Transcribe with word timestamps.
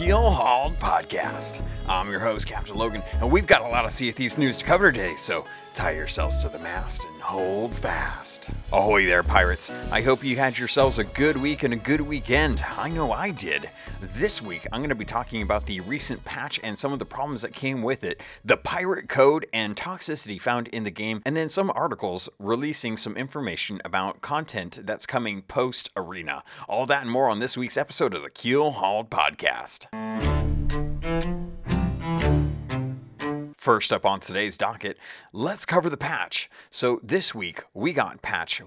Keel 0.00 0.30
Hauled 0.30 0.72
podcast. 0.76 1.60
I'm 1.86 2.10
your 2.10 2.20
host, 2.20 2.46
Captain 2.46 2.74
Logan, 2.74 3.02
and 3.20 3.30
we've 3.30 3.46
got 3.46 3.60
a 3.60 3.68
lot 3.68 3.84
of 3.84 3.92
Sea 3.92 4.08
of 4.08 4.14
Thieves 4.14 4.38
news 4.38 4.56
to 4.56 4.64
cover 4.64 4.90
today, 4.90 5.14
so 5.16 5.44
tie 5.74 5.90
yourselves 5.90 6.40
to 6.40 6.48
the 6.48 6.58
mast 6.60 7.04
and 7.04 7.20
hold 7.20 7.74
fast. 7.74 8.48
Ahoy 8.72 9.04
there, 9.04 9.24
pirates. 9.24 9.68
I 9.90 10.00
hope 10.00 10.22
you 10.22 10.36
had 10.36 10.56
yourselves 10.56 10.98
a 10.98 11.04
good 11.04 11.36
week 11.36 11.64
and 11.64 11.74
a 11.74 11.76
good 11.76 12.00
weekend. 12.00 12.62
I 12.78 12.88
know 12.88 13.10
I 13.10 13.32
did. 13.32 13.68
This 14.14 14.40
week, 14.40 14.64
I'm 14.70 14.78
going 14.80 14.90
to 14.90 14.94
be 14.94 15.04
talking 15.04 15.42
about 15.42 15.66
the 15.66 15.80
recent 15.80 16.24
patch 16.24 16.60
and 16.62 16.78
some 16.78 16.92
of 16.92 17.00
the 17.00 17.04
problems 17.04 17.42
that 17.42 17.52
came 17.52 17.82
with 17.82 18.04
it, 18.04 18.20
the 18.44 18.56
pirate 18.56 19.08
code 19.08 19.44
and 19.52 19.74
toxicity 19.74 20.40
found 20.40 20.68
in 20.68 20.84
the 20.84 20.90
game, 20.92 21.20
and 21.26 21.36
then 21.36 21.48
some 21.48 21.72
articles 21.74 22.28
releasing 22.38 22.96
some 22.96 23.16
information 23.16 23.80
about 23.84 24.20
content 24.20 24.78
that's 24.84 25.04
coming 25.04 25.42
post 25.42 25.90
arena. 25.96 26.44
All 26.68 26.86
that 26.86 27.02
and 27.02 27.10
more 27.10 27.28
on 27.28 27.40
this 27.40 27.56
week's 27.56 27.76
episode 27.76 28.14
of 28.14 28.22
the 28.22 28.30
Keel 28.30 28.70
Hauled 28.70 29.10
Podcast. 29.10 30.39
First 33.60 33.92
up 33.92 34.06
on 34.06 34.20
today's 34.20 34.56
docket, 34.56 34.96
let's 35.34 35.66
cover 35.66 35.90
the 35.90 35.98
patch. 35.98 36.48
So 36.70 36.98
this 37.02 37.34
week 37.34 37.62
we 37.74 37.92
got 37.92 38.22
patch 38.22 38.62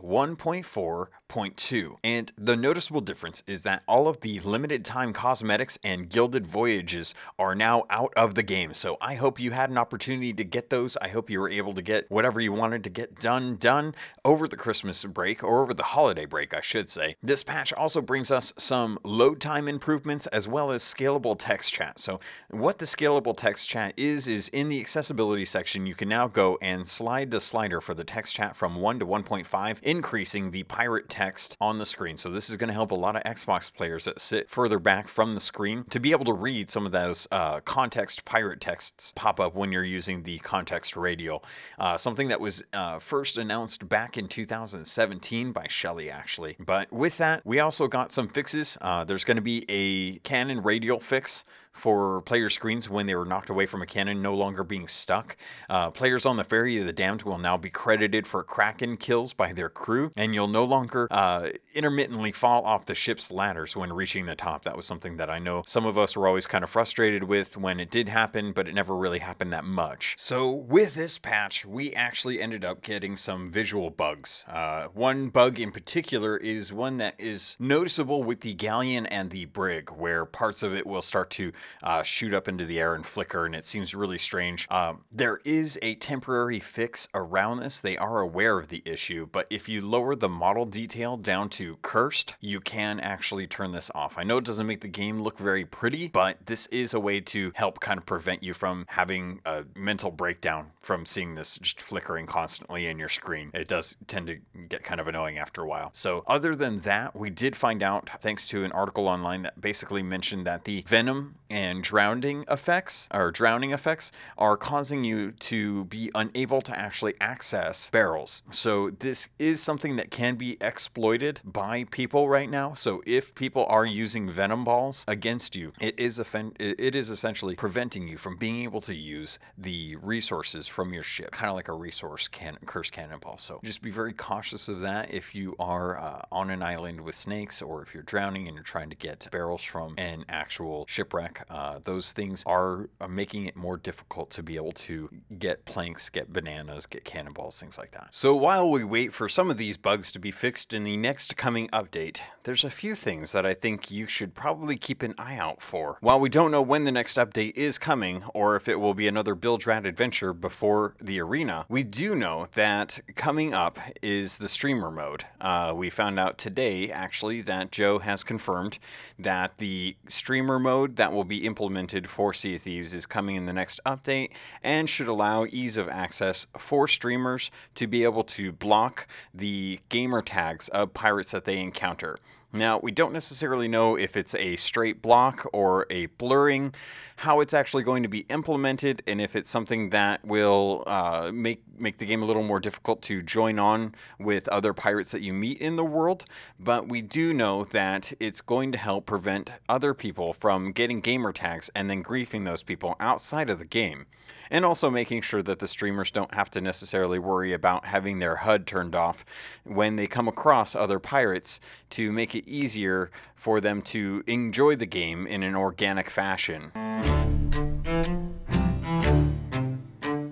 1.4.2, 1.33 1.97
and 2.03 2.31
the 2.37 2.55
noticeable 2.55 3.01
difference 3.01 3.43
is 3.47 3.63
that 3.63 3.83
all 3.87 4.07
of 4.07 4.21
the 4.21 4.39
limited 4.41 4.85
time 4.85 5.13
cosmetics 5.13 5.79
and 5.83 6.09
gilded 6.09 6.45
voyages 6.45 7.15
are 7.39 7.55
now 7.55 7.85
out 7.89 8.13
of 8.15 8.35
the 8.35 8.43
game. 8.43 8.73
So 8.73 8.97
I 9.01 9.15
hope 9.15 9.39
you 9.39 9.51
had 9.51 9.69
an 9.69 9.77
opportunity 9.77 10.33
to 10.33 10.43
get 10.43 10.69
those. 10.69 10.95
I 10.97 11.07
hope 11.07 11.29
you 11.29 11.39
were 11.39 11.49
able 11.49 11.73
to 11.73 11.81
get 11.81 12.09
whatever 12.09 12.39
you 12.39 12.53
wanted 12.53 12.83
to 12.83 12.89
get 12.89 13.19
done 13.19 13.57
done 13.57 13.95
over 14.23 14.47
the 14.47 14.55
Christmas 14.55 15.03
break 15.05 15.43
or 15.43 15.63
over 15.63 15.73
the 15.73 15.83
holiday 15.83 16.25
break, 16.25 16.53
I 16.53 16.61
should 16.61 16.89
say. 16.89 17.15
This 17.23 17.43
patch 17.43 17.73
also 17.73 18.01
brings 18.01 18.31
us 18.31 18.53
some 18.57 18.99
load 19.03 19.41
time 19.41 19.67
improvements 19.67 20.27
as 20.27 20.47
well 20.47 20.71
as 20.71 20.83
scalable 20.83 21.35
text 21.37 21.73
chat. 21.73 21.99
So 21.99 22.19
what 22.49 22.77
the 22.77 22.85
scalable 22.85 23.35
text 23.35 23.69
chat 23.69 23.93
is 23.97 24.27
is 24.27 24.49
in 24.49 24.69
the 24.69 24.79
accessibility 24.79 25.45
section, 25.45 25.87
you 25.87 25.95
can 25.95 26.09
now 26.09 26.27
go 26.27 26.57
and 26.61 26.87
slide 26.87 27.31
the 27.31 27.41
slider 27.41 27.81
for 27.81 27.93
the 27.93 28.03
text 28.03 28.35
chat 28.35 28.55
from 28.55 28.75
1 28.75 28.99
to 28.99 29.05
1.5, 29.05 29.81
increasing 29.81 30.51
the 30.51 30.63
pirate 30.63 31.09
text 31.09 31.22
on 31.59 31.79
the 31.79 31.85
screen. 31.85 32.17
So 32.17 32.29
this 32.29 32.49
is 32.49 32.57
going 32.57 32.67
to 32.67 32.73
help 32.73 32.91
a 32.91 32.95
lot 32.95 33.15
of 33.15 33.23
Xbox 33.23 33.73
players 33.73 34.05
that 34.05 34.19
sit 34.19 34.49
further 34.49 34.79
back 34.79 35.07
from 35.07 35.33
the 35.33 35.39
screen 35.39 35.85
to 35.89 35.99
be 35.99 36.11
able 36.11 36.25
to 36.25 36.33
read 36.33 36.69
some 36.69 36.85
of 36.85 36.91
those 36.91 37.27
uh, 37.31 37.59
context 37.61 38.25
pirate 38.25 38.61
texts 38.61 39.13
pop 39.15 39.39
up 39.39 39.55
when 39.55 39.71
you're 39.71 39.83
using 39.83 40.23
the 40.23 40.39
context 40.39 40.95
radial. 40.95 41.43
Uh, 41.79 41.97
something 41.97 42.27
that 42.27 42.41
was 42.41 42.63
uh, 42.73 42.99
first 42.99 43.37
announced 43.37 43.87
back 43.87 44.17
in 44.17 44.27
2017 44.27 45.51
by 45.51 45.67
Shelly, 45.67 46.09
actually. 46.09 46.55
But 46.59 46.91
with 46.91 47.17
that, 47.17 47.45
we 47.45 47.59
also 47.59 47.87
got 47.87 48.11
some 48.11 48.27
fixes. 48.27 48.77
Uh, 48.81 49.03
there's 49.03 49.23
going 49.23 49.37
to 49.37 49.41
be 49.41 49.65
a 49.69 50.19
Cannon 50.19 50.61
radial 50.61 50.99
fix 50.99 51.45
for 51.73 52.21
player 52.21 52.49
screens 52.49 52.89
when 52.89 53.07
they 53.07 53.15
were 53.15 53.25
knocked 53.25 53.49
away 53.49 53.65
from 53.65 53.81
a 53.81 53.85
cannon 53.85 54.21
no 54.21 54.33
longer 54.35 54.63
being 54.63 54.87
stuck. 54.87 55.35
Uh, 55.69 55.89
players 55.89 56.25
on 56.25 56.37
the 56.37 56.43
Ferry 56.43 56.77
of 56.77 56.85
the 56.85 56.93
Damned 56.93 57.23
will 57.23 57.39
now 57.39 57.57
be 57.57 57.69
credited 57.69 58.25
for 58.27 58.43
Kraken 58.43 58.95
kills 58.95 59.33
by 59.33 59.51
their 59.51 59.69
crew, 59.69 60.11
and 60.15 60.33
you'll 60.33 60.47
no 60.47 60.63
longer 60.63 61.07
uh, 61.11 61.49
intermittently 61.73 62.31
fall 62.31 62.63
off 62.63 62.85
the 62.85 62.95
ship's 62.95 63.31
ladders 63.31 63.75
when 63.75 63.91
reaching 63.91 64.25
the 64.25 64.35
top. 64.35 64.63
That 64.63 64.77
was 64.77 64.85
something 64.85 65.17
that 65.17 65.29
I 65.29 65.39
know 65.39 65.63
some 65.65 65.85
of 65.85 65.97
us 65.97 66.15
were 66.15 66.27
always 66.27 66.47
kind 66.47 66.63
of 66.63 66.69
frustrated 66.69 67.23
with 67.23 67.57
when 67.57 67.79
it 67.79 67.89
did 67.89 68.07
happen, 68.07 68.53
but 68.53 68.67
it 68.67 68.73
never 68.75 68.95
really 68.95 69.19
happened 69.19 69.51
that 69.53 69.65
much. 69.65 70.15
So, 70.17 70.51
with 70.51 70.93
this 70.93 71.17
patch, 71.17 71.65
we 71.65 71.93
actually 71.93 72.41
ended 72.41 72.63
up 72.63 72.81
getting 72.81 73.15
some 73.15 73.51
visual 73.51 73.89
bugs. 73.89 74.45
Uh, 74.47 74.87
one 74.93 75.29
bug 75.29 75.59
in 75.59 75.71
particular 75.71 76.37
is 76.37 76.71
one 76.71 76.97
that 76.97 77.15
is 77.17 77.57
noticeable 77.59 78.23
with 78.23 78.41
the 78.41 78.53
galleon 78.53 79.05
and 79.07 79.31
the 79.31 79.45
brig, 79.45 79.89
where 79.89 80.25
parts 80.25 80.63
of 80.63 80.73
it 80.75 80.85
will 80.85 81.01
start 81.01 81.29
to 81.31 81.51
uh, 81.83 82.03
shoot 82.03 82.33
up 82.33 82.47
into 82.47 82.65
the 82.65 82.79
air 82.79 82.95
and 82.95 83.05
flicker, 83.05 83.45
and 83.45 83.55
it 83.55 83.65
seems 83.65 83.93
really 83.93 84.17
strange. 84.17 84.67
Um, 84.69 85.03
there 85.11 85.39
is 85.43 85.77
a 85.81 85.95
temporary 85.95 86.59
fix 86.59 87.07
around 87.13 87.59
this. 87.59 87.81
They 87.81 87.97
are 87.97 88.21
aware 88.21 88.57
of 88.57 88.69
the 88.69 88.81
issue, 88.85 89.27
but 89.31 89.47
if 89.49 89.67
you 89.67 89.81
lower 89.81 90.15
the 90.15 90.29
model 90.29 90.65
detail 90.65 91.17
down 91.17 91.49
to 91.49 91.77
cursed, 91.81 92.35
you 92.41 92.59
can 92.59 92.99
actually 92.99 93.47
turn 93.47 93.71
this 93.71 93.91
off. 93.95 94.17
I 94.17 94.23
know 94.23 94.37
it 94.37 94.45
doesn't 94.45 94.67
make 94.67 94.81
the 94.81 94.87
game 94.87 95.21
look 95.21 95.37
very 95.37 95.65
pretty, 95.65 96.09
but 96.09 96.37
this 96.45 96.67
is 96.67 96.93
a 96.93 96.99
way 96.99 97.19
to 97.21 97.51
help 97.55 97.79
kind 97.79 97.97
of 97.97 98.05
prevent 98.05 98.43
you 98.43 98.53
from 98.53 98.85
having 98.87 99.39
a 99.45 99.63
mental 99.75 100.11
breakdown 100.11 100.71
from 100.79 101.05
seeing 101.05 101.35
this 101.35 101.57
just 101.57 101.81
flickering 101.81 102.25
constantly 102.25 102.87
in 102.87 102.99
your 102.99 103.09
screen. 103.09 103.51
It 103.53 103.67
does 103.67 103.97
tend 104.07 104.27
to 104.27 104.37
get 104.69 104.83
kind 104.83 104.99
of 104.99 105.07
annoying 105.07 105.37
after 105.37 105.61
a 105.61 105.67
while. 105.67 105.89
So, 105.93 106.23
other 106.27 106.55
than 106.55 106.79
that, 106.81 107.15
we 107.15 107.29
did 107.29 107.55
find 107.55 107.83
out, 107.83 108.09
thanks 108.21 108.47
to 108.49 108.63
an 108.63 108.71
article 108.71 109.07
online 109.07 109.43
that 109.43 109.59
basically 109.59 110.03
mentioned 110.03 110.45
that 110.47 110.63
the 110.63 110.83
Venom 110.87 111.35
and 111.53 111.83
drowning 111.83 112.43
effects 112.49 113.07
or 113.13 113.29
drowning 113.29 113.73
effects 113.73 114.11
are 114.39 114.57
causing 114.57 115.03
you 115.03 115.31
to 115.33 115.85
be 115.85 116.09
unable 116.15 116.61
to 116.61 116.77
actually 116.77 117.13
access 117.21 117.91
barrels. 117.91 118.41
So 118.49 118.89
this 118.89 119.29
is 119.37 119.61
something 119.61 119.95
that 119.97 120.09
can 120.09 120.35
be 120.35 120.57
exploited 120.59 121.41
by 121.45 121.83
people 121.91 122.27
right 122.27 122.49
now. 122.49 122.73
So 122.73 123.03
if 123.05 123.35
people 123.35 123.67
are 123.69 123.85
using 123.85 124.31
venom 124.31 124.63
balls 124.63 125.05
against 125.07 125.55
you, 125.55 125.73
it 125.79 125.93
is 125.99 126.19
offen- 126.19 126.55
it 126.59 126.95
is 126.95 127.11
essentially 127.11 127.55
preventing 127.55 128.07
you 128.07 128.17
from 128.17 128.35
being 128.35 128.63
able 128.63 128.81
to 128.81 128.95
use 128.95 129.37
the 129.55 129.95
resources 129.97 130.67
from 130.67 130.91
your 130.91 131.03
ship, 131.03 131.29
kind 131.31 131.49
of 131.49 131.55
like 131.55 131.67
a 131.67 131.73
resource 131.73 132.27
can 132.27 132.57
curse 132.65 132.89
cannonball. 132.89 133.37
So 133.37 133.59
just 133.63 133.83
be 133.83 133.91
very 133.91 134.13
cautious 134.13 134.67
of 134.69 134.81
that 134.81 135.13
if 135.13 135.35
you 135.35 135.55
are 135.59 135.99
uh, 135.99 136.21
on 136.31 136.49
an 136.49 136.63
island 136.63 136.99
with 136.99 137.13
snakes 137.13 137.61
or 137.61 137.83
if 137.83 137.93
you're 137.93 138.01
drowning 138.03 138.47
and 138.47 138.55
you're 138.55 138.63
trying 138.63 138.89
to 138.89 138.95
get 138.95 139.27
barrels 139.31 139.61
from 139.61 139.93
an 139.99 140.25
actual 140.29 140.85
shipwreck 140.87 141.42
uh, 141.49 141.79
those 141.83 142.11
things 142.11 142.43
are 142.45 142.89
uh, 143.01 143.07
making 143.07 143.45
it 143.45 143.55
more 143.55 143.77
difficult 143.77 144.29
to 144.31 144.43
be 144.43 144.55
able 144.55 144.71
to 144.71 145.09
get 145.39 145.63
planks, 145.65 146.09
get 146.09 146.31
bananas, 146.31 146.85
get 146.85 147.03
cannonballs, 147.05 147.59
things 147.59 147.77
like 147.77 147.91
that. 147.91 148.07
So 148.11 148.35
while 148.35 148.69
we 148.69 148.83
wait 148.83 149.13
for 149.13 149.29
some 149.29 149.49
of 149.49 149.57
these 149.57 149.77
bugs 149.77 150.11
to 150.13 150.19
be 150.19 150.31
fixed 150.31 150.73
in 150.73 150.83
the 150.83 150.97
next 150.97 151.37
coming 151.37 151.67
update, 151.69 152.19
there's 152.43 152.63
a 152.63 152.69
few 152.69 152.95
things 152.95 153.31
that 153.31 153.45
I 153.45 153.53
think 153.53 153.89
you 153.89 154.07
should 154.07 154.33
probably 154.33 154.75
keep 154.75 155.01
an 155.03 155.15
eye 155.17 155.37
out 155.37 155.61
for. 155.61 155.97
While 156.01 156.19
we 156.19 156.29
don't 156.29 156.51
know 156.51 156.61
when 156.61 156.83
the 156.83 156.91
next 156.91 157.17
update 157.17 157.55
is 157.55 157.77
coming, 157.77 158.23
or 158.33 158.55
if 158.55 158.67
it 158.67 158.79
will 158.79 158.93
be 158.93 159.07
another 159.07 159.35
Bilge 159.35 159.65
Rat 159.65 159.85
adventure 159.85 160.33
before 160.33 160.95
the 161.01 161.19
arena, 161.21 161.65
we 161.69 161.83
do 161.83 162.15
know 162.15 162.47
that 162.53 162.99
coming 163.15 163.53
up 163.53 163.79
is 164.01 164.37
the 164.37 164.49
streamer 164.49 164.91
mode. 164.91 165.25
Uh, 165.39 165.73
we 165.75 165.89
found 165.89 166.19
out 166.19 166.37
today, 166.37 166.91
actually, 166.91 167.41
that 167.41 167.71
Joe 167.71 167.99
has 167.99 168.23
confirmed 168.23 168.79
that 169.19 169.57
the 169.57 169.95
streamer 170.07 170.59
mode 170.59 170.97
that 170.97 171.11
will 171.11 171.23
be 171.23 171.32
be 171.33 171.47
implemented 171.47 172.07
for 172.07 172.31
Sea 172.31 172.57
of 172.57 172.61
Thieves 172.61 172.93
is 172.93 173.07
coming 173.07 173.35
in 173.35 173.47
the 173.47 173.53
next 173.53 173.79
update 173.87 174.33
and 174.61 174.87
should 174.87 175.07
allow 175.07 175.47
ease 175.49 175.77
of 175.77 175.89
access 175.89 176.45
for 176.59 176.87
streamers 176.87 177.49
to 177.73 177.87
be 177.87 178.03
able 178.03 178.23
to 178.23 178.51
block 178.51 179.07
the 179.33 179.79
gamer 179.89 180.21
tags 180.21 180.69
of 180.69 180.93
pirates 180.93 181.31
that 181.31 181.45
they 181.45 181.59
encounter. 181.59 182.19
Now, 182.55 182.77
we 182.77 182.91
don't 182.91 183.13
necessarily 183.13 183.67
know 183.67 183.97
if 183.97 184.15
it's 184.15 184.35
a 184.35 184.57
straight 184.57 185.01
block 185.01 185.43
or 185.53 185.87
a 185.89 186.05
blurring, 186.05 186.75
how 187.23 187.39
it's 187.39 187.53
actually 187.53 187.83
going 187.83 188.03
to 188.03 188.09
be 188.09 188.25
implemented, 188.27 189.01
and 189.07 189.21
if 189.21 189.37
it's 189.37 189.49
something 189.49 189.91
that 189.91 190.25
will 190.25 190.83
uh, 190.87 191.31
make 191.33 191.63
make 191.79 191.97
the 191.97 192.05
game 192.05 192.21
a 192.21 192.25
little 192.25 192.43
more 192.43 192.59
difficult 192.59 193.01
to 193.01 193.21
join 193.21 193.57
on 193.57 193.95
with 194.19 194.45
other 194.49 194.73
pirates 194.73 195.13
that 195.13 195.21
you 195.21 195.33
meet 195.33 195.57
in 195.59 195.77
the 195.77 195.85
world. 195.85 196.25
But 196.59 196.89
we 196.89 197.01
do 197.01 197.33
know 197.33 197.63
that 197.63 198.11
it's 198.19 198.41
going 198.41 198.73
to 198.73 198.77
help 198.77 199.05
prevent 199.05 199.51
other 199.69 199.93
people 199.93 200.33
from 200.33 200.73
getting 200.73 200.99
gamer 200.99 201.31
tags 201.31 201.69
and 201.73 201.89
then 201.89 202.03
griefing 202.03 202.43
those 202.43 202.61
people 202.61 202.97
outside 202.99 203.49
of 203.49 203.57
the 203.57 203.65
game 203.65 204.05
and 204.51 204.65
also 204.65 204.89
making 204.89 205.21
sure 205.21 205.41
that 205.41 205.59
the 205.59 205.67
streamers 205.67 206.11
don't 206.11 206.33
have 206.33 206.51
to 206.51 206.61
necessarily 206.61 207.19
worry 207.19 207.53
about 207.53 207.85
having 207.85 208.19
their 208.19 208.35
HUD 208.35 208.67
turned 208.67 208.95
off 208.95 209.25
when 209.63 209.95
they 209.95 210.07
come 210.07 210.27
across 210.27 210.75
other 210.75 210.99
pirates 210.99 211.59
to 211.91 212.11
make 212.11 212.35
it 212.35 212.47
easier 212.47 213.11
for 213.35 213.59
them 213.59 213.81
to 213.81 214.23
enjoy 214.27 214.75
the 214.75 214.85
game 214.85 215.25
in 215.25 215.43
an 215.43 215.55
organic 215.55 216.09
fashion. 216.09 216.71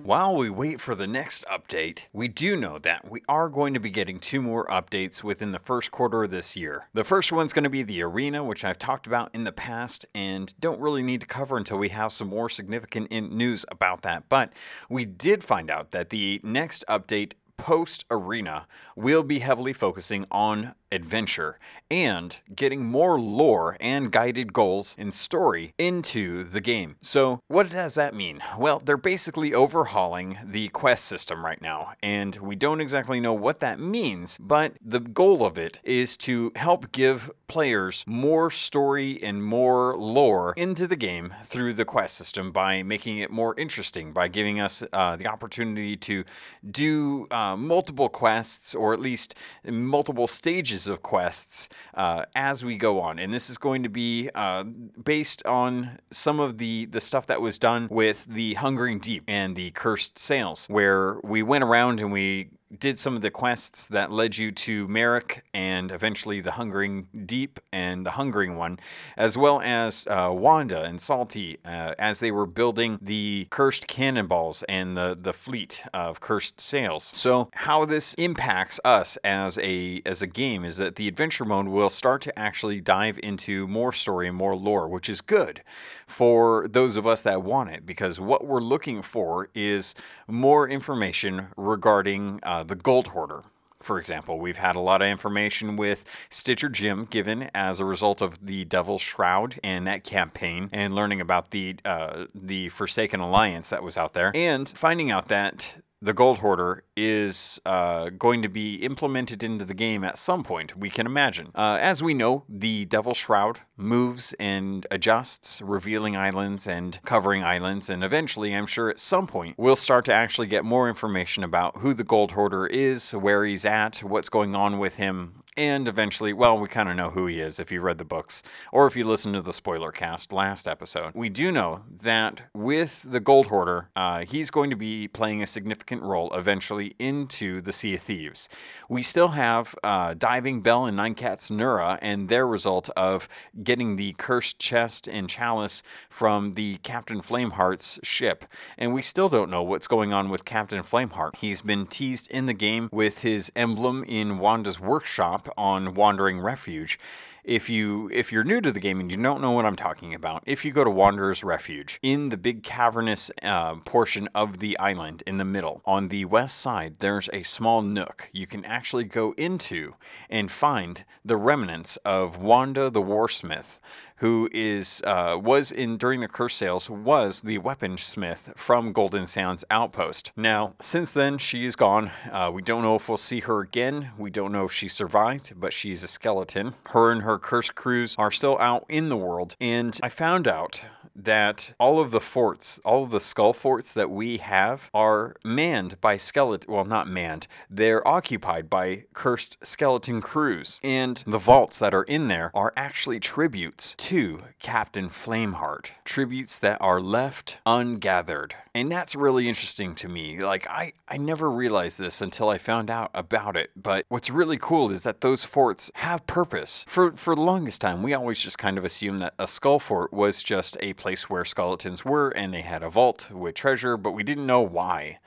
While 0.04 0.34
we 0.34 0.50
wait 0.50 0.80
for 0.80 0.96
the 0.96 1.06
next 1.06 1.44
update, 1.46 2.00
we 2.12 2.26
do 2.26 2.56
know 2.56 2.78
that 2.78 3.08
we 3.08 3.22
are 3.28 3.48
going 3.48 3.72
to 3.74 3.78
be 3.78 3.88
getting 3.88 4.18
two 4.18 4.42
more 4.42 4.66
updates 4.66 5.22
within 5.22 5.52
the 5.52 5.60
first 5.60 5.92
quarter 5.92 6.24
of 6.24 6.32
this 6.32 6.56
year. 6.56 6.88
The 6.92 7.04
first 7.04 7.30
one's 7.30 7.52
going 7.52 7.62
to 7.62 7.70
be 7.70 7.84
the 7.84 8.02
arena, 8.02 8.42
which 8.42 8.64
I've 8.64 8.80
talked 8.80 9.06
about 9.06 9.32
in 9.32 9.44
the 9.44 9.52
past 9.52 10.04
and 10.12 10.52
don't 10.58 10.80
really 10.80 11.04
need 11.04 11.20
to 11.20 11.26
cover 11.28 11.56
until 11.56 11.78
we 11.78 11.90
have 11.90 12.12
some 12.12 12.26
more 12.26 12.48
significant 12.48 13.12
news 13.12 13.64
about 13.70 14.02
that. 14.02 14.28
But 14.28 14.52
we 14.88 15.04
did 15.04 15.44
find 15.44 15.70
out 15.70 15.92
that 15.92 16.10
the 16.10 16.40
next 16.42 16.84
update 16.88 17.34
post 17.56 18.04
arena, 18.10 18.66
we'll 18.96 19.22
be 19.22 19.38
heavily 19.38 19.72
focusing 19.72 20.26
on 20.32 20.74
adventure 20.92 21.58
and 21.90 22.38
getting 22.54 22.84
more 22.84 23.18
lore 23.18 23.76
and 23.80 24.12
guided 24.12 24.52
goals 24.52 24.94
and 24.98 25.12
story 25.12 25.74
into 25.78 26.44
the 26.44 26.60
game. 26.60 26.96
So, 27.00 27.40
what 27.48 27.70
does 27.70 27.94
that 27.94 28.14
mean? 28.14 28.42
Well, 28.58 28.78
they're 28.78 28.96
basically 28.96 29.54
overhauling 29.54 30.38
the 30.44 30.68
quest 30.68 31.06
system 31.06 31.44
right 31.44 31.60
now, 31.60 31.94
and 32.02 32.36
we 32.36 32.54
don't 32.56 32.80
exactly 32.80 33.20
know 33.20 33.34
what 33.34 33.60
that 33.60 33.80
means, 33.80 34.38
but 34.38 34.74
the 34.84 35.00
goal 35.00 35.44
of 35.44 35.58
it 35.58 35.80
is 35.82 36.16
to 36.18 36.52
help 36.56 36.92
give 36.92 37.30
players 37.46 38.04
more 38.06 38.50
story 38.50 39.22
and 39.22 39.44
more 39.44 39.96
lore 39.96 40.54
into 40.56 40.86
the 40.86 40.96
game 40.96 41.34
through 41.44 41.74
the 41.74 41.84
quest 41.84 42.16
system 42.16 42.50
by 42.50 42.82
making 42.82 43.18
it 43.18 43.30
more 43.30 43.54
interesting, 43.58 44.12
by 44.12 44.28
giving 44.28 44.60
us 44.60 44.82
uh, 44.92 45.16
the 45.16 45.26
opportunity 45.26 45.96
to 45.96 46.24
do 46.70 47.26
uh, 47.30 47.56
multiple 47.56 48.08
quests 48.08 48.74
or 48.74 48.94
at 48.94 49.00
least 49.00 49.34
multiple 49.66 50.26
stages 50.26 50.81
of 50.86 51.02
quests 51.02 51.68
uh, 51.94 52.24
as 52.34 52.64
we 52.64 52.76
go 52.76 53.00
on, 53.00 53.18
and 53.18 53.32
this 53.32 53.50
is 53.50 53.58
going 53.58 53.82
to 53.82 53.88
be 53.88 54.30
uh, 54.34 54.64
based 55.04 55.44
on 55.46 55.98
some 56.10 56.40
of 56.40 56.58
the 56.58 56.86
the 56.86 57.00
stuff 57.00 57.26
that 57.26 57.40
was 57.40 57.58
done 57.58 57.88
with 57.90 58.24
the 58.26 58.54
Hungering 58.54 58.98
Deep 58.98 59.24
and 59.28 59.56
the 59.56 59.70
Cursed 59.72 60.18
Sails, 60.18 60.66
where 60.66 61.18
we 61.22 61.42
went 61.42 61.64
around 61.64 62.00
and 62.00 62.12
we 62.12 62.50
did 62.78 62.98
some 62.98 63.16
of 63.16 63.22
the 63.22 63.30
quests 63.30 63.88
that 63.88 64.10
led 64.10 64.36
you 64.36 64.50
to 64.50 64.88
Merrick 64.88 65.44
and 65.52 65.90
eventually 65.90 66.40
the 66.40 66.52
Hungering 66.52 67.08
Deep 67.26 67.60
and 67.72 68.04
the 68.06 68.10
Hungering 68.10 68.56
one, 68.56 68.78
as 69.16 69.36
well 69.36 69.60
as 69.60 70.06
uh, 70.06 70.30
Wanda 70.32 70.82
and 70.84 71.00
Salty 71.00 71.58
uh, 71.64 71.94
as 71.98 72.20
they 72.20 72.30
were 72.30 72.46
building 72.46 72.98
the 73.02 73.46
cursed 73.50 73.86
cannonballs 73.86 74.62
and 74.68 74.96
the, 74.96 75.16
the 75.20 75.32
fleet 75.32 75.82
of 75.92 76.20
cursed 76.20 76.60
sails. 76.60 77.10
So 77.12 77.50
how 77.54 77.84
this 77.84 78.14
impacts 78.14 78.80
us 78.84 79.16
as 79.24 79.58
a 79.58 80.02
as 80.06 80.22
a 80.22 80.26
game 80.26 80.64
is 80.64 80.76
that 80.78 80.96
the 80.96 81.08
adventure 81.08 81.44
mode 81.44 81.68
will 81.68 81.90
start 81.90 82.22
to 82.22 82.38
actually 82.38 82.80
dive 82.80 83.18
into 83.22 83.66
more 83.68 83.92
story 83.92 84.28
and 84.28 84.36
more 84.36 84.56
lore, 84.56 84.88
which 84.88 85.08
is 85.08 85.20
good 85.20 85.62
for 86.12 86.68
those 86.68 86.96
of 86.96 87.06
us 87.06 87.22
that 87.22 87.42
want 87.42 87.70
it 87.70 87.86
because 87.86 88.20
what 88.20 88.46
we're 88.46 88.60
looking 88.60 89.02
for 89.02 89.48
is 89.54 89.94
more 90.28 90.68
information 90.68 91.48
regarding 91.56 92.38
uh, 92.42 92.62
the 92.62 92.74
Gold 92.74 93.08
Hoarder. 93.08 93.44
For 93.80 93.98
example, 93.98 94.38
we've 94.38 94.58
had 94.58 94.76
a 94.76 94.80
lot 94.80 95.02
of 95.02 95.08
information 95.08 95.76
with 95.76 96.04
Stitcher 96.30 96.68
Jim 96.68 97.06
given 97.06 97.50
as 97.54 97.80
a 97.80 97.84
result 97.84 98.20
of 98.20 98.46
the 98.46 98.64
Devil's 98.64 99.02
Shroud 99.02 99.58
and 99.64 99.86
that 99.88 100.04
campaign, 100.04 100.70
and 100.72 100.94
learning 100.94 101.20
about 101.20 101.50
the 101.50 101.74
uh, 101.84 102.26
the 102.32 102.68
Forsaken 102.68 103.18
Alliance 103.18 103.70
that 103.70 103.82
was 103.82 103.96
out 103.96 104.12
there, 104.12 104.30
and 104.36 104.68
finding 104.68 105.10
out 105.10 105.28
that 105.28 105.82
the 106.02 106.12
Gold 106.12 106.40
Hoarder 106.40 106.82
is 106.96 107.60
uh, 107.64 108.10
going 108.10 108.42
to 108.42 108.48
be 108.48 108.74
implemented 108.76 109.44
into 109.44 109.64
the 109.64 109.72
game 109.72 110.02
at 110.02 110.18
some 110.18 110.42
point, 110.42 110.76
we 110.76 110.90
can 110.90 111.06
imagine. 111.06 111.52
Uh, 111.54 111.78
as 111.80 112.02
we 112.02 112.12
know, 112.12 112.44
the 112.48 112.86
Devil 112.86 113.14
Shroud 113.14 113.60
moves 113.76 114.34
and 114.40 114.84
adjusts, 114.90 115.62
revealing 115.62 116.16
islands 116.16 116.66
and 116.66 116.98
covering 117.04 117.44
islands, 117.44 117.88
and 117.88 118.02
eventually, 118.02 118.52
I'm 118.52 118.66
sure 118.66 118.90
at 118.90 118.98
some 118.98 119.28
point, 119.28 119.54
we'll 119.56 119.76
start 119.76 120.04
to 120.06 120.12
actually 120.12 120.48
get 120.48 120.64
more 120.64 120.88
information 120.88 121.44
about 121.44 121.78
who 121.78 121.94
the 121.94 122.04
Gold 122.04 122.32
Hoarder 122.32 122.66
is, 122.66 123.12
where 123.12 123.44
he's 123.44 123.64
at, 123.64 123.98
what's 124.02 124.28
going 124.28 124.56
on 124.56 124.80
with 124.80 124.96
him, 124.96 125.41
and 125.56 125.86
eventually, 125.86 126.32
well, 126.32 126.58
we 126.58 126.68
kind 126.68 126.88
of 126.88 126.96
know 126.96 127.10
who 127.10 127.26
he 127.26 127.40
is 127.40 127.60
if 127.60 127.70
you 127.70 127.80
read 127.80 127.98
the 127.98 128.04
books 128.04 128.42
or 128.72 128.86
if 128.86 128.96
you 128.96 129.04
listened 129.04 129.34
to 129.34 129.42
the 129.42 129.52
spoiler 129.52 129.92
cast 129.92 130.32
last 130.32 130.66
episode. 130.66 131.12
We 131.14 131.28
do 131.28 131.52
know 131.52 131.82
that 132.00 132.42
with 132.54 133.04
the 133.06 133.20
Gold 133.20 133.46
Hoarder, 133.46 133.90
uh, 133.94 134.24
he's 134.24 134.50
going 134.50 134.70
to 134.70 134.76
be 134.76 135.08
playing 135.08 135.42
a 135.42 135.46
significant 135.46 136.02
role 136.02 136.32
eventually 136.34 136.94
into 136.98 137.60
the 137.60 137.72
Sea 137.72 137.94
of 137.94 138.02
Thieves. 138.02 138.48
We 138.88 139.02
still 139.02 139.28
have 139.28 139.74
uh, 139.82 140.14
Diving 140.14 140.62
Bell 140.62 140.86
and 140.86 140.96
Nine 140.96 141.14
Cats 141.14 141.50
Nura 141.50 141.98
and 142.00 142.28
their 142.28 142.46
result 142.46 142.88
of 142.96 143.28
getting 143.62 143.96
the 143.96 144.14
cursed 144.14 144.58
chest 144.58 145.06
and 145.06 145.28
chalice 145.28 145.82
from 146.08 146.54
the 146.54 146.78
Captain 146.78 147.20
Flameheart's 147.20 148.00
ship. 148.02 148.46
And 148.78 148.94
we 148.94 149.02
still 149.02 149.28
don't 149.28 149.50
know 149.50 149.62
what's 149.62 149.86
going 149.86 150.14
on 150.14 150.30
with 150.30 150.46
Captain 150.46 150.82
Flameheart. 150.82 151.36
He's 151.36 151.60
been 151.60 151.86
teased 151.86 152.30
in 152.30 152.46
the 152.46 152.54
game 152.54 152.88
with 152.90 153.20
his 153.20 153.52
emblem 153.54 154.02
in 154.04 154.38
Wanda's 154.38 154.80
workshop 154.80 155.41
on 155.56 155.94
Wandering 155.94 156.40
Refuge. 156.40 156.98
If 157.44 157.68
you 157.68 158.08
if 158.12 158.30
you're 158.30 158.44
new 158.44 158.60
to 158.60 158.70
the 158.70 158.78
game 158.78 159.00
and 159.00 159.10
you 159.10 159.16
don't 159.16 159.40
know 159.40 159.50
what 159.50 159.66
I'm 159.66 159.74
talking 159.74 160.14
about, 160.14 160.44
if 160.46 160.64
you 160.64 160.70
go 160.70 160.84
to 160.84 160.90
Wanderer's 160.90 161.42
Refuge 161.42 161.98
in 162.00 162.28
the 162.28 162.36
big 162.36 162.62
cavernous 162.62 163.32
uh, 163.42 163.74
portion 163.84 164.28
of 164.32 164.60
the 164.60 164.78
island 164.78 165.24
in 165.26 165.38
the 165.38 165.44
middle, 165.44 165.82
on 165.84 166.06
the 166.06 166.24
west 166.24 166.58
side, 166.58 167.00
there's 167.00 167.28
a 167.32 167.42
small 167.42 167.82
nook 167.82 168.30
you 168.32 168.46
can 168.46 168.64
actually 168.64 169.04
go 169.04 169.32
into 169.32 169.94
and 170.30 170.52
find 170.52 171.04
the 171.24 171.36
remnants 171.36 171.96
of 172.04 172.40
Wanda 172.40 172.90
the 172.90 173.02
Warsmith, 173.02 173.80
who 174.22 174.48
is 174.52 175.02
uh, 175.04 175.36
was 175.42 175.72
in 175.72 175.96
during 175.96 176.20
the 176.20 176.28
curse 176.28 176.54
sails 176.54 176.88
was 176.88 177.40
the 177.40 177.58
weaponsmith 177.58 178.56
from 178.56 178.92
Golden 178.92 179.26
Sands 179.26 179.64
Outpost. 179.68 180.30
Now, 180.36 180.74
since 180.80 181.12
then, 181.12 181.38
she 181.38 181.66
is 181.66 181.74
gone. 181.74 182.12
Uh, 182.30 182.48
we 182.54 182.62
don't 182.62 182.82
know 182.82 182.94
if 182.94 183.08
we'll 183.08 183.18
see 183.18 183.40
her 183.40 183.58
again. 183.58 184.12
We 184.16 184.30
don't 184.30 184.52
know 184.52 184.66
if 184.66 184.72
she 184.72 184.86
survived, 184.86 185.54
but 185.56 185.72
she's 185.72 186.04
a 186.04 186.08
skeleton. 186.08 186.74
Her 186.90 187.10
and 187.10 187.22
her 187.22 187.36
curse 187.36 187.70
crews 187.70 188.14
are 188.16 188.30
still 188.30 188.56
out 188.60 188.84
in 188.88 189.08
the 189.08 189.16
world, 189.16 189.56
and 189.60 189.98
I 190.04 190.08
found 190.08 190.46
out 190.46 190.80
that 191.14 191.74
all 191.78 192.00
of 192.00 192.10
the 192.10 192.20
forts, 192.20 192.80
all 192.84 193.04
of 193.04 193.10
the 193.10 193.20
skull 193.20 193.52
forts 193.52 193.94
that 193.94 194.10
we 194.10 194.38
have 194.38 194.90
are 194.94 195.36
manned 195.44 196.00
by 196.00 196.16
skeleton. 196.16 196.72
Well, 196.72 196.84
not 196.84 197.08
manned. 197.08 197.46
They're 197.70 198.06
occupied 198.06 198.70
by 198.70 199.04
cursed 199.12 199.58
skeleton 199.64 200.20
crews. 200.20 200.80
And 200.82 201.22
the 201.26 201.38
vaults 201.38 201.78
that 201.78 201.94
are 201.94 202.04
in 202.04 202.28
there 202.28 202.50
are 202.54 202.72
actually 202.76 203.20
tributes 203.20 203.94
to 203.98 204.42
Captain 204.58 205.08
Flameheart. 205.08 205.90
Tributes 206.04 206.58
that 206.60 206.78
are 206.80 207.00
left 207.00 207.58
ungathered. 207.66 208.54
And 208.74 208.90
that's 208.90 209.14
really 209.14 209.48
interesting 209.48 209.94
to 209.96 210.08
me. 210.08 210.40
Like, 210.40 210.68
I, 210.70 210.92
I 211.06 211.18
never 211.18 211.50
realized 211.50 212.00
this 212.00 212.22
until 212.22 212.48
I 212.48 212.56
found 212.56 212.88
out 212.88 213.10
about 213.12 213.56
it. 213.56 213.70
But 213.76 214.06
what's 214.08 214.30
really 214.30 214.56
cool 214.56 214.90
is 214.90 215.02
that 215.02 215.20
those 215.20 215.44
forts 215.44 215.90
have 215.96 216.26
purpose. 216.26 216.84
For, 216.88 217.12
for 217.12 217.34
the 217.34 217.42
longest 217.42 217.82
time, 217.82 218.02
we 218.02 218.14
always 218.14 218.40
just 218.40 218.58
kind 218.58 218.78
of 218.78 218.84
assumed 218.84 219.20
that 219.20 219.34
a 219.38 219.46
skull 219.46 219.78
fort 219.78 220.12
was 220.12 220.42
just 220.42 220.78
a 220.80 220.94
place 221.02 221.28
where 221.28 221.44
skeletons 221.44 222.04
were 222.04 222.30
and 222.30 222.54
they 222.54 222.62
had 222.62 222.84
a 222.84 222.88
vault 222.88 223.28
with 223.32 223.56
treasure, 223.56 223.96
but 223.96 224.12
we 224.12 224.22
didn't 224.22 224.46
know 224.46 224.62
why. 224.62 225.18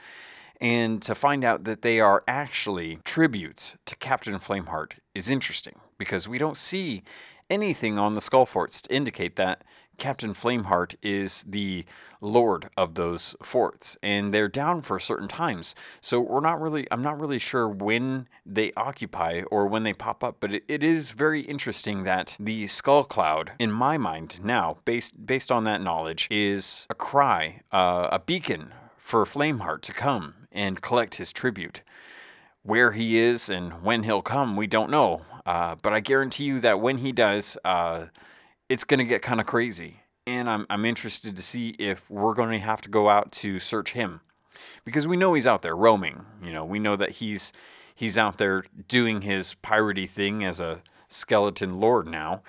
And 0.62 1.02
to 1.02 1.14
find 1.14 1.44
out 1.44 1.66
that 1.66 1.82
they 1.82 2.00
are 2.00 2.24
actually 2.30 3.00
tributes 3.04 3.76
to 3.86 3.96
Captain 3.98 4.36
Flameheart 4.36 4.94
is 5.14 5.30
interesting 5.30 5.78
because 5.98 6.30
we 6.30 6.38
don't 6.38 6.56
see 6.56 7.04
anything 7.50 8.00
on 8.00 8.16
the 8.16 8.22
skull 8.22 8.46
forts 8.46 8.82
to 8.84 8.94
indicate 8.94 9.36
that 9.36 9.64
Captain 9.98 10.34
Flameheart 10.34 10.96
is 11.02 11.44
the 11.48 11.86
lord 12.22 12.70
of 12.78 12.96
those 12.96 13.36
forts, 13.42 13.98
and 14.02 14.34
they're 14.34 14.48
down 14.48 14.82
for 14.82 15.00
certain 15.00 15.28
times. 15.28 15.76
So 16.02 16.20
we're 16.20 16.40
not 16.40 16.62
really, 16.62 16.88
I'm 16.92 17.02
not 17.02 17.20
really 17.20 17.40
sure 17.40 17.68
when 17.68 18.28
they 18.46 18.72
occupy 18.78 19.44
or 19.52 19.68
when 19.68 19.84
they 19.84 19.94
pop 19.94 20.24
up, 20.24 20.38
but 20.40 20.52
it, 20.52 20.64
it 20.68 20.84
is 20.84 21.12
very 21.12 21.42
interesting 21.42 22.04
that 22.04 22.36
the 22.40 22.68
Skull 22.68 23.04
Cloud, 23.04 23.52
in 23.60 23.72
my 23.72 23.98
mind 23.98 24.40
now, 24.44 24.78
based 24.86 25.26
based 25.26 25.52
on 25.52 25.64
that 25.66 25.82
knowledge, 25.82 26.28
is 26.30 26.88
a 26.90 26.96
cry, 26.96 27.62
uh, 27.72 28.10
a 28.12 28.20
beacon 28.20 28.74
for 28.98 29.26
Flameheart 29.26 29.82
to 29.82 29.94
come 29.94 30.34
and 30.52 30.82
collect 30.82 31.16
his 31.16 31.32
tribute. 31.32 31.82
Where 32.64 32.94
he 32.94 33.18
is 33.18 33.50
and 33.50 33.84
when 33.84 34.04
he'll 34.04 34.24
come, 34.24 34.56
we 34.56 34.66
don't 34.66 34.90
know. 34.90 35.22
Uh, 35.46 35.76
but 35.82 35.94
I 35.94 36.00
guarantee 36.00 36.46
you 36.46 36.60
that 36.62 36.82
when 36.82 36.98
he 36.98 37.12
does, 37.12 37.58
uh, 37.64 38.06
it's 38.70 38.84
going 38.84 39.00
to 39.00 39.06
get 39.06 39.22
kind 39.22 39.40
of 39.40 39.46
crazy. 39.46 40.02
And 40.28 40.50
I'm, 40.50 40.66
I'm 40.70 40.86
interested 40.86 41.36
to 41.36 41.44
see 41.44 41.70
if 41.78 42.10
we're 42.10 42.34
going 42.34 42.52
to 42.52 42.66
have 42.66 42.82
to 42.82 42.90
go 42.90 43.10
out 43.10 43.32
to 43.34 43.60
search 43.60 43.92
him 43.94 44.22
because 44.84 45.08
we 45.08 45.18
know 45.18 45.34
he's 45.34 45.48
out 45.48 45.62
there 45.62 45.76
roaming. 45.76 46.26
You 46.44 46.52
know, 46.52 46.66
we 46.66 46.80
know 46.80 46.96
that 46.96 47.12
he's 47.12 47.54
he's 47.94 48.18
out 48.18 48.38
there 48.38 48.66
doing 48.88 49.22
his 49.22 49.56
piratey 49.64 50.10
thing 50.10 50.44
as 50.44 50.60
a 50.60 50.82
skeleton 51.10 51.80
lord 51.80 52.08
now. 52.08 52.42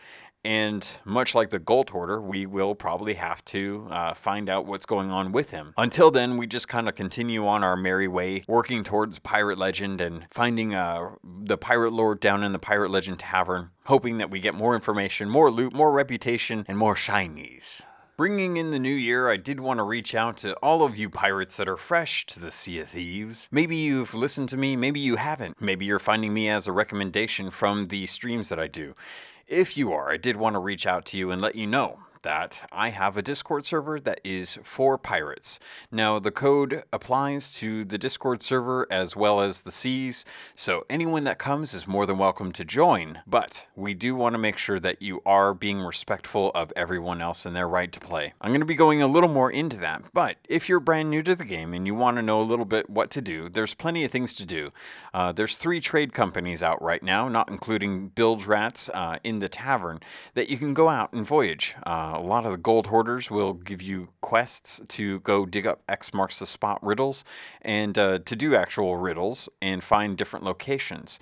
And 0.46 0.88
much 1.04 1.34
like 1.34 1.50
the 1.50 1.58
Gold 1.58 1.90
Hoarder, 1.90 2.20
we 2.20 2.46
will 2.46 2.76
probably 2.76 3.14
have 3.14 3.44
to 3.46 3.88
uh, 3.90 4.14
find 4.14 4.48
out 4.48 4.64
what's 4.64 4.86
going 4.86 5.10
on 5.10 5.32
with 5.32 5.50
him. 5.50 5.74
Until 5.76 6.12
then, 6.12 6.36
we 6.36 6.46
just 6.46 6.68
kind 6.68 6.88
of 6.88 6.94
continue 6.94 7.48
on 7.48 7.64
our 7.64 7.76
merry 7.76 8.06
way, 8.06 8.44
working 8.46 8.84
towards 8.84 9.18
Pirate 9.18 9.58
Legend 9.58 10.00
and 10.00 10.24
finding 10.30 10.72
uh, 10.72 11.10
the 11.24 11.58
Pirate 11.58 11.92
Lord 11.92 12.20
down 12.20 12.44
in 12.44 12.52
the 12.52 12.60
Pirate 12.60 12.92
Legend 12.92 13.18
Tavern, 13.18 13.70
hoping 13.86 14.18
that 14.18 14.30
we 14.30 14.38
get 14.38 14.54
more 14.54 14.76
information, 14.76 15.28
more 15.28 15.50
loot, 15.50 15.72
more 15.72 15.90
reputation, 15.90 16.64
and 16.68 16.78
more 16.78 16.94
shinies. 16.94 17.82
Bringing 18.16 18.56
in 18.56 18.70
the 18.70 18.78
new 18.78 18.94
year, 18.94 19.28
I 19.28 19.36
did 19.36 19.58
want 19.58 19.78
to 19.78 19.82
reach 19.82 20.14
out 20.14 20.36
to 20.38 20.54
all 20.62 20.84
of 20.84 20.96
you 20.96 21.10
pirates 21.10 21.56
that 21.56 21.68
are 21.68 21.76
fresh 21.76 22.24
to 22.26 22.38
the 22.38 22.52
Sea 22.52 22.80
of 22.80 22.88
Thieves. 22.88 23.48
Maybe 23.50 23.76
you've 23.76 24.14
listened 24.14 24.48
to 24.50 24.56
me, 24.56 24.76
maybe 24.76 25.00
you 25.00 25.16
haven't. 25.16 25.60
Maybe 25.60 25.86
you're 25.86 25.98
finding 25.98 26.32
me 26.32 26.48
as 26.48 26.68
a 26.68 26.72
recommendation 26.72 27.50
from 27.50 27.86
the 27.86 28.06
streams 28.06 28.48
that 28.48 28.60
I 28.60 28.68
do. 28.68 28.94
If 29.48 29.76
you 29.76 29.92
are, 29.92 30.10
I 30.10 30.16
did 30.16 30.36
want 30.36 30.54
to 30.54 30.58
reach 30.58 30.86
out 30.88 31.04
to 31.06 31.16
you 31.16 31.30
and 31.30 31.40
let 31.40 31.54
you 31.54 31.68
know 31.68 32.00
that, 32.26 32.68
I 32.72 32.88
have 32.88 33.16
a 33.16 33.22
Discord 33.22 33.64
server 33.64 34.00
that 34.00 34.20
is 34.24 34.58
for 34.64 34.98
pirates. 34.98 35.60
Now, 35.92 36.18
the 36.18 36.32
code 36.32 36.82
applies 36.92 37.52
to 37.58 37.84
the 37.84 37.98
Discord 37.98 38.42
server 38.42 38.84
as 38.90 39.14
well 39.14 39.40
as 39.40 39.62
the 39.62 39.70
seas, 39.70 40.24
so 40.56 40.84
anyone 40.90 41.22
that 41.22 41.38
comes 41.38 41.72
is 41.72 41.86
more 41.86 42.04
than 42.04 42.18
welcome 42.18 42.50
to 42.50 42.64
join. 42.64 43.20
But 43.28 43.68
we 43.76 43.94
do 43.94 44.16
want 44.16 44.34
to 44.34 44.40
make 44.40 44.58
sure 44.58 44.80
that 44.80 45.00
you 45.00 45.22
are 45.24 45.54
being 45.54 45.78
respectful 45.78 46.50
of 46.52 46.72
everyone 46.74 47.22
else 47.22 47.46
and 47.46 47.54
their 47.54 47.68
right 47.68 47.92
to 47.92 48.00
play. 48.00 48.34
I'm 48.40 48.50
going 48.50 48.58
to 48.58 48.66
be 48.66 48.74
going 48.74 49.02
a 49.02 49.06
little 49.06 49.28
more 49.28 49.52
into 49.52 49.76
that, 49.76 50.02
but 50.12 50.36
if 50.48 50.68
you're 50.68 50.80
brand 50.80 51.08
new 51.10 51.22
to 51.22 51.36
the 51.36 51.44
game 51.44 51.74
and 51.74 51.86
you 51.86 51.94
want 51.94 52.16
to 52.16 52.22
know 52.22 52.40
a 52.40 52.42
little 52.42 52.64
bit 52.64 52.90
what 52.90 53.08
to 53.12 53.20
do, 53.20 53.48
there's 53.48 53.72
plenty 53.74 54.04
of 54.04 54.10
things 54.10 54.34
to 54.34 54.44
do. 54.44 54.72
Uh, 55.14 55.30
there's 55.30 55.54
three 55.54 55.80
trade 55.80 56.12
companies 56.12 56.60
out 56.60 56.82
right 56.82 57.04
now, 57.04 57.28
not 57.28 57.48
including 57.50 58.08
Bilge 58.08 58.46
Rats 58.46 58.90
uh, 58.92 59.18
in 59.22 59.38
the 59.38 59.48
tavern, 59.48 60.00
that 60.34 60.50
you 60.50 60.58
can 60.58 60.74
go 60.74 60.88
out 60.88 61.12
and 61.12 61.24
voyage. 61.24 61.76
Uh, 61.86 62.14
a 62.16 62.20
lot 62.20 62.44
of 62.44 62.52
the 62.52 62.58
gold 62.58 62.86
hoarders 62.86 63.30
will 63.30 63.54
give 63.54 63.82
you 63.82 64.08
quests 64.20 64.80
to 64.88 65.20
go 65.20 65.46
dig 65.46 65.66
up 65.66 65.82
X 65.88 66.12
marks 66.14 66.38
the 66.38 66.46
spot 66.46 66.82
riddles 66.82 67.24
and 67.62 67.96
uh, 67.98 68.18
to 68.20 68.36
do 68.36 68.54
actual 68.54 68.96
riddles 68.96 69.48
and 69.60 69.82
find 69.82 70.16
different 70.16 70.44
locations 70.44 71.18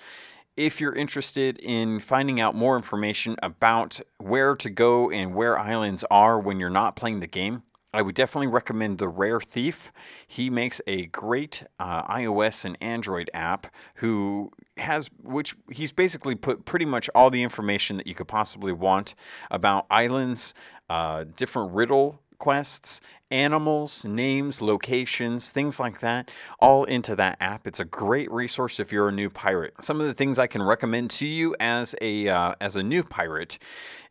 if 0.57 0.81
you're 0.81 0.95
interested 0.95 1.59
in 1.59 1.99
finding 1.99 2.41
out 2.41 2.55
more 2.55 2.77
information 2.77 3.37
about 3.43 4.01
where 4.19 4.55
to 4.55 4.71
go 4.71 5.11
and 5.11 5.35
where 5.35 5.59
islands 5.59 6.05
are 6.13 6.39
when 6.39 6.61
you're 6.61 6.71
not 6.71 6.95
playing 6.95 7.19
the 7.19 7.27
game, 7.27 7.65
I 7.95 8.03
would 8.03 8.17
definitely 8.17 8.49
recommend 8.49 8.99
the 8.99 9.09
Rare 9.09 9.41
Thief. 9.41 9.93
He 10.27 10.51
makes 10.51 10.81
a 10.89 11.07
great 11.07 11.63
uh, 11.79 12.03
iOS 12.13 12.65
and 12.65 12.77
Android 12.81 13.31
app. 13.35 13.69
Who 13.97 14.51
has 14.77 15.09
which 15.23 15.55
he's 15.71 15.93
basically 15.93 16.35
put 16.35 16.65
pretty 16.65 16.87
much 16.87 17.09
all 17.15 17.31
the 17.31 17.45
information 17.45 17.97
that 17.99 18.09
you 18.09 18.17
could 18.17 18.27
possibly 18.27 18.73
want 18.73 19.15
about 19.53 19.87
islands, 19.91 20.55
uh, 20.88 21.25
different 21.37 21.73
riddle 21.73 22.21
quests, 22.38 23.00
animals, 23.31 24.05
names, 24.05 24.61
locations, 24.61 25.50
things 25.50 25.81
like 25.81 26.00
that, 26.00 26.31
all 26.61 26.85
into 26.85 27.17
that 27.17 27.37
app. 27.41 27.67
It's 27.67 27.81
a 27.81 27.85
great 27.85 28.31
resource 28.31 28.79
if 28.79 28.93
you're 28.93 29.09
a 29.09 29.12
new 29.12 29.31
pirate. 29.31 29.73
Some 29.81 30.00
of 30.00 30.07
the 30.07 30.14
things 30.14 30.38
I 30.38 30.47
can 30.47 30.62
recommend 30.62 31.11
to 31.12 31.26
you 31.26 31.57
as 31.59 31.95
a 32.00 32.29
uh, 32.29 32.55
as 32.61 32.76
a 32.76 32.83
new 32.83 33.03
pirate 33.03 33.59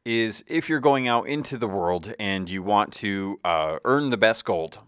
is 0.06 0.44
if 0.48 0.68
you're 0.68 0.80
going 0.80 1.08
out 1.08 1.28
into 1.28 1.58
the 1.58 1.68
world 1.68 2.14
and 2.20 2.50
you 2.50 2.62
want 2.62 2.92
to 2.94 3.40
uh, 3.44 3.78
earn 3.86 4.10
the 4.10 4.18
best 4.18 4.46
gold. 4.46 4.80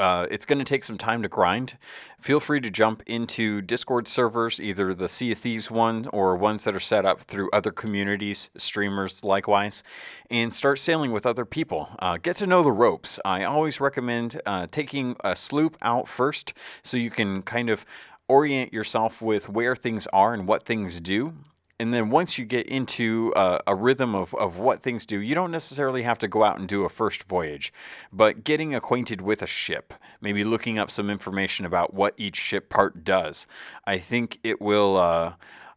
Uh, 0.00 0.26
it's 0.30 0.46
going 0.46 0.58
to 0.58 0.64
take 0.64 0.82
some 0.82 0.96
time 0.96 1.20
to 1.20 1.28
grind. 1.28 1.76
Feel 2.18 2.40
free 2.40 2.58
to 2.62 2.70
jump 2.70 3.02
into 3.06 3.60
Discord 3.60 4.08
servers, 4.08 4.58
either 4.58 4.94
the 4.94 5.10
Sea 5.10 5.32
of 5.32 5.38
Thieves 5.38 5.70
one 5.70 6.06
or 6.14 6.38
ones 6.38 6.64
that 6.64 6.74
are 6.74 6.80
set 6.80 7.04
up 7.04 7.20
through 7.20 7.50
other 7.52 7.70
communities, 7.70 8.48
streamers 8.56 9.22
likewise, 9.22 9.82
and 10.30 10.54
start 10.54 10.78
sailing 10.78 11.12
with 11.12 11.26
other 11.26 11.44
people. 11.44 11.90
Uh, 11.98 12.16
get 12.16 12.36
to 12.36 12.46
know 12.46 12.62
the 12.62 12.72
ropes. 12.72 13.20
I 13.26 13.44
always 13.44 13.78
recommend 13.78 14.40
uh, 14.46 14.68
taking 14.70 15.16
a 15.22 15.36
sloop 15.36 15.76
out 15.82 16.08
first 16.08 16.54
so 16.82 16.96
you 16.96 17.10
can 17.10 17.42
kind 17.42 17.68
of 17.68 17.84
orient 18.26 18.72
yourself 18.72 19.20
with 19.20 19.50
where 19.50 19.76
things 19.76 20.06
are 20.14 20.32
and 20.32 20.48
what 20.48 20.62
things 20.62 20.98
do 20.98 21.34
and 21.80 21.94
then 21.94 22.10
once 22.10 22.36
you 22.36 22.44
get 22.44 22.66
into 22.66 23.32
uh, 23.34 23.58
a 23.66 23.74
rhythm 23.74 24.14
of, 24.14 24.34
of 24.34 24.58
what 24.58 24.80
things 24.80 25.06
do, 25.06 25.18
you 25.18 25.34
don't 25.34 25.50
necessarily 25.50 26.02
have 26.02 26.18
to 26.18 26.28
go 26.28 26.44
out 26.44 26.58
and 26.58 26.68
do 26.68 26.84
a 26.84 26.90
first 26.90 27.22
voyage, 27.22 27.72
but 28.12 28.44
getting 28.44 28.74
acquainted 28.74 29.22
with 29.22 29.40
a 29.40 29.46
ship, 29.46 29.94
maybe 30.20 30.44
looking 30.44 30.78
up 30.78 30.90
some 30.90 31.08
information 31.08 31.64
about 31.64 31.94
what 31.94 32.12
each 32.18 32.36
ship 32.36 32.68
part 32.68 33.02
does, 33.02 33.46
I 33.86 33.96
think 33.96 34.38
it 34.44 34.60
will. 34.60 34.98
Uh, 34.98 35.32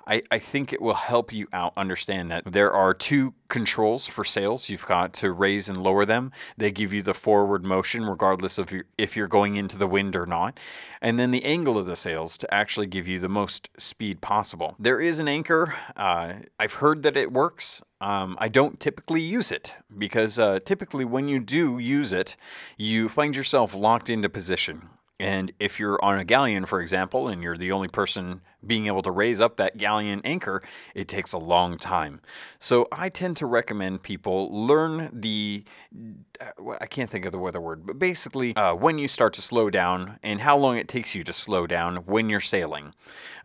I, 0.07 0.21
I 0.31 0.39
think 0.39 0.73
it 0.73 0.81
will 0.81 0.93
help 0.93 1.31
you 1.31 1.47
out 1.53 1.73
understand 1.77 2.31
that 2.31 2.43
there 2.45 2.71
are 2.71 2.93
two 2.93 3.33
controls 3.47 4.05
for 4.05 4.23
sails. 4.23 4.69
You've 4.69 4.85
got 4.85 5.13
to 5.15 5.31
raise 5.31 5.69
and 5.69 5.77
lower 5.77 6.05
them. 6.05 6.31
They 6.57 6.71
give 6.71 6.91
you 6.91 7.01
the 7.01 7.13
forward 7.13 7.63
motion 7.63 8.05
regardless 8.05 8.57
of 8.57 8.71
your, 8.71 8.85
if 8.97 9.15
you're 9.15 9.27
going 9.27 9.55
into 9.55 9.77
the 9.77 9.87
wind 9.87 10.15
or 10.15 10.25
not. 10.25 10.59
And 11.01 11.19
then 11.19 11.31
the 11.31 11.43
angle 11.45 11.77
of 11.77 11.85
the 11.85 11.95
sails 11.95 12.37
to 12.39 12.53
actually 12.53 12.87
give 12.87 13.07
you 13.07 13.19
the 13.19 13.29
most 13.29 13.69
speed 13.77 14.21
possible. 14.21 14.75
There 14.79 14.99
is 14.99 15.19
an 15.19 15.27
anchor. 15.27 15.75
Uh, 15.95 16.33
I've 16.59 16.73
heard 16.73 17.03
that 17.03 17.15
it 17.15 17.31
works. 17.31 17.81
Um, 18.01 18.35
I 18.39 18.49
don't 18.49 18.79
typically 18.79 19.21
use 19.21 19.51
it 19.51 19.75
because 19.97 20.37
uh, 20.37 20.59
typically 20.65 21.05
when 21.05 21.29
you 21.29 21.39
do 21.39 21.77
use 21.79 22.11
it, 22.11 22.35
you 22.77 23.07
find 23.07 23.35
yourself 23.35 23.73
locked 23.73 24.09
into 24.09 24.27
position. 24.27 24.89
And 25.19 25.53
if 25.59 25.79
you're 25.79 26.03
on 26.03 26.19
a 26.19 26.25
galleon, 26.25 26.65
for 26.65 26.81
example, 26.81 27.27
and 27.27 27.41
you're 27.41 27.57
the 27.57 27.71
only 27.71 27.87
person 27.87 28.41
being 28.65 28.87
able 28.87 29.01
to 29.03 29.11
raise 29.11 29.39
up 29.39 29.57
that 29.57 29.77
galleon 29.77 30.21
anchor, 30.23 30.63
it 30.95 31.07
takes 31.07 31.33
a 31.33 31.37
long 31.37 31.77
time. 31.77 32.19
So 32.59 32.87
I 32.91 33.09
tend 33.09 33.37
to 33.37 33.45
recommend 33.45 34.03
people 34.03 34.49
learn 34.51 35.09
the, 35.13 35.63
I 36.79 36.85
can't 36.87 37.09
think 37.09 37.25
of 37.25 37.31
the 37.31 37.39
other 37.39 37.61
word, 37.61 37.85
but 37.85 37.99
basically 37.99 38.55
uh, 38.55 38.73
when 38.73 38.97
you 38.97 39.07
start 39.07 39.33
to 39.33 39.41
slow 39.41 39.69
down 39.69 40.19
and 40.23 40.41
how 40.41 40.57
long 40.57 40.77
it 40.77 40.87
takes 40.87 41.13
you 41.13 41.23
to 41.25 41.33
slow 41.33 41.67
down 41.67 41.97
when 41.97 42.29
you're 42.29 42.39
sailing. 42.39 42.93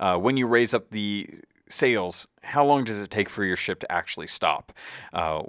Uh, 0.01 0.17
when 0.17 0.37
you 0.37 0.47
raise 0.47 0.73
up 0.73 0.91
the 0.91 1.29
sails, 1.69 2.27
how 2.43 2.65
long 2.65 2.85
does 2.85 3.01
it 3.01 3.11
take 3.11 3.29
for 3.29 3.45
your 3.45 3.57
ship 3.57 3.81
to 3.81 3.93
actually 3.93 4.27
stop? 4.27 4.73
Uh, 5.13 5.43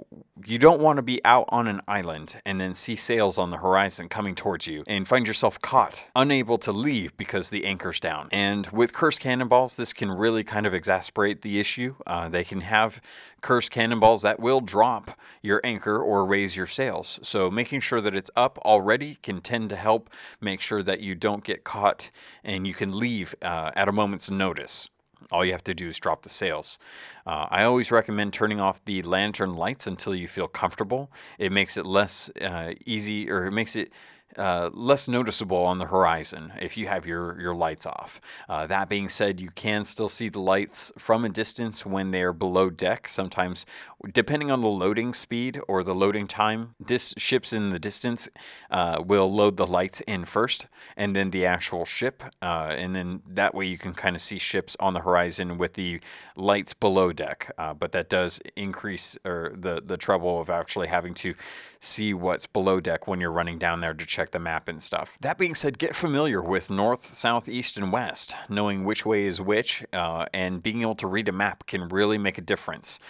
you 0.44 0.58
don't 0.58 0.80
want 0.80 0.96
to 0.96 1.02
be 1.02 1.24
out 1.24 1.46
on 1.48 1.66
an 1.66 1.80
island 1.88 2.40
and 2.44 2.60
then 2.60 2.74
see 2.74 2.96
sails 2.96 3.38
on 3.38 3.50
the 3.50 3.56
horizon 3.56 4.08
coming 4.08 4.34
towards 4.34 4.66
you 4.66 4.84
and 4.86 5.06
find 5.06 5.26
yourself 5.26 5.60
caught, 5.60 6.06
unable 6.16 6.58
to 6.58 6.72
leave 6.72 7.16
because 7.16 7.50
the 7.50 7.64
anchor's 7.64 8.00
down. 8.00 8.28
And 8.32 8.66
with 8.68 8.92
cursed 8.92 9.20
cannonballs, 9.20 9.76
this 9.76 9.92
can 9.92 10.10
really 10.10 10.44
kind 10.44 10.66
of 10.66 10.74
exasperate 10.74 11.42
the 11.42 11.58
issue. 11.60 11.94
Uh, 12.06 12.28
they 12.28 12.44
can 12.44 12.60
have 12.60 13.00
cursed 13.40 13.70
cannonballs 13.70 14.22
that 14.22 14.40
will 14.40 14.60
drop 14.60 15.10
your 15.42 15.60
anchor 15.64 16.02
or 16.02 16.26
raise 16.26 16.56
your 16.56 16.66
sails. 16.66 17.18
So 17.22 17.50
making 17.50 17.80
sure 17.80 18.00
that 18.00 18.14
it's 18.14 18.30
up 18.36 18.58
already 18.58 19.16
can 19.22 19.40
tend 19.40 19.70
to 19.70 19.76
help 19.76 20.10
make 20.40 20.60
sure 20.60 20.82
that 20.82 21.00
you 21.00 21.14
don't 21.14 21.44
get 21.44 21.64
caught 21.64 22.10
and 22.44 22.66
you 22.66 22.74
can 22.74 22.98
leave 22.98 23.34
uh, 23.42 23.70
at 23.74 23.88
a 23.88 23.92
moment's 23.92 24.30
notice. 24.30 24.88
All 25.32 25.44
you 25.44 25.52
have 25.52 25.64
to 25.64 25.74
do 25.74 25.88
is 25.88 25.98
drop 25.98 26.22
the 26.22 26.28
sails. 26.28 26.78
Uh, 27.26 27.46
I 27.50 27.64
always 27.64 27.90
recommend 27.90 28.32
turning 28.32 28.60
off 28.60 28.84
the 28.84 29.02
lantern 29.02 29.54
lights 29.54 29.86
until 29.86 30.14
you 30.14 30.26
feel 30.26 30.48
comfortable. 30.48 31.10
It 31.38 31.52
makes 31.52 31.76
it 31.76 31.86
less 31.86 32.30
uh, 32.40 32.74
easy, 32.84 33.30
or 33.30 33.46
it 33.46 33.52
makes 33.52 33.76
it 33.76 33.92
uh, 34.36 34.70
less 34.72 35.08
noticeable 35.08 35.64
on 35.64 35.78
the 35.78 35.86
horizon 35.86 36.52
if 36.60 36.76
you 36.76 36.86
have 36.86 37.06
your, 37.06 37.40
your 37.40 37.54
lights 37.54 37.86
off. 37.86 38.20
Uh, 38.48 38.66
that 38.66 38.88
being 38.88 39.08
said, 39.08 39.40
you 39.40 39.50
can 39.50 39.84
still 39.84 40.08
see 40.08 40.28
the 40.28 40.40
lights 40.40 40.92
from 40.98 41.24
a 41.24 41.28
distance 41.28 41.84
when 41.84 42.10
they're 42.10 42.32
below 42.32 42.70
deck. 42.70 43.08
Sometimes, 43.08 43.66
depending 44.12 44.50
on 44.50 44.60
the 44.60 44.68
loading 44.68 45.12
speed 45.12 45.60
or 45.68 45.82
the 45.82 45.94
loading 45.94 46.26
time, 46.26 46.74
dis- 46.84 47.14
ships 47.16 47.52
in 47.52 47.70
the 47.70 47.78
distance 47.78 48.28
uh, 48.70 49.02
will 49.04 49.32
load 49.32 49.56
the 49.56 49.66
lights 49.66 50.00
in 50.06 50.24
first 50.24 50.66
and 50.96 51.14
then 51.14 51.30
the 51.30 51.46
actual 51.46 51.84
ship. 51.84 52.22
Uh, 52.40 52.74
and 52.76 52.94
then 52.94 53.22
that 53.26 53.54
way 53.54 53.66
you 53.66 53.78
can 53.78 53.94
kind 53.94 54.14
of 54.14 54.22
see 54.22 54.38
ships 54.38 54.76
on 54.80 54.94
the 54.94 55.00
horizon 55.00 55.58
with 55.58 55.74
the 55.74 56.00
lights 56.36 56.72
below 56.72 57.12
deck. 57.12 57.52
Uh, 57.58 57.74
but 57.74 57.92
that 57.92 58.08
does 58.08 58.40
increase 58.56 59.18
or 59.24 59.52
the, 59.56 59.82
the 59.84 59.96
trouble 59.96 60.40
of 60.40 60.50
actually 60.50 60.86
having 60.86 61.14
to 61.14 61.34
see 61.80 62.14
what's 62.14 62.46
below 62.46 62.78
deck 62.78 63.08
when 63.08 63.20
you're 63.20 63.32
running 63.32 63.58
down 63.58 63.80
there 63.80 63.94
to 63.94 64.06
check 64.06 64.30
the 64.30 64.38
map 64.38 64.68
and 64.68 64.82
stuff. 64.82 65.16
That 65.20 65.38
being 65.38 65.54
said, 65.54 65.78
get 65.78 65.96
familiar 65.96 66.42
with 66.42 66.70
north, 66.70 67.14
south, 67.14 67.48
east, 67.48 67.76
and 67.76 67.90
west. 67.90 68.34
Knowing 68.48 68.84
which 68.84 69.04
way 69.04 69.24
is 69.24 69.40
which 69.40 69.84
uh, 69.92 70.26
and 70.32 70.62
being 70.62 70.82
able 70.82 70.94
to 70.96 71.06
read 71.06 71.28
a 71.28 71.32
map 71.32 71.66
can 71.66 71.88
really 71.88 72.18
make 72.18 72.38
a 72.38 72.42
difference 72.42 73.00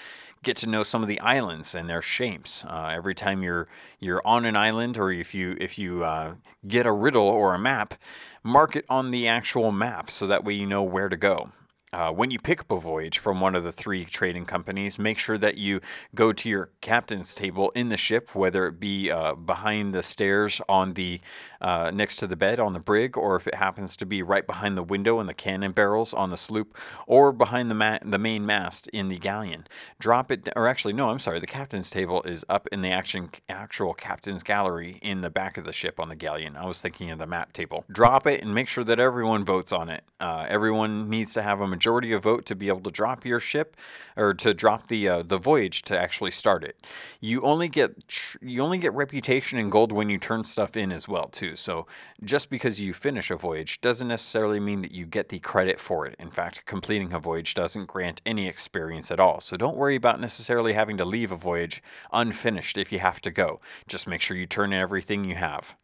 get 0.42 0.56
to 0.56 0.68
know 0.68 0.82
some 0.82 1.02
of 1.02 1.08
the 1.08 1.20
islands 1.20 1.74
and 1.74 1.88
their 1.88 2.02
shapes. 2.02 2.64
Uh, 2.64 2.90
every 2.94 3.14
time 3.14 3.42
you're 3.42 3.68
you're 3.98 4.22
on 4.24 4.44
an 4.44 4.56
island, 4.56 4.96
or 4.96 5.12
if 5.12 5.34
you 5.34 5.56
if 5.60 5.78
you 5.78 6.04
uh, 6.04 6.34
get 6.66 6.86
a 6.86 6.92
riddle 6.92 7.28
or 7.28 7.54
a 7.54 7.58
map, 7.58 7.94
mark 8.42 8.76
it 8.76 8.84
on 8.88 9.10
the 9.10 9.28
actual 9.28 9.70
map 9.72 10.10
so 10.10 10.26
that 10.26 10.44
way 10.44 10.54
you 10.54 10.66
know 10.66 10.82
where 10.82 11.08
to 11.08 11.16
go. 11.16 11.50
Uh, 11.92 12.12
when 12.12 12.30
you 12.30 12.38
pick 12.38 12.60
up 12.60 12.70
a 12.70 12.78
voyage 12.78 13.18
from 13.18 13.40
one 13.40 13.56
of 13.56 13.64
the 13.64 13.72
three 13.72 14.04
trading 14.04 14.46
companies, 14.46 14.96
make 14.96 15.18
sure 15.18 15.36
that 15.36 15.58
you 15.58 15.80
go 16.14 16.32
to 16.32 16.48
your 16.48 16.70
captain's 16.80 17.34
table 17.34 17.70
in 17.70 17.88
the 17.88 17.96
ship, 17.96 18.32
whether 18.32 18.68
it 18.68 18.78
be 18.78 19.10
uh, 19.10 19.34
behind 19.34 19.92
the 19.92 20.02
stairs 20.02 20.60
on 20.68 20.94
the 20.94 21.20
uh, 21.60 21.90
next 21.92 22.16
to 22.16 22.26
the 22.26 22.36
bed 22.36 22.60
on 22.60 22.72
the 22.72 22.80
brig, 22.80 23.16
or 23.16 23.36
if 23.36 23.46
it 23.46 23.54
happens 23.54 23.96
to 23.96 24.06
be 24.06 24.22
right 24.22 24.46
behind 24.46 24.76
the 24.76 24.82
window 24.82 25.20
and 25.20 25.28
the 25.28 25.34
cannon 25.34 25.72
barrels 25.72 26.14
on 26.14 26.30
the 26.30 26.36
sloop, 26.36 26.76
or 27.06 27.32
behind 27.32 27.70
the 27.70 27.74
ma- 27.74 27.98
the 28.04 28.18
main 28.18 28.44
mast 28.46 28.88
in 28.88 29.08
the 29.08 29.18
galleon. 29.18 29.66
Drop 29.98 30.30
it, 30.30 30.48
or 30.56 30.66
actually, 30.66 30.92
no, 30.92 31.10
I'm 31.10 31.18
sorry, 31.18 31.40
the 31.40 31.46
captain's 31.46 31.90
table 31.90 32.22
is 32.22 32.44
up 32.48 32.68
in 32.72 32.82
the 32.82 32.90
action 32.90 33.30
actual 33.48 33.94
captain's 33.94 34.42
gallery 34.42 34.98
in 35.02 35.20
the 35.20 35.30
back 35.30 35.56
of 35.56 35.64
the 35.64 35.72
ship 35.72 36.00
on 36.00 36.08
the 36.08 36.16
galleon. 36.16 36.56
I 36.56 36.66
was 36.66 36.80
thinking 36.80 37.10
of 37.10 37.18
the 37.18 37.26
map 37.26 37.52
table. 37.52 37.84
Drop 37.90 38.26
it 38.26 38.42
and 38.42 38.54
make 38.54 38.68
sure 38.68 38.84
that 38.84 38.98
everyone 38.98 39.44
votes 39.44 39.72
on 39.72 39.88
it. 39.88 40.04
Uh, 40.20 40.46
everyone 40.48 41.08
needs 41.08 41.32
to 41.34 41.42
have 41.42 41.60
a 41.60 41.66
majority 41.66 42.12
of 42.12 42.22
vote 42.22 42.46
to 42.46 42.54
be 42.54 42.68
able 42.68 42.80
to 42.80 42.90
drop 42.90 43.24
your 43.24 43.40
ship 43.40 43.76
or 44.16 44.34
to 44.34 44.52
drop 44.54 44.88
the 44.88 45.08
uh, 45.08 45.22
the 45.22 45.38
voyage 45.38 45.82
to 45.82 45.98
actually 45.98 46.30
start 46.30 46.64
it. 46.64 46.86
You 47.20 47.40
only 47.42 47.68
get 47.68 48.08
tr- 48.08 48.38
you 48.42 48.62
only 48.62 48.78
get 48.78 48.92
reputation 48.94 49.58
and 49.58 49.70
gold 49.70 49.92
when 49.92 50.10
you 50.10 50.18
turn 50.18 50.44
stuff 50.44 50.76
in 50.76 50.92
as 50.92 51.08
well 51.08 51.28
too. 51.28 51.49
So 51.56 51.86
just 52.24 52.50
because 52.50 52.80
you 52.80 52.92
finish 52.92 53.30
a 53.30 53.36
voyage 53.36 53.80
doesn't 53.80 54.08
necessarily 54.08 54.60
mean 54.60 54.82
that 54.82 54.92
you 54.92 55.06
get 55.06 55.28
the 55.28 55.38
credit 55.38 55.78
for 55.78 56.06
it. 56.06 56.16
In 56.18 56.30
fact, 56.30 56.66
completing 56.66 57.12
a 57.12 57.18
voyage 57.18 57.54
doesn't 57.54 57.86
grant 57.86 58.20
any 58.26 58.46
experience 58.46 59.10
at 59.10 59.20
all. 59.20 59.40
So 59.40 59.56
don't 59.56 59.76
worry 59.76 59.96
about 59.96 60.20
necessarily 60.20 60.72
having 60.72 60.96
to 60.98 61.04
leave 61.04 61.32
a 61.32 61.36
voyage 61.36 61.82
unfinished 62.12 62.78
if 62.78 62.92
you 62.92 62.98
have 62.98 63.20
to 63.22 63.30
go. 63.30 63.60
Just 63.88 64.06
make 64.06 64.20
sure 64.20 64.36
you 64.36 64.46
turn 64.46 64.72
in 64.72 64.80
everything 64.80 65.24
you 65.24 65.34
have. 65.34 65.76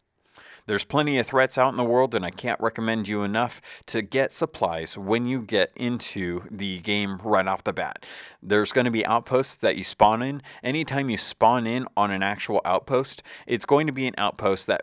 There's 0.66 0.85
plenty 0.85 1.18
of 1.18 1.26
threats 1.26 1.58
out 1.58 1.70
in 1.70 1.76
the 1.76 1.85
world, 1.85 2.12
and 2.12 2.25
I 2.25 2.30
can't 2.30 2.61
recommend 2.61 3.06
you 3.06 3.23
enough 3.23 3.61
to 3.87 4.02
get 4.02 4.32
supplies 4.32 4.99
when 4.99 5.26
you 5.26 5.40
get 5.40 5.70
into 5.76 6.42
the 6.50 6.80
game 6.80 7.18
right 7.23 7.46
off 7.46 7.62
the 7.62 7.73
bat. 7.73 8.04
There's 8.42 8.73
going 8.73 8.87
to 8.87 8.90
be 8.90 9.06
outposts 9.06 9.56
that 9.58 9.76
you 9.76 9.85
spawn 9.85 10.23
in. 10.23 10.42
Anytime 10.64 11.08
you 11.08 11.18
spawn 11.18 11.68
in 11.68 11.87
on 11.96 12.11
an 12.11 12.25
actual 12.25 12.61
outpost, 12.64 13.23
it's 13.46 13.64
going 13.64 13.87
to 13.87 13.92
be 13.92 14.08
an 14.08 14.14
outpost 14.18 14.66
that 14.66 14.82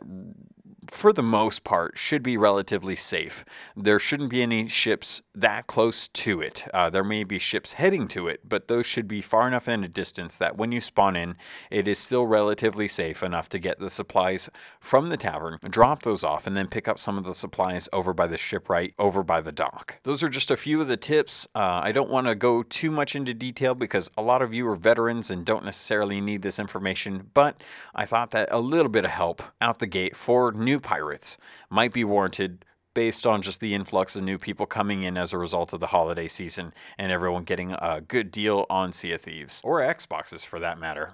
for 0.90 1.14
the 1.14 1.24
most 1.24 1.64
part, 1.64 1.98
should 1.98 2.24
be 2.24 2.38
relatively 2.38 2.96
safe. 2.96 3.46
There 3.76 4.00
shouldn't 4.00 4.30
be 4.30 4.42
any 4.42 4.68
ships 4.68 5.22
that 5.36 5.68
close 5.68 6.08
to 6.10 6.42
it. 6.42 6.66
Uh, 6.74 6.90
there 6.90 7.04
may 7.04 7.24
be 7.24 7.40
ships 7.40 7.74
heading 7.74 8.08
to 8.10 8.28
it, 8.28 8.42
but 8.48 8.68
those 8.68 8.86
should 8.86 9.08
be 9.08 9.22
far 9.22 9.48
enough 9.48 9.68
in 9.68 9.84
a 9.84 9.88
distance 9.88 10.38
that 10.38 10.58
when 10.58 10.72
you 10.72 10.82
spawn 10.82 11.16
in, 11.16 11.36
it 11.72 11.88
is 11.88 12.00
still 12.00 12.28
relatively 12.28 12.88
safe 12.88 13.24
enough 13.24 13.50
to 13.50 13.60
get 13.60 13.80
the 13.80 13.90
supplies 13.90 14.50
from 14.80 15.08
the 15.08 15.18
tavern, 15.18 15.58
drop 15.70 16.04
those 16.04 16.24
off, 16.24 16.48
and 16.48 16.56
then 16.56 16.68
pick 16.68 16.88
up 16.88 17.00
some 17.00 17.18
of 17.18 17.24
the 17.24 17.34
supplies 17.34 17.90
over 17.94 18.14
by 18.14 18.28
the 18.28 18.38
shipwright, 18.38 18.94
over 19.00 19.24
by 19.24 19.42
the 19.42 19.52
dock. 19.52 20.00
Those 20.04 20.24
are 20.24 20.30
just 20.30 20.52
a 20.52 20.58
few 20.58 20.82
of 20.82 20.88
the 20.88 20.98
tips. 20.98 21.48
Uh, 21.56 21.82
I 21.84 21.92
don't 21.92 22.10
want 22.10 22.28
to 22.28 22.36
go 22.36 22.64
too 22.64 22.92
much 22.92 23.16
into 23.16 23.34
detail 23.34 23.76
because 23.76 24.10
a 24.18 24.22
lot 24.22 24.42
of 24.42 24.54
you 24.54 24.68
are 24.68 24.76
veterans 24.76 25.32
and 25.32 25.46
don't 25.46 25.66
necessarily 25.66 26.22
need 26.22 26.42
this 26.42 26.60
information, 26.60 27.30
but 27.34 27.62
I 27.96 28.06
thought 28.06 28.32
that 28.32 28.50
a 28.52 28.60
little 28.60 28.90
bit 28.90 29.06
of 29.06 29.12
help 29.12 29.44
out 29.62 29.80
the 29.80 29.88
gate 29.88 30.16
for 30.16 30.52
new 30.52 30.73
new 30.74 30.80
pirates 30.80 31.38
might 31.70 31.94
be 31.94 32.04
warranted 32.04 32.66
based 32.96 33.28
on 33.28 33.44
just 33.44 33.60
the 33.60 33.76
influx 33.76 34.16
of 34.16 34.24
new 34.24 34.40
people 34.40 34.66
coming 34.66 35.04
in 35.04 35.18
as 35.18 35.32
a 35.32 35.38
result 35.38 35.72
of 35.72 35.80
the 35.80 35.86
holiday 35.86 36.28
season 36.28 36.74
and 36.98 37.12
everyone 37.12 37.44
getting 37.44 37.74
a 37.74 38.02
good 38.08 38.32
deal 38.32 38.66
on 38.72 38.92
Sea 38.92 39.12
of 39.12 39.22
Thieves 39.22 39.62
or 39.64 39.82
Xboxes 39.82 40.44
for 40.44 40.60
that 40.60 40.80
matter. 40.80 41.14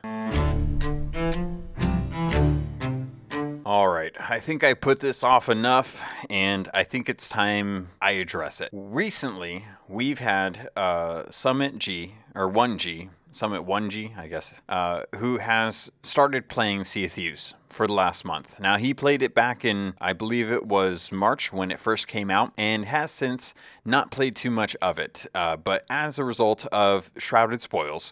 All 3.65 3.89
right, 3.89 4.13
I 4.17 4.39
think 4.39 4.63
I 4.63 4.73
put 4.73 5.01
this 5.01 5.25
off 5.25 5.49
enough, 5.49 6.01
and 6.29 6.69
I 6.73 6.83
think 6.83 7.09
it's 7.09 7.27
time 7.27 7.89
I 8.01 8.11
address 8.11 8.61
it. 8.61 8.69
Recently, 8.71 9.65
we've 9.89 10.19
had 10.19 10.69
uh, 10.77 11.23
Summit 11.29 11.77
G, 11.77 12.15
or 12.33 12.49
1G, 12.49 13.09
Summit 13.31 13.65
1G, 13.65 14.17
I 14.17 14.27
guess, 14.27 14.61
uh, 14.69 15.03
who 15.15 15.37
has 15.37 15.91
started 16.03 16.49
playing 16.49 16.83
Sea 16.83 17.05
of 17.05 17.11
Thieves 17.11 17.53
for 17.67 17.85
the 17.85 17.93
last 17.93 18.25
month. 18.25 18.59
Now, 18.59 18.77
he 18.77 18.93
played 18.93 19.21
it 19.21 19.33
back 19.35 19.63
in, 19.63 19.93
I 20.01 20.13
believe 20.13 20.51
it 20.51 20.65
was 20.65 21.11
March 21.11 21.53
when 21.53 21.71
it 21.71 21.79
first 21.79 22.07
came 22.07 22.31
out, 22.31 22.53
and 22.57 22.85
has 22.85 23.11
since 23.11 23.53
not 23.85 24.11
played 24.11 24.35
too 24.35 24.49
much 24.49 24.75
of 24.81 24.97
it. 24.97 25.27
Uh, 25.35 25.55
but 25.57 25.85
as 25.89 26.17
a 26.17 26.23
result 26.23 26.65
of 26.67 27.11
Shrouded 27.17 27.61
Spoils, 27.61 28.11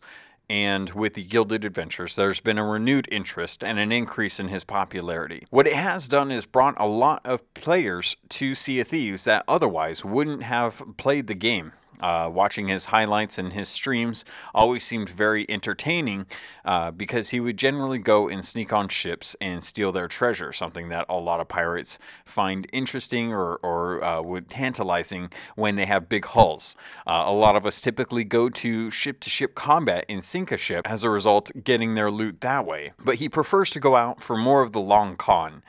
and 0.50 0.90
with 0.92 1.16
the 1.16 1.24
Gilded 1.24 1.66
Adventures, 1.66 2.16
there's 2.16 2.40
been 2.40 2.58
a 2.58 2.66
renewed 2.66 3.08
interest 3.12 3.64
and 3.64 3.80
an 3.80 3.92
increase 3.92 4.40
in 4.40 4.48
his 4.48 4.64
popularity. 4.64 5.46
What 5.50 5.68
it 5.68 5.74
has 5.74 6.08
done 6.08 6.32
is 6.32 6.46
brought 6.46 6.76
a 6.78 6.88
lot 6.88 7.26
of 7.26 7.54
players 7.54 8.16
to 8.30 8.56
Sea 8.56 8.80
of 8.80 8.88
Thieves 8.88 9.26
that 9.26 9.44
otherwise 9.48 10.06
wouldn't 10.06 10.44
have 10.44 10.82
played 10.96 11.28
the 11.28 11.36
game. 11.36 11.74
Uh, 12.00 12.30
watching 12.32 12.68
his 12.68 12.86
highlights 12.86 13.38
and 13.38 13.54
his 13.54 13.68
streams 13.68 14.24
always 14.54 14.84
seemed 14.84 15.10
very 15.10 15.46
entertaining 15.50 16.26
uh, 16.66 16.92
because 16.92 17.30
he 17.30 17.40
would 17.40 17.58
generally 17.58 18.00
go 18.00 18.30
and 18.30 18.44
sneak 18.46 18.72
on 18.72 18.88
ships 18.88 19.36
and 19.42 19.64
steal 19.64 19.92
their 19.92 20.08
treasure, 20.08 20.54
something 20.54 20.90
that 20.90 21.06
a 21.10 21.18
lot 21.18 21.40
of 21.40 21.48
pirates 21.48 21.98
find 22.26 22.68
interesting 22.72 23.34
or, 23.34 23.56
or 23.64 24.04
uh, 24.04 24.22
would 24.22 24.50
tantalizing 24.50 25.30
when 25.56 25.76
they 25.76 25.86
have 25.86 26.10
big 26.10 26.26
hulls. 26.26 26.76
Uh, 27.06 27.24
a 27.26 27.34
lot 27.34 27.56
of 27.56 27.66
us 27.66 27.82
typically 27.82 28.24
go 28.24 28.50
to 28.50 28.90
ship 28.90 29.20
to 29.20 29.30
ship 29.30 29.56
combat 29.56 30.06
and 30.10 30.24
sink 30.24 30.52
a 30.52 30.58
ship 30.58 30.82
as 30.86 31.04
a 31.04 31.10
result, 31.10 31.52
getting 31.64 31.96
their 31.96 32.12
loot 32.12 32.42
that 32.42 32.66
way. 32.66 32.94
But 33.04 33.16
he 33.16 33.30
prefers 33.30 33.70
to 33.72 33.80
go 33.80 33.96
out 33.96 34.22
for 34.22 34.38
more 34.38 34.62
of 34.62 34.72
the 34.72 34.82
long 34.82 35.16
con 35.16 35.64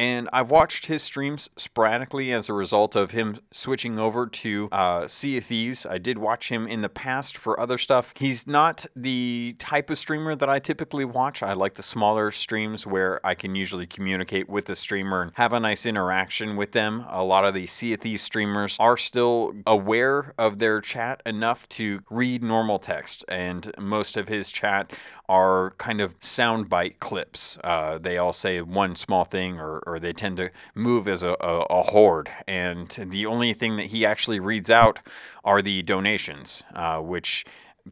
and 0.00 0.30
I've 0.32 0.50
watched 0.50 0.86
his 0.86 1.02
streams 1.02 1.50
sporadically 1.58 2.32
as 2.32 2.48
a 2.48 2.54
result 2.54 2.96
of 2.96 3.10
him 3.10 3.38
switching 3.52 3.98
over 3.98 4.26
to 4.26 4.70
uh, 4.72 5.06
Sea 5.06 5.36
of 5.36 5.44
Thieves. 5.44 5.84
I 5.84 5.98
did 5.98 6.16
watch 6.16 6.48
him 6.48 6.66
in 6.66 6.80
the 6.80 6.88
past 6.88 7.36
for 7.36 7.60
other 7.60 7.76
stuff. 7.76 8.14
He's 8.16 8.46
not 8.46 8.86
the 8.96 9.56
type 9.58 9.90
of 9.90 9.98
streamer 9.98 10.34
that 10.36 10.48
I 10.48 10.58
typically 10.58 11.04
watch. 11.04 11.42
I 11.42 11.52
like 11.52 11.74
the 11.74 11.82
smaller 11.82 12.30
streams 12.30 12.86
where 12.86 13.20
I 13.26 13.34
can 13.34 13.54
usually 13.54 13.86
communicate 13.86 14.48
with 14.48 14.64
the 14.64 14.74
streamer 14.74 15.20
and 15.20 15.32
have 15.34 15.52
a 15.52 15.60
nice 15.60 15.84
interaction 15.84 16.56
with 16.56 16.72
them. 16.72 17.04
A 17.10 17.22
lot 17.22 17.44
of 17.44 17.52
the 17.52 17.66
Sea 17.66 17.92
of 17.92 18.00
Thieves 18.00 18.22
streamers 18.22 18.78
are 18.80 18.96
still 18.96 19.52
aware 19.66 20.32
of 20.38 20.60
their 20.60 20.80
chat 20.80 21.20
enough 21.26 21.68
to 21.70 22.00
read 22.08 22.42
normal 22.42 22.78
text, 22.78 23.22
and 23.28 23.70
most 23.78 24.16
of 24.16 24.28
his 24.28 24.50
chat 24.50 24.94
are 25.28 25.72
kind 25.72 26.00
of 26.00 26.18
soundbite 26.20 27.00
clips. 27.00 27.58
Uh, 27.62 27.98
they 27.98 28.16
all 28.16 28.32
say 28.32 28.62
one 28.62 28.96
small 28.96 29.26
thing 29.26 29.60
or 29.60 29.82
or, 29.90 29.98
they 29.98 30.12
tend 30.12 30.36
to 30.38 30.50
move 30.74 31.08
as 31.08 31.22
a, 31.22 31.36
a, 31.40 31.66
a, 31.70 31.82
horde. 31.82 32.30
And 32.46 32.88
the 32.88 33.26
only 33.26 33.52
thing 33.54 33.76
that 33.76 33.86
he 33.86 34.06
actually 34.06 34.40
reads 34.40 34.70
out 34.70 35.00
are 35.44 35.62
the 35.62 35.82
donations, 35.82 36.62
uh, 36.74 37.00
which 37.00 37.44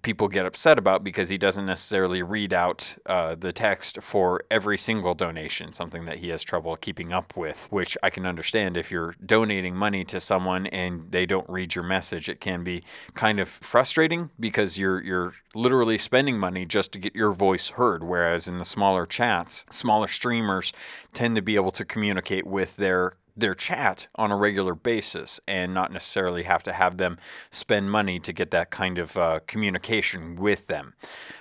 people 0.02 0.28
get 0.28 0.46
upset 0.46 0.78
about 0.78 1.04
because 1.04 1.28
he 1.28 1.38
doesn't 1.38 1.66
necessarily 1.66 2.22
read 2.22 2.52
out 2.52 2.94
uh, 3.06 3.34
the 3.34 3.52
text 3.52 4.00
for 4.02 4.42
every 4.50 4.78
single 4.78 5.14
donation, 5.14 5.72
something 5.72 6.04
that 6.04 6.18
he 6.18 6.28
has 6.28 6.42
trouble 6.42 6.76
keeping 6.76 7.12
up 7.12 7.36
with, 7.36 7.68
which 7.70 7.96
I 8.02 8.10
can 8.10 8.26
understand 8.26 8.76
if 8.76 8.90
you're 8.90 9.14
donating 9.24 9.74
money 9.74 10.04
to 10.04 10.20
someone 10.20 10.66
and 10.68 11.10
they 11.10 11.26
don't 11.26 11.48
read 11.48 11.74
your 11.74 11.84
message. 11.84 12.28
It 12.28 12.40
can 12.40 12.64
be 12.64 12.82
kind 13.14 13.40
of 13.40 13.48
frustrating 13.48 14.30
because 14.38 14.78
you're 14.78 15.02
you're 15.02 15.32
literally 15.54 15.98
spending 15.98 16.38
money 16.38 16.64
just 16.64 16.92
to 16.92 16.98
get 16.98 17.14
your 17.14 17.32
voice 17.32 17.70
heard, 17.70 18.04
whereas 18.04 18.48
in 18.48 18.58
the 18.58 18.64
smaller 18.64 19.06
chats, 19.06 19.64
smaller 19.70 20.08
streamers 20.08 20.72
tend 21.12 21.36
to 21.36 21.42
be 21.42 21.56
able 21.56 21.72
to 21.72 21.84
communicate 21.84 22.46
with 22.46 22.76
their 22.76 23.14
their 23.40 23.54
chat 23.54 24.06
on 24.16 24.30
a 24.30 24.36
regular 24.36 24.74
basis 24.74 25.40
and 25.46 25.72
not 25.74 25.92
necessarily 25.92 26.42
have 26.42 26.62
to 26.64 26.72
have 26.72 26.96
them 26.96 27.18
spend 27.50 27.90
money 27.90 28.18
to 28.20 28.32
get 28.32 28.50
that 28.50 28.70
kind 28.70 28.98
of 28.98 29.16
uh, 29.16 29.40
communication 29.46 30.36
with 30.36 30.66
them 30.66 30.94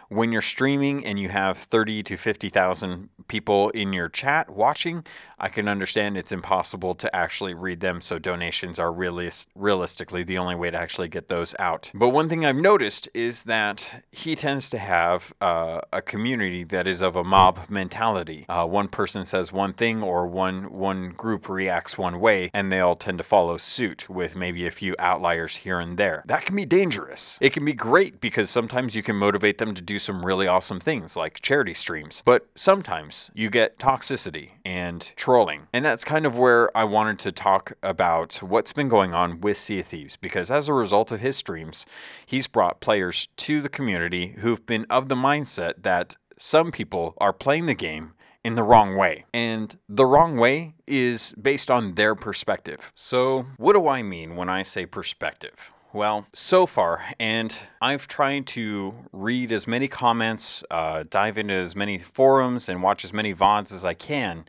when 0.10 0.32
you're 0.32 0.42
streaming 0.42 1.06
and 1.06 1.20
you 1.20 1.30
have 1.30 1.58
30 1.58 2.04
to 2.04 2.18
50,000 2.18 3.10
people 3.28 3.70
in 3.72 3.92
your 3.92 4.08
chat 4.08 4.50
watching, 4.50 5.06
I 5.38 5.50
can 5.50 5.68
understand 5.68 6.18
it's 6.18 6.32
impossible 6.32 6.96
to 6.96 7.14
actually 7.16 7.54
read 7.54 7.82
them. 7.82 8.00
So 8.00 8.18
donations 8.18 8.80
are 8.80 8.92
really 8.92 9.30
realistically 9.56 10.24
the 10.24 10.38
only 10.38 10.56
way 10.56 10.72
to 10.72 10.78
actually 10.78 11.10
get 11.10 11.28
those 11.28 11.54
out. 11.60 11.92
But 11.94 12.10
one 12.10 12.30
thing 12.30 12.46
I've 12.46 12.56
noticed 12.56 13.10
is 13.14 13.44
that 13.44 14.04
he 14.12 14.36
tends 14.36 14.70
to 14.72 14.78
have 14.78 15.34
uh, 15.42 15.82
a 15.92 16.02
community 16.02 16.64
that 16.66 16.88
is 16.88 17.02
of 17.02 17.16
a 17.16 17.24
mob 17.24 17.70
mentality. 17.70 18.46
Uh, 18.48 18.66
one 18.66 18.88
person 18.88 19.26
says 19.26 19.52
one 19.52 19.74
thing 19.74 20.02
or 20.02 20.26
one 20.26 20.72
one 20.72 21.10
group 21.10 21.50
reacts 21.50 21.87
one 21.96 22.20
way, 22.20 22.50
and 22.56 22.72
they 22.72 22.80
all 22.80 22.96
tend 22.96 23.20
to 23.20 23.24
follow 23.24 23.58
suit 23.58 24.10
with 24.10 24.36
maybe 24.36 24.66
a 24.66 24.72
few 24.72 24.96
outliers 24.98 25.56
here 25.56 25.80
and 25.80 25.96
there. 25.96 26.24
That 26.26 26.44
can 26.44 26.56
be 26.56 26.66
dangerous. 26.66 27.38
It 27.40 27.54
can 27.54 27.64
be 27.64 27.74
great 27.74 28.20
because 28.20 28.50
sometimes 28.50 28.96
you 28.96 29.04
can 29.04 29.16
motivate 29.16 29.60
them 29.60 29.76
to 29.76 29.82
do 29.84 30.00
some 30.00 30.26
really 30.26 30.48
awesome 30.48 30.80
things 30.80 31.16
like 31.16 31.42
charity 31.42 31.76
streams. 31.76 32.24
But 32.26 32.48
sometimes 32.56 33.30
you 33.36 33.52
get 33.52 33.78
toxicity 33.78 34.50
and 34.66 35.02
trolling. 35.16 35.68
And 35.74 35.86
that's 35.86 36.04
kind 36.04 36.26
of 36.26 36.40
where 36.40 36.76
I 36.76 36.86
wanted 36.86 37.20
to 37.20 37.32
talk 37.32 37.74
about 37.84 38.38
what's 38.38 38.74
been 38.74 38.90
going 38.90 39.14
on 39.14 39.42
with 39.42 39.58
Sea 39.58 39.82
of 39.82 39.86
Thieves 39.86 40.16
because 40.16 40.50
as 40.50 40.68
a 40.68 40.74
result 40.74 41.12
of 41.12 41.20
his 41.20 41.38
streams, 41.38 41.86
he's 42.26 42.48
brought 42.48 42.82
players 42.82 43.28
to 43.38 43.62
the 43.62 43.70
community 43.70 44.36
who've 44.40 44.66
been 44.66 44.86
of 44.90 45.10
the 45.10 45.16
mindset 45.16 45.84
that 45.84 46.16
some 46.40 46.72
people 46.72 47.16
are 47.20 47.34
playing 47.34 47.66
the 47.66 47.74
game 47.74 48.14
in 48.48 48.56
the 48.56 48.64
wrong 48.64 48.96
way. 48.96 49.26
And 49.34 49.78
the 49.90 50.06
wrong 50.06 50.38
way 50.38 50.74
is 50.88 51.34
based 51.34 51.70
on 51.70 51.96
their 51.96 52.16
perspective. 52.16 52.94
So, 52.96 53.46
what 53.58 53.74
do 53.74 53.90
I 53.90 54.02
mean 54.02 54.38
when 54.38 54.48
I 54.48 54.64
say 54.64 54.86
perspective? 54.86 55.74
Well, 55.92 56.28
so 56.34 56.66
far, 56.66 57.02
and 57.20 57.54
I've 57.82 58.08
tried 58.08 58.48
to 58.48 58.94
read 59.12 59.52
as 59.52 59.68
many 59.68 59.90
comments, 59.90 60.64
uh, 60.72 61.04
dive 61.10 61.38
into 61.38 61.56
as 61.56 61.76
many 61.76 61.98
forums, 61.98 62.70
and 62.70 62.82
watch 62.82 63.04
as 63.04 63.12
many 63.12 63.34
VODs 63.34 63.74
as 63.74 63.84
I 63.84 63.94
can, 63.94 64.46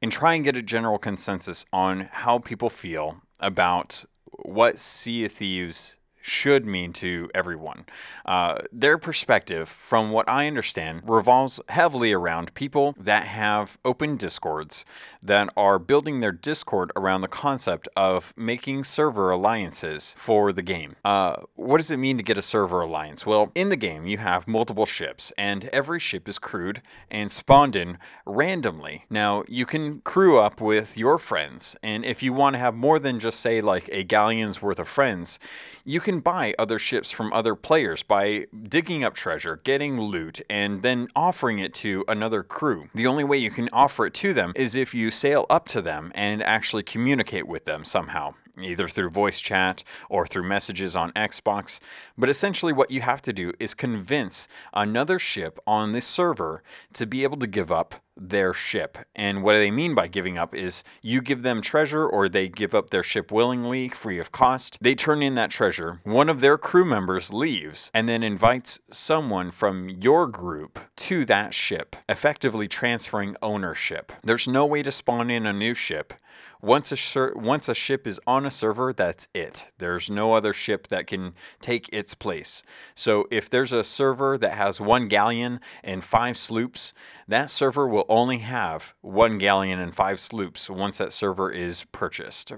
and 0.00 0.12
try 0.12 0.34
and 0.34 0.44
get 0.44 0.56
a 0.56 0.62
general 0.62 0.98
consensus 0.98 1.64
on 1.72 2.08
how 2.12 2.38
people 2.38 2.70
feel 2.70 3.22
about 3.40 4.04
what 4.30 4.78
Sea 4.78 5.24
of 5.24 5.32
Thieves 5.32 5.96
should 6.26 6.66
mean 6.66 6.92
to 6.92 7.30
everyone. 7.34 7.86
Uh, 8.24 8.58
their 8.72 8.98
perspective, 8.98 9.68
from 9.68 10.10
what 10.10 10.28
I 10.28 10.48
understand, 10.48 11.02
revolves 11.06 11.60
heavily 11.68 12.12
around 12.12 12.52
people 12.54 12.96
that 12.98 13.26
have 13.26 13.78
open 13.84 14.16
discords 14.16 14.84
that 15.22 15.48
are 15.56 15.78
building 15.78 16.18
their 16.18 16.32
discord 16.32 16.90
around 16.96 17.20
the 17.20 17.28
concept 17.28 17.88
of 17.94 18.34
making 18.36 18.82
server 18.82 19.30
alliances 19.30 20.14
for 20.16 20.52
the 20.52 20.62
game. 20.62 20.96
Uh, 21.04 21.36
what 21.54 21.76
does 21.76 21.92
it 21.92 21.98
mean 21.98 22.16
to 22.16 22.24
get 22.24 22.36
a 22.36 22.42
server 22.42 22.80
alliance? 22.80 23.24
Well, 23.24 23.52
in 23.54 23.68
the 23.68 23.76
game, 23.76 24.06
you 24.06 24.18
have 24.18 24.48
multiple 24.48 24.86
ships, 24.86 25.32
and 25.38 25.66
every 25.66 26.00
ship 26.00 26.28
is 26.28 26.40
crewed 26.40 26.82
and 27.08 27.30
spawned 27.30 27.76
in 27.76 27.98
randomly. 28.24 29.04
Now, 29.08 29.44
you 29.46 29.64
can 29.64 30.00
crew 30.00 30.40
up 30.40 30.60
with 30.60 30.98
your 30.98 31.20
friends, 31.20 31.76
and 31.84 32.04
if 32.04 32.20
you 32.20 32.32
want 32.32 32.54
to 32.54 32.58
have 32.58 32.74
more 32.74 32.98
than 32.98 33.20
just, 33.20 33.38
say, 33.38 33.60
like 33.60 33.88
a 33.92 34.02
galleon's 34.02 34.60
worth 34.60 34.80
of 34.80 34.88
friends, 34.88 35.38
you 35.84 36.00
can 36.00 36.15
buy 36.20 36.54
other 36.58 36.78
ships 36.78 37.10
from 37.10 37.32
other 37.32 37.54
players 37.54 38.02
by 38.02 38.46
digging 38.68 39.04
up 39.04 39.14
treasure, 39.14 39.60
getting 39.64 40.00
loot, 40.00 40.40
and 40.48 40.82
then 40.82 41.08
offering 41.14 41.58
it 41.58 41.74
to 41.74 42.04
another 42.08 42.42
crew. 42.42 42.88
The 42.94 43.06
only 43.06 43.24
way 43.24 43.38
you 43.38 43.50
can 43.50 43.68
offer 43.72 44.06
it 44.06 44.14
to 44.14 44.32
them 44.32 44.52
is 44.56 44.76
if 44.76 44.94
you 44.94 45.10
sail 45.10 45.46
up 45.50 45.66
to 45.68 45.82
them 45.82 46.12
and 46.14 46.42
actually 46.42 46.82
communicate 46.82 47.46
with 47.46 47.64
them 47.64 47.84
somehow 47.84 48.34
either 48.60 48.88
through 48.88 49.10
voice 49.10 49.40
chat 49.40 49.84
or 50.08 50.26
through 50.26 50.44
messages 50.44 50.96
on 50.96 51.12
Xbox. 51.12 51.80
But 52.16 52.28
essentially, 52.28 52.72
what 52.72 52.90
you 52.90 53.00
have 53.00 53.22
to 53.22 53.32
do 53.32 53.52
is 53.58 53.74
convince 53.74 54.48
another 54.72 55.18
ship 55.18 55.58
on 55.66 55.92
this 55.92 56.06
server 56.06 56.62
to 56.94 57.06
be 57.06 57.22
able 57.22 57.38
to 57.38 57.46
give 57.46 57.70
up 57.70 57.94
their 58.16 58.54
ship. 58.54 58.98
And 59.14 59.42
what 59.42 59.54
they 59.54 59.70
mean 59.70 59.94
by 59.94 60.08
giving 60.08 60.38
up 60.38 60.54
is 60.54 60.82
you 61.02 61.20
give 61.20 61.42
them 61.42 61.60
treasure 61.60 62.06
or 62.06 62.28
they 62.28 62.48
give 62.48 62.74
up 62.74 62.90
their 62.90 63.02
ship 63.02 63.30
willingly, 63.30 63.88
free 63.88 64.18
of 64.18 64.32
cost. 64.32 64.78
They 64.80 64.94
turn 64.94 65.22
in 65.22 65.34
that 65.34 65.50
treasure. 65.50 66.00
One 66.04 66.28
of 66.28 66.40
their 66.40 66.56
crew 66.56 66.84
members 66.84 67.32
leaves 67.32 67.90
and 67.92 68.08
then 68.08 68.22
invites 68.22 68.80
someone 68.90 69.50
from 69.50 69.90
your 69.90 70.26
group 70.26 70.78
to 70.96 71.24
that 71.26 71.52
ship, 71.52 71.94
effectively 72.08 72.68
transferring 72.68 73.36
ownership. 73.42 74.12
There's 74.24 74.48
no 74.48 74.64
way 74.64 74.82
to 74.82 74.92
spawn 74.92 75.30
in 75.30 75.46
a 75.46 75.52
new 75.52 75.74
ship. 75.74 76.14
Once 76.62 76.90
a 76.92 76.96
ser- 76.96 77.34
once 77.36 77.68
a 77.68 77.74
ship 77.74 78.06
is 78.06 78.20
on 78.26 78.46
a 78.46 78.50
server, 78.50 78.92
that's 78.92 79.28
it. 79.34 79.66
There's 79.78 80.10
no 80.10 80.32
other 80.34 80.52
ship 80.52 80.88
that 80.88 81.06
can 81.06 81.34
take 81.60 81.88
its 81.92 82.14
place. 82.14 82.62
So 82.94 83.26
if 83.30 83.50
there's 83.50 83.72
a 83.72 83.84
server 83.84 84.38
that 84.38 84.54
has 84.54 84.80
one 84.80 85.08
galleon 85.08 85.60
and 85.84 86.02
five 86.02 86.36
sloops, 86.36 86.92
that 87.28 87.50
server 87.50 87.86
will 87.86 88.06
only 88.08 88.38
have 88.38 88.94
one 89.00 89.38
galleon 89.38 89.80
and 89.80 89.94
five 89.94 90.18
sloops 90.18 90.70
once 90.70 90.98
that 90.98 91.12
server 91.12 91.50
is 91.50 91.84
purchased. 91.92 92.52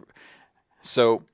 So 0.80 1.24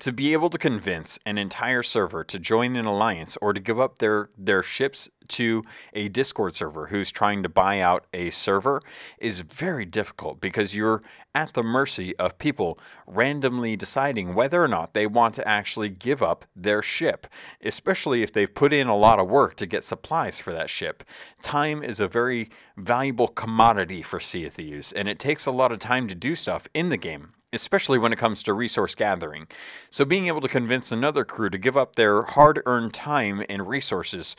to 0.00 0.12
be 0.12 0.32
able 0.32 0.50
to 0.50 0.58
convince 0.58 1.18
an 1.26 1.38
entire 1.38 1.82
server 1.82 2.24
to 2.24 2.38
join 2.38 2.74
an 2.74 2.86
alliance 2.86 3.36
or 3.42 3.52
to 3.52 3.60
give 3.60 3.78
up 3.78 3.98
their 3.98 4.30
their 4.36 4.62
ships 4.62 5.08
to 5.28 5.62
a 5.92 6.08
Discord 6.08 6.54
server 6.54 6.86
who's 6.86 7.10
trying 7.10 7.42
to 7.42 7.48
buy 7.48 7.80
out 7.80 8.06
a 8.12 8.30
server 8.30 8.82
is 9.18 9.40
very 9.40 9.84
difficult 9.84 10.40
because 10.40 10.74
you're 10.74 11.02
at 11.34 11.52
the 11.52 11.62
mercy 11.62 12.16
of 12.16 12.38
people 12.38 12.78
randomly 13.06 13.76
deciding 13.76 14.34
whether 14.34 14.62
or 14.62 14.68
not 14.68 14.94
they 14.94 15.06
want 15.06 15.34
to 15.36 15.46
actually 15.46 15.88
give 15.88 16.22
up 16.22 16.44
their 16.56 16.82
ship, 16.82 17.26
especially 17.62 18.22
if 18.22 18.32
they've 18.32 18.54
put 18.54 18.72
in 18.72 18.88
a 18.88 18.96
lot 18.96 19.20
of 19.20 19.28
work 19.28 19.54
to 19.56 19.66
get 19.66 19.84
supplies 19.84 20.38
for 20.38 20.52
that 20.52 20.70
ship. 20.70 21.04
Time 21.42 21.82
is 21.82 22.00
a 22.00 22.08
very 22.08 22.50
valuable 22.76 23.28
commodity 23.28 24.02
for 24.02 24.18
Sea 24.18 24.46
of 24.46 24.54
Thieves, 24.54 24.92
and 24.92 25.08
it 25.08 25.18
takes 25.18 25.46
a 25.46 25.52
lot 25.52 25.70
of 25.70 25.78
time 25.78 26.08
to 26.08 26.14
do 26.14 26.34
stuff 26.34 26.66
in 26.74 26.88
the 26.88 26.96
game 26.96 27.32
especially 27.52 27.98
when 27.98 28.12
it 28.12 28.18
comes 28.18 28.42
to 28.42 28.54
resource 28.54 28.94
gathering. 28.94 29.46
So, 29.90 30.04
being 30.04 30.28
able 30.28 30.40
to 30.40 30.48
convince 30.48 30.92
another 30.92 31.24
crew 31.24 31.50
to 31.50 31.58
give 31.58 31.76
up 31.76 31.96
their 31.96 32.22
hard 32.22 32.62
earned 32.66 32.94
time 32.94 33.44
and 33.48 33.68
resources 33.68 34.36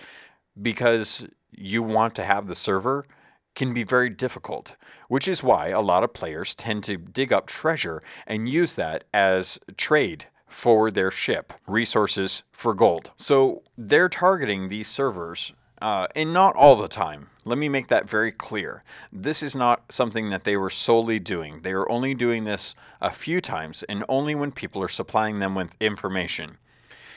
because 0.61 1.27
you 1.51 1.83
want 1.83 2.15
to 2.15 2.23
have 2.23 2.47
the 2.47 2.55
server 2.55 3.05
can 3.53 3.73
be 3.73 3.83
very 3.83 4.09
difficult, 4.09 4.75
which 5.09 5.27
is 5.27 5.43
why 5.43 5.69
a 5.69 5.81
lot 5.81 6.03
of 6.03 6.13
players 6.13 6.55
tend 6.55 6.83
to 6.85 6.97
dig 6.97 7.33
up 7.33 7.47
treasure 7.47 8.01
and 8.27 8.47
use 8.47 8.75
that 8.75 9.03
as 9.13 9.59
trade 9.75 10.25
for 10.47 10.89
their 10.91 11.11
ship, 11.11 11.53
resources 11.67 12.43
for 12.51 12.73
gold. 12.73 13.11
So, 13.17 13.63
they're 13.77 14.09
targeting 14.09 14.69
these 14.69 14.87
servers 14.87 15.53
uh, 15.81 16.07
and 16.15 16.33
not 16.33 16.55
all 16.55 16.75
the 16.75 16.87
time. 16.87 17.27
Let 17.43 17.57
me 17.57 17.69
make 17.69 17.87
that 17.87 18.07
very 18.07 18.31
clear. 18.31 18.83
This 19.11 19.41
is 19.41 19.55
not 19.55 19.91
something 19.91 20.29
that 20.29 20.43
they 20.43 20.55
were 20.57 20.69
solely 20.69 21.19
doing. 21.19 21.61
They 21.61 21.71
are 21.71 21.89
only 21.89 22.13
doing 22.13 22.43
this 22.43 22.75
a 23.01 23.09
few 23.09 23.41
times 23.41 23.83
and 23.83 24.05
only 24.07 24.35
when 24.35 24.51
people 24.51 24.83
are 24.83 24.87
supplying 24.87 25.39
them 25.39 25.55
with 25.55 25.75
information. 25.79 26.57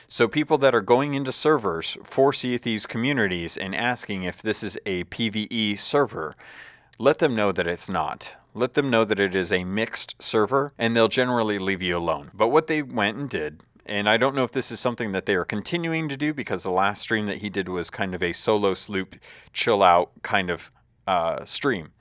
So, 0.08 0.28
people 0.28 0.58
that 0.58 0.74
are 0.74 0.82
going 0.82 1.14
into 1.14 1.32
servers 1.32 1.96
for 2.04 2.32
Sea 2.32 2.58
Thieves 2.58 2.86
communities 2.86 3.56
and 3.56 3.74
asking 3.74 4.22
if 4.22 4.40
this 4.40 4.62
is 4.62 4.78
a 4.86 5.04
PvE 5.04 5.78
server, 5.78 6.36
let 6.98 7.18
them 7.18 7.34
know 7.34 7.52
that 7.52 7.66
it's 7.66 7.88
not. 7.88 8.36
Let 8.54 8.74
them 8.74 8.90
know 8.90 9.04
that 9.04 9.18
it 9.18 9.34
is 9.34 9.50
a 9.50 9.64
mixed 9.64 10.14
server, 10.22 10.72
and 10.78 10.94
they'll 10.94 11.08
generally 11.08 11.58
leave 11.58 11.82
you 11.82 11.96
alone. 11.96 12.30
But 12.34 12.48
what 12.48 12.66
they 12.66 12.82
went 12.82 13.16
and 13.16 13.28
did 13.28 13.60
and 13.86 14.08
I 14.08 14.16
don't 14.16 14.34
know 14.34 14.44
if 14.44 14.52
this 14.52 14.70
is 14.70 14.80
something 14.80 15.12
that 15.12 15.26
they 15.26 15.34
are 15.34 15.44
continuing 15.44 16.08
to 16.08 16.16
do 16.16 16.32
because 16.32 16.62
the 16.62 16.70
last 16.70 17.02
stream 17.02 17.26
that 17.26 17.38
he 17.38 17.50
did 17.50 17.68
was 17.68 17.90
kind 17.90 18.14
of 18.14 18.22
a 18.22 18.32
solo 18.32 18.74
sloop, 18.74 19.16
chill 19.52 19.82
out 19.82 20.10
kind 20.22 20.50
of 20.50 20.70
uh, 21.06 21.44
stream. 21.44 21.92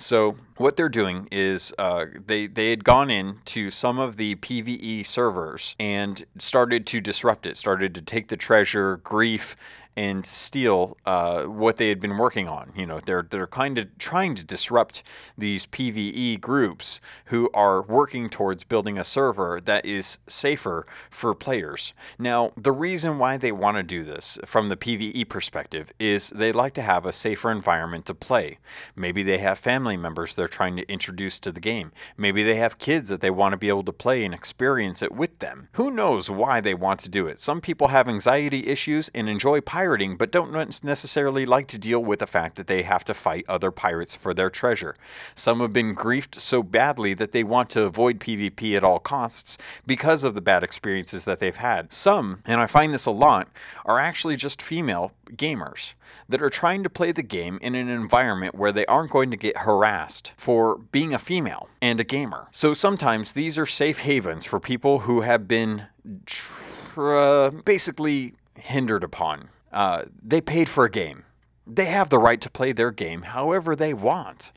So 0.00 0.36
what 0.58 0.76
they're 0.76 0.88
doing 0.88 1.26
is 1.32 1.74
uh, 1.76 2.06
they 2.24 2.46
they 2.46 2.70
had 2.70 2.84
gone 2.84 3.10
in 3.10 3.38
to 3.46 3.68
some 3.68 3.98
of 3.98 4.16
the 4.16 4.36
PVE 4.36 5.04
servers 5.04 5.74
and 5.80 6.24
started 6.38 6.86
to 6.86 7.00
disrupt 7.00 7.46
it, 7.46 7.56
started 7.56 7.96
to 7.96 8.02
take 8.02 8.28
the 8.28 8.36
treasure, 8.36 8.98
grief, 8.98 9.56
and 9.98 10.24
steal 10.24 10.96
uh, 11.06 11.42
what 11.42 11.76
they 11.76 11.88
had 11.88 11.98
been 11.98 12.16
working 12.16 12.46
on. 12.46 12.72
You 12.76 12.86
know, 12.86 13.00
they're 13.00 13.26
they're 13.28 13.48
kind 13.48 13.78
of 13.78 13.98
trying 13.98 14.36
to 14.36 14.44
disrupt 14.44 15.02
these 15.36 15.66
PVE 15.66 16.40
groups 16.40 17.00
who 17.24 17.50
are 17.52 17.82
working 17.82 18.30
towards 18.30 18.62
building 18.62 18.96
a 18.96 19.02
server 19.02 19.60
that 19.64 19.84
is 19.84 20.20
safer 20.28 20.86
for 21.10 21.34
players. 21.34 21.94
Now, 22.16 22.52
the 22.56 22.70
reason 22.70 23.18
why 23.18 23.38
they 23.38 23.50
want 23.50 23.76
to 23.76 23.82
do 23.82 24.04
this 24.04 24.38
from 24.44 24.68
the 24.68 24.76
PVE 24.76 25.28
perspective 25.28 25.90
is 25.98 26.30
they 26.30 26.52
like 26.52 26.74
to 26.74 26.82
have 26.82 27.04
a 27.04 27.12
safer 27.12 27.50
environment 27.50 28.06
to 28.06 28.14
play. 28.14 28.58
Maybe 28.94 29.24
they 29.24 29.38
have 29.38 29.58
family 29.58 29.96
members 29.96 30.36
they're 30.36 30.46
trying 30.46 30.76
to 30.76 30.88
introduce 30.88 31.40
to 31.40 31.50
the 31.50 31.58
game. 31.58 31.90
Maybe 32.16 32.44
they 32.44 32.54
have 32.54 32.78
kids 32.78 33.08
that 33.08 33.20
they 33.20 33.30
want 33.30 33.52
to 33.52 33.56
be 33.56 33.68
able 33.68 33.82
to 33.82 33.92
play 33.92 34.24
and 34.24 34.32
experience 34.32 35.02
it 35.02 35.10
with 35.10 35.40
them. 35.40 35.66
Who 35.72 35.90
knows 35.90 36.30
why 36.30 36.60
they 36.60 36.74
want 36.74 37.00
to 37.00 37.08
do 37.08 37.26
it? 37.26 37.40
Some 37.40 37.60
people 37.60 37.88
have 37.88 38.08
anxiety 38.08 38.68
issues 38.68 39.10
and 39.12 39.28
enjoy 39.28 39.60
piracy 39.60 39.87
pirating, 39.88 40.16
but 40.18 40.30
don't 40.30 40.84
necessarily 40.84 41.46
like 41.46 41.66
to 41.66 41.78
deal 41.78 42.04
with 42.04 42.18
the 42.18 42.26
fact 42.26 42.56
that 42.56 42.66
they 42.66 42.82
have 42.82 43.04
to 43.04 43.14
fight 43.14 43.44
other 43.48 43.70
pirates 43.70 44.14
for 44.14 44.34
their 44.34 44.50
treasure. 44.50 44.94
Some 45.34 45.60
have 45.60 45.72
been 45.72 45.94
griefed 45.94 46.38
so 46.38 46.62
badly 46.62 47.14
that 47.14 47.32
they 47.32 47.42
want 47.42 47.70
to 47.70 47.84
avoid 47.84 48.20
PvP 48.20 48.76
at 48.76 48.84
all 48.84 48.98
costs 48.98 49.56
because 49.86 50.24
of 50.24 50.34
the 50.34 50.42
bad 50.42 50.62
experiences 50.62 51.24
that 51.24 51.38
they've 51.38 51.56
had. 51.56 51.90
Some, 51.90 52.42
and 52.44 52.60
I 52.60 52.66
find 52.66 52.92
this 52.92 53.06
a 53.06 53.10
lot, 53.10 53.48
are 53.86 53.98
actually 53.98 54.36
just 54.36 54.60
female 54.60 55.12
gamers 55.30 55.94
that 56.28 56.42
are 56.42 56.50
trying 56.50 56.82
to 56.82 56.90
play 56.90 57.10
the 57.10 57.22
game 57.22 57.58
in 57.62 57.74
an 57.74 57.88
environment 57.88 58.54
where 58.54 58.72
they 58.72 58.84
aren't 58.86 59.10
going 59.10 59.30
to 59.30 59.38
get 59.38 59.56
harassed 59.56 60.34
for 60.36 60.76
being 60.92 61.14
a 61.14 61.18
female 61.18 61.70
and 61.80 61.98
a 61.98 62.04
gamer. 62.04 62.46
So 62.50 62.74
sometimes 62.74 63.32
these 63.32 63.58
are 63.58 63.66
safe 63.66 64.00
havens 64.00 64.44
for 64.44 64.60
people 64.60 64.98
who 64.98 65.22
have 65.22 65.48
been 65.48 65.86
tr- 66.26 67.50
basically 67.64 68.34
hindered 68.54 69.04
upon 69.04 69.48
uh, 69.72 70.04
they 70.22 70.40
paid 70.40 70.68
for 70.68 70.84
a 70.84 70.90
game. 70.90 71.24
They 71.66 71.86
have 71.86 72.10
the 72.10 72.18
right 72.18 72.40
to 72.40 72.50
play 72.50 72.72
their 72.72 72.90
game 72.90 73.22
however 73.22 73.76
they 73.76 73.94
want. 73.94 74.52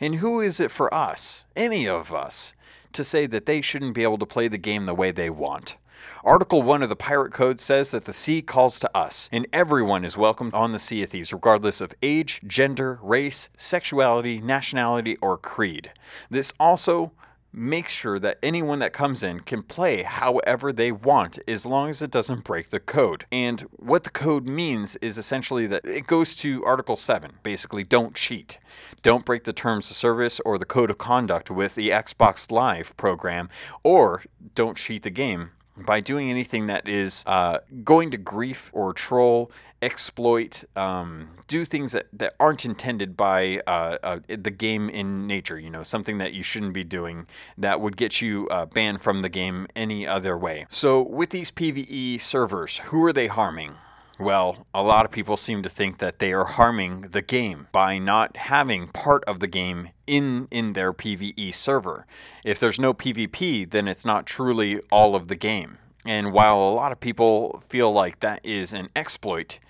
And 0.00 0.16
who 0.16 0.40
is 0.40 0.60
it 0.60 0.70
for 0.70 0.92
us, 0.92 1.44
any 1.56 1.88
of 1.88 2.12
us, 2.12 2.54
to 2.92 3.04
say 3.04 3.26
that 3.26 3.46
they 3.46 3.60
shouldn't 3.60 3.94
be 3.94 4.02
able 4.02 4.18
to 4.18 4.26
play 4.26 4.48
the 4.48 4.58
game 4.58 4.86
the 4.86 4.94
way 4.94 5.10
they 5.10 5.30
want? 5.30 5.76
Article 6.24 6.62
1 6.62 6.82
of 6.82 6.88
the 6.88 6.96
Pirate 6.96 7.32
Code 7.32 7.60
says 7.60 7.90
that 7.90 8.04
the 8.04 8.12
sea 8.12 8.42
calls 8.42 8.78
to 8.80 8.96
us, 8.96 9.28
and 9.32 9.46
everyone 9.52 10.04
is 10.04 10.16
welcome 10.16 10.50
on 10.52 10.72
the 10.72 10.78
Sea 10.78 11.02
of 11.02 11.10
Thieves, 11.10 11.32
regardless 11.32 11.80
of 11.80 11.94
age, 12.02 12.40
gender, 12.46 12.98
race, 13.02 13.50
sexuality, 13.56 14.40
nationality, 14.40 15.16
or 15.16 15.36
creed. 15.36 15.90
This 16.30 16.52
also 16.60 17.12
make 17.52 17.88
sure 17.88 18.18
that 18.18 18.38
anyone 18.42 18.78
that 18.80 18.92
comes 18.92 19.22
in 19.22 19.40
can 19.40 19.62
play 19.62 20.02
however 20.02 20.72
they 20.72 20.92
want 20.92 21.38
as 21.48 21.64
long 21.64 21.88
as 21.88 22.02
it 22.02 22.10
doesn't 22.10 22.44
break 22.44 22.70
the 22.70 22.80
code. 22.80 23.24
And 23.32 23.60
what 23.72 24.04
the 24.04 24.10
code 24.10 24.46
means 24.46 24.96
is 24.96 25.18
essentially 25.18 25.66
that 25.68 25.84
it 25.84 26.06
goes 26.06 26.34
to 26.36 26.64
Article 26.64 26.96
7 26.96 27.32
basically, 27.42 27.84
don't 27.84 28.14
cheat. 28.14 28.58
Don't 29.02 29.24
break 29.24 29.44
the 29.44 29.52
terms 29.52 29.90
of 29.90 29.96
service 29.96 30.40
or 30.44 30.58
the 30.58 30.64
code 30.64 30.90
of 30.90 30.98
conduct 30.98 31.50
with 31.50 31.74
the 31.74 31.90
Xbox 31.90 32.50
Live 32.50 32.96
program, 32.96 33.48
or 33.82 34.24
don't 34.54 34.76
cheat 34.76 35.02
the 35.02 35.10
game 35.10 35.50
by 35.86 36.00
doing 36.00 36.30
anything 36.30 36.66
that 36.66 36.88
is 36.88 37.22
uh, 37.26 37.58
going 37.84 38.10
to 38.10 38.16
grief 38.16 38.70
or 38.72 38.92
troll, 38.92 39.50
exploit, 39.82 40.64
um, 40.76 41.28
do 41.46 41.64
things 41.64 41.92
that, 41.92 42.06
that 42.12 42.34
aren't 42.40 42.64
intended 42.64 43.16
by 43.16 43.60
uh, 43.66 43.98
uh, 44.02 44.18
the 44.28 44.50
game 44.50 44.88
in 44.88 45.26
nature. 45.26 45.58
You 45.58 45.70
know, 45.70 45.82
something 45.82 46.18
that 46.18 46.32
you 46.32 46.42
shouldn't 46.42 46.74
be 46.74 46.84
doing 46.84 47.26
that 47.56 47.80
would 47.80 47.96
get 47.96 48.20
you 48.20 48.48
uh, 48.48 48.66
banned 48.66 49.00
from 49.00 49.22
the 49.22 49.28
game 49.28 49.66
any 49.76 50.06
other 50.06 50.36
way. 50.36 50.66
So, 50.68 51.02
with 51.02 51.30
these 51.30 51.50
PvE 51.50 52.20
servers, 52.20 52.78
who 52.78 53.04
are 53.04 53.12
they 53.12 53.26
harming? 53.28 53.74
Well, 54.18 54.66
a 54.74 54.82
lot 54.82 55.04
of 55.04 55.12
people 55.12 55.36
seem 55.36 55.62
to 55.62 55.68
think 55.68 55.98
that 55.98 56.18
they 56.18 56.32
are 56.32 56.44
harming 56.44 57.02
the 57.02 57.22
game 57.22 57.68
by 57.70 57.98
not 57.98 58.36
having 58.36 58.88
part 58.88 59.22
of 59.24 59.38
the 59.38 59.46
game 59.46 59.90
in 60.08 60.48
in 60.50 60.72
their 60.72 60.92
PvE 60.92 61.54
server. 61.54 62.04
If 62.44 62.58
there's 62.58 62.80
no 62.80 62.92
PvP, 62.92 63.70
then 63.70 63.86
it's 63.86 64.04
not 64.04 64.26
truly 64.26 64.80
all 64.90 65.14
of 65.14 65.28
the 65.28 65.36
game. 65.36 65.78
And 66.04 66.32
while 66.32 66.56
a 66.56 66.74
lot 66.74 66.90
of 66.90 66.98
people 66.98 67.62
feel 67.68 67.92
like 67.92 68.20
that 68.20 68.40
is 68.44 68.72
an 68.72 68.88
exploit, 68.96 69.60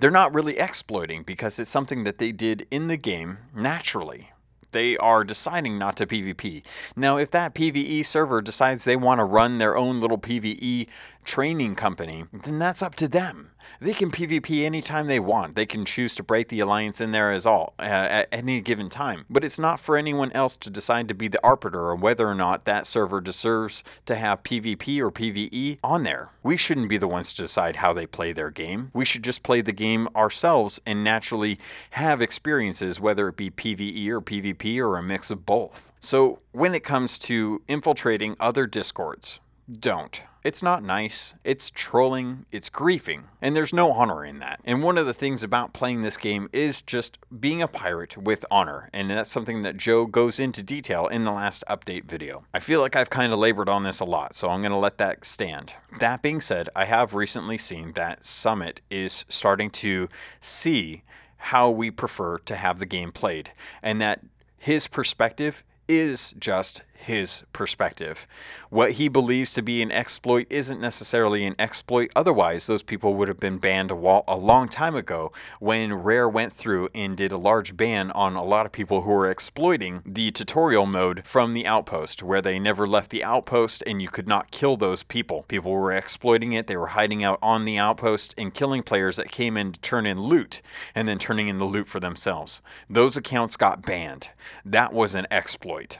they're 0.00 0.10
not 0.10 0.34
really 0.34 0.58
exploiting 0.58 1.22
because 1.22 1.58
it's 1.58 1.70
something 1.70 2.04
that 2.04 2.18
they 2.18 2.32
did 2.32 2.66
in 2.70 2.88
the 2.88 2.96
game 2.96 3.38
naturally 3.54 4.30
they 4.74 4.96
are 4.98 5.24
deciding 5.24 5.78
not 5.78 5.96
to 5.96 6.06
PvP. 6.06 6.62
Now, 6.96 7.16
if 7.16 7.30
that 7.30 7.54
PvE 7.54 8.04
server 8.04 8.42
decides 8.42 8.84
they 8.84 8.96
want 8.96 9.20
to 9.20 9.24
run 9.24 9.58
their 9.58 9.76
own 9.76 10.00
little 10.00 10.18
PvE 10.18 10.88
training 11.24 11.74
company, 11.74 12.24
then 12.32 12.58
that's 12.58 12.82
up 12.82 12.94
to 12.96 13.08
them. 13.08 13.50
They 13.80 13.94
can 13.94 14.10
PvP 14.10 14.64
anytime 14.64 15.06
they 15.06 15.20
want. 15.20 15.56
They 15.56 15.66
can 15.66 15.84
choose 15.84 16.14
to 16.16 16.22
break 16.22 16.48
the 16.48 16.60
alliance 16.60 17.00
in 17.00 17.12
there 17.12 17.32
as 17.32 17.46
all 17.46 17.74
uh, 17.78 17.82
at 17.82 18.28
any 18.30 18.60
given 18.60 18.88
time. 18.88 19.24
But 19.30 19.44
it's 19.44 19.58
not 19.58 19.80
for 19.80 19.96
anyone 19.96 20.32
else 20.32 20.56
to 20.58 20.70
decide 20.70 21.08
to 21.08 21.14
be 21.14 21.28
the 21.28 21.44
arbiter 21.44 21.90
of 21.90 22.02
whether 22.02 22.28
or 22.28 22.34
not 22.34 22.66
that 22.66 22.86
server 22.86 23.20
deserves 23.20 23.82
to 24.06 24.14
have 24.14 24.42
PvP 24.42 24.98
or 25.00 25.10
PvE 25.10 25.78
on 25.82 26.02
there. 26.02 26.30
We 26.42 26.56
shouldn't 26.56 26.88
be 26.88 26.98
the 26.98 27.08
ones 27.08 27.32
to 27.34 27.42
decide 27.42 27.76
how 27.76 27.92
they 27.92 28.06
play 28.06 28.32
their 28.32 28.50
game. 28.50 28.90
We 28.92 29.04
should 29.04 29.24
just 29.24 29.42
play 29.42 29.60
the 29.60 29.72
game 29.72 30.08
ourselves 30.14 30.80
and 30.86 31.02
naturally 31.02 31.58
have 31.90 32.20
experiences, 32.20 33.00
whether 33.00 33.28
it 33.28 33.36
be 33.36 33.50
PvE 33.50 34.08
or 34.08 34.20
PvP 34.20 34.78
or 34.78 34.98
a 34.98 35.02
mix 35.02 35.30
of 35.30 35.46
both. 35.46 35.92
So 36.00 36.40
when 36.52 36.74
it 36.74 36.84
comes 36.84 37.18
to 37.20 37.62
infiltrating 37.66 38.36
other 38.38 38.66
discords, 38.66 39.40
don't. 39.80 40.22
It's 40.44 40.62
not 40.62 40.82
nice. 40.82 41.34
It's 41.42 41.70
trolling. 41.70 42.44
It's 42.52 42.68
griefing. 42.68 43.22
And 43.40 43.56
there's 43.56 43.72
no 43.72 43.92
honor 43.92 44.26
in 44.26 44.40
that. 44.40 44.60
And 44.66 44.82
one 44.82 44.98
of 44.98 45.06
the 45.06 45.14
things 45.14 45.42
about 45.42 45.72
playing 45.72 46.02
this 46.02 46.18
game 46.18 46.50
is 46.52 46.82
just 46.82 47.16
being 47.40 47.62
a 47.62 47.66
pirate 47.66 48.18
with 48.18 48.44
honor. 48.50 48.90
And 48.92 49.10
that's 49.10 49.32
something 49.32 49.62
that 49.62 49.78
Joe 49.78 50.04
goes 50.04 50.38
into 50.38 50.62
detail 50.62 51.06
in 51.06 51.24
the 51.24 51.32
last 51.32 51.64
update 51.66 52.04
video. 52.04 52.44
I 52.52 52.60
feel 52.60 52.80
like 52.80 52.94
I've 52.94 53.08
kind 53.08 53.32
of 53.32 53.38
labored 53.38 53.70
on 53.70 53.84
this 53.84 54.00
a 54.00 54.04
lot, 54.04 54.36
so 54.36 54.50
I'm 54.50 54.60
going 54.60 54.70
to 54.70 54.76
let 54.76 54.98
that 54.98 55.24
stand. 55.24 55.72
That 55.98 56.20
being 56.20 56.42
said, 56.42 56.68
I 56.76 56.84
have 56.84 57.14
recently 57.14 57.56
seen 57.56 57.92
that 57.92 58.22
Summit 58.22 58.82
is 58.90 59.24
starting 59.30 59.70
to 59.70 60.10
see 60.40 61.04
how 61.38 61.70
we 61.70 61.90
prefer 61.90 62.36
to 62.40 62.54
have 62.54 62.78
the 62.78 62.86
game 62.86 63.12
played. 63.12 63.50
And 63.82 63.98
that 64.02 64.20
his 64.58 64.88
perspective 64.88 65.64
is 65.88 66.34
just 66.38 66.82
his 66.94 67.44
perspective. 67.52 68.26
What 68.70 68.92
he 68.92 69.08
believes 69.08 69.52
to 69.54 69.62
be 69.62 69.82
an 69.82 69.92
exploit 69.92 70.46
isn't 70.50 70.80
necessarily 70.80 71.44
an 71.44 71.54
exploit. 71.58 72.10
Otherwise, 72.16 72.66
those 72.66 72.82
people 72.82 73.14
would 73.14 73.28
have 73.28 73.38
been 73.38 73.58
banned 73.58 73.90
a, 73.90 74.22
a 74.26 74.36
long 74.36 74.68
time 74.68 74.94
ago 74.94 75.32
when 75.60 75.92
Rare 75.92 76.28
went 76.28 76.52
through 76.52 76.88
and 76.94 77.16
did 77.16 77.32
a 77.32 77.36
large 77.36 77.76
ban 77.76 78.10
on 78.12 78.34
a 78.36 78.42
lot 78.42 78.66
of 78.66 78.72
people 78.72 79.02
who 79.02 79.10
were 79.10 79.30
exploiting 79.30 80.02
the 80.06 80.30
tutorial 80.30 80.86
mode 80.86 81.26
from 81.26 81.52
the 81.52 81.66
outpost, 81.66 82.22
where 82.22 82.42
they 82.42 82.58
never 82.58 82.86
left 82.86 83.10
the 83.10 83.24
outpost 83.24 83.82
and 83.86 84.00
you 84.00 84.08
could 84.08 84.28
not 84.28 84.50
kill 84.50 84.76
those 84.76 85.02
people. 85.02 85.44
People 85.48 85.72
were 85.72 85.92
exploiting 85.92 86.52
it, 86.52 86.66
they 86.66 86.76
were 86.76 86.88
hiding 86.88 87.22
out 87.22 87.38
on 87.42 87.64
the 87.64 87.78
outpost 87.78 88.34
and 88.38 88.54
killing 88.54 88.82
players 88.82 89.16
that 89.16 89.30
came 89.30 89.56
in 89.56 89.72
to 89.72 89.80
turn 89.80 90.06
in 90.06 90.20
loot 90.20 90.62
and 90.94 91.06
then 91.06 91.18
turning 91.18 91.48
in 91.48 91.58
the 91.58 91.64
loot 91.64 91.88
for 91.88 92.00
themselves. 92.00 92.62
Those 92.88 93.16
accounts 93.16 93.56
got 93.56 93.82
banned. 93.84 94.30
That 94.64 94.92
was 94.92 95.14
an 95.14 95.26
exploit. 95.30 95.98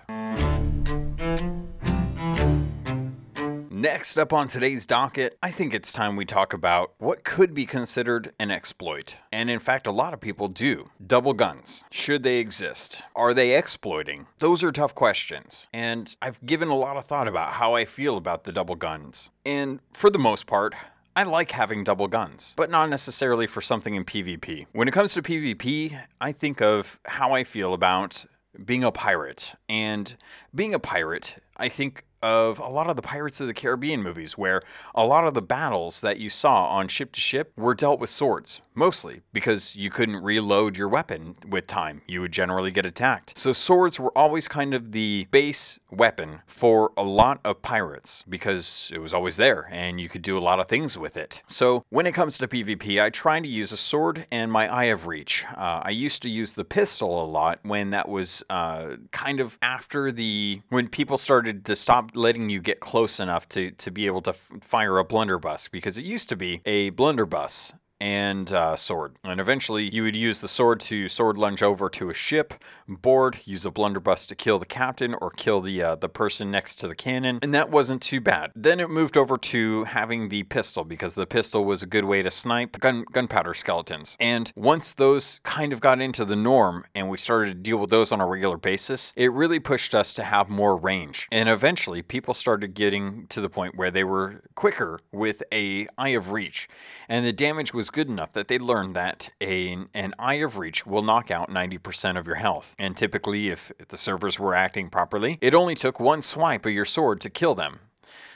Next 3.84 4.16
up 4.16 4.32
on 4.32 4.48
today's 4.48 4.86
docket, 4.86 5.36
I 5.42 5.50
think 5.50 5.74
it's 5.74 5.92
time 5.92 6.16
we 6.16 6.24
talk 6.24 6.54
about 6.54 6.94
what 6.96 7.22
could 7.22 7.52
be 7.52 7.66
considered 7.66 8.32
an 8.40 8.50
exploit. 8.50 9.16
And 9.30 9.50
in 9.50 9.58
fact, 9.58 9.86
a 9.86 9.92
lot 9.92 10.14
of 10.14 10.22
people 10.22 10.48
do. 10.48 10.86
Double 11.06 11.34
guns. 11.34 11.84
Should 11.90 12.22
they 12.22 12.38
exist? 12.38 13.02
Are 13.14 13.34
they 13.34 13.54
exploiting? 13.54 14.26
Those 14.38 14.64
are 14.64 14.72
tough 14.72 14.94
questions. 14.94 15.68
And 15.74 16.16
I've 16.22 16.40
given 16.46 16.70
a 16.70 16.74
lot 16.74 16.96
of 16.96 17.04
thought 17.04 17.28
about 17.28 17.50
how 17.50 17.74
I 17.74 17.84
feel 17.84 18.16
about 18.16 18.44
the 18.44 18.52
double 18.52 18.74
guns. 18.74 19.30
And 19.44 19.80
for 19.92 20.08
the 20.08 20.18
most 20.18 20.46
part, 20.46 20.74
I 21.14 21.24
like 21.24 21.50
having 21.50 21.84
double 21.84 22.08
guns, 22.08 22.54
but 22.56 22.70
not 22.70 22.88
necessarily 22.88 23.46
for 23.46 23.60
something 23.60 23.96
in 23.96 24.06
PvP. 24.06 24.64
When 24.72 24.88
it 24.88 24.92
comes 24.92 25.12
to 25.12 25.20
PvP, 25.20 25.94
I 26.22 26.32
think 26.32 26.62
of 26.62 26.98
how 27.04 27.32
I 27.32 27.44
feel 27.44 27.74
about 27.74 28.24
being 28.64 28.82
a 28.82 28.90
pirate. 28.90 29.54
And 29.68 30.16
being 30.54 30.72
a 30.72 30.78
pirate, 30.78 31.36
I 31.58 31.68
think 31.68 32.04
of 32.24 32.58
a 32.58 32.68
lot 32.68 32.88
of 32.88 32.96
the 32.96 33.02
Pirates 33.02 33.38
of 33.40 33.46
the 33.46 33.54
Caribbean 33.54 34.02
movies, 34.02 34.38
where 34.38 34.62
a 34.94 35.06
lot 35.06 35.26
of 35.26 35.34
the 35.34 35.42
battles 35.42 36.00
that 36.00 36.18
you 36.18 36.30
saw 36.30 36.68
on 36.68 36.88
ship 36.88 37.12
to 37.12 37.20
ship 37.20 37.52
were 37.56 37.74
dealt 37.74 38.00
with 38.00 38.08
swords, 38.08 38.62
mostly 38.74 39.22
because 39.32 39.76
you 39.76 39.90
couldn't 39.90 40.16
reload 40.16 40.76
your 40.76 40.88
weapon 40.88 41.36
with 41.48 41.66
time. 41.66 42.02
You 42.06 42.20
would 42.20 42.32
generally 42.32 42.70
get 42.70 42.86
attacked. 42.86 43.36
So 43.38 43.52
swords 43.52 43.98
were 44.00 44.16
always 44.16 44.48
kind 44.48 44.74
of 44.74 44.92
the 44.92 45.26
base 45.30 45.78
weapon 45.90 46.40
for 46.46 46.92
a 46.96 47.04
lot 47.04 47.40
of 47.44 47.62
pirates 47.62 48.24
because 48.28 48.90
it 48.94 48.98
was 48.98 49.14
always 49.14 49.36
there 49.36 49.68
and 49.70 50.00
you 50.00 50.08
could 50.08 50.22
do 50.22 50.36
a 50.36 50.40
lot 50.40 50.60
of 50.60 50.68
things 50.68 50.98
with 50.98 51.16
it. 51.16 51.42
So 51.46 51.84
when 51.90 52.06
it 52.06 52.12
comes 52.12 52.38
to 52.38 52.48
PvP, 52.48 53.02
I 53.02 53.10
try 53.10 53.40
to 53.40 53.48
use 53.48 53.72
a 53.72 53.76
sword 53.76 54.26
and 54.30 54.50
my 54.50 54.72
Eye 54.72 54.84
of 54.84 55.06
Reach. 55.06 55.44
Uh, 55.56 55.80
I 55.84 55.90
used 55.90 56.22
to 56.22 56.28
use 56.28 56.54
the 56.54 56.64
pistol 56.64 57.22
a 57.22 57.26
lot 57.26 57.60
when 57.62 57.90
that 57.90 58.08
was 58.08 58.42
uh, 58.50 58.96
kind 59.12 59.40
of 59.40 59.58
after 59.62 60.10
the 60.10 60.60
when 60.68 60.88
people 60.88 61.18
started 61.18 61.64
to 61.66 61.76
stop 61.76 62.10
letting 62.14 62.50
you 62.50 62.60
get 62.60 62.80
close 62.80 63.20
enough 63.20 63.48
to 63.50 63.70
to 63.72 63.90
be 63.90 64.06
able 64.06 64.22
to 64.22 64.30
f- 64.30 64.50
fire 64.60 64.98
a 64.98 65.04
blunderbuss 65.04 65.68
because 65.68 65.98
it 65.98 66.04
used 66.04 66.28
to 66.28 66.36
be 66.36 66.60
a 66.64 66.90
blunderbuss 66.90 67.72
and 68.00 68.52
uh, 68.52 68.76
sword. 68.76 69.16
And 69.24 69.40
eventually, 69.40 69.92
you 69.94 70.02
would 70.02 70.16
use 70.16 70.40
the 70.40 70.48
sword 70.48 70.80
to 70.80 71.08
sword 71.08 71.38
lunge 71.38 71.62
over 71.62 71.88
to 71.90 72.10
a 72.10 72.14
ship, 72.14 72.54
board, 72.86 73.40
use 73.44 73.64
a 73.64 73.70
blunderbuss 73.70 74.26
to 74.26 74.34
kill 74.34 74.58
the 74.58 74.66
captain 74.66 75.14
or 75.14 75.30
kill 75.30 75.60
the 75.60 75.82
uh, 75.82 75.94
the 75.94 76.08
person 76.08 76.50
next 76.50 76.76
to 76.76 76.88
the 76.88 76.94
cannon, 76.94 77.38
and 77.42 77.54
that 77.54 77.70
wasn't 77.70 78.02
too 78.02 78.20
bad. 78.20 78.50
Then 78.54 78.80
it 78.80 78.90
moved 78.90 79.16
over 79.16 79.36
to 79.38 79.84
having 79.84 80.28
the 80.28 80.42
pistol 80.44 80.84
because 80.84 81.14
the 81.14 81.26
pistol 81.26 81.64
was 81.64 81.82
a 81.82 81.86
good 81.86 82.04
way 82.04 82.22
to 82.22 82.30
snipe 82.30 82.78
gun 82.80 83.04
gunpowder 83.12 83.54
skeletons. 83.54 84.16
And 84.20 84.52
once 84.56 84.94
those 84.94 85.40
kind 85.42 85.72
of 85.72 85.80
got 85.80 86.00
into 86.00 86.24
the 86.24 86.36
norm 86.36 86.84
and 86.94 87.08
we 87.08 87.16
started 87.16 87.48
to 87.48 87.54
deal 87.54 87.78
with 87.78 87.90
those 87.90 88.12
on 88.12 88.20
a 88.20 88.26
regular 88.26 88.56
basis, 88.56 89.12
it 89.16 89.32
really 89.32 89.60
pushed 89.60 89.94
us 89.94 90.12
to 90.14 90.22
have 90.22 90.48
more 90.48 90.76
range. 90.76 91.28
And 91.32 91.48
eventually, 91.48 92.02
people 92.02 92.34
started 92.34 92.74
getting 92.74 93.26
to 93.28 93.40
the 93.40 93.48
point 93.48 93.76
where 93.76 93.90
they 93.90 94.04
were 94.04 94.42
quicker 94.54 95.00
with 95.12 95.42
a 95.52 95.86
eye 95.96 96.10
of 96.10 96.32
reach, 96.32 96.68
and 97.08 97.24
the 97.24 97.32
damage 97.32 97.72
was 97.72 97.83
good 97.90 98.08
enough 98.08 98.32
that 98.32 98.48
they 98.48 98.58
learned 98.58 98.96
that 98.96 99.30
a, 99.40 99.76
an 99.94 100.14
eye 100.18 100.34
of 100.34 100.58
reach 100.58 100.86
will 100.86 101.02
knock 101.02 101.30
out 101.30 101.50
90% 101.50 102.18
of 102.18 102.26
your 102.26 102.36
health. 102.36 102.74
And 102.78 102.96
typically, 102.96 103.48
if 103.48 103.72
the 103.88 103.96
servers 103.96 104.38
were 104.38 104.54
acting 104.54 104.90
properly, 104.90 105.38
it 105.40 105.54
only 105.54 105.74
took 105.74 106.00
one 106.00 106.22
swipe 106.22 106.66
of 106.66 106.72
your 106.72 106.84
sword 106.84 107.20
to 107.22 107.30
kill 107.30 107.54
them. 107.54 107.80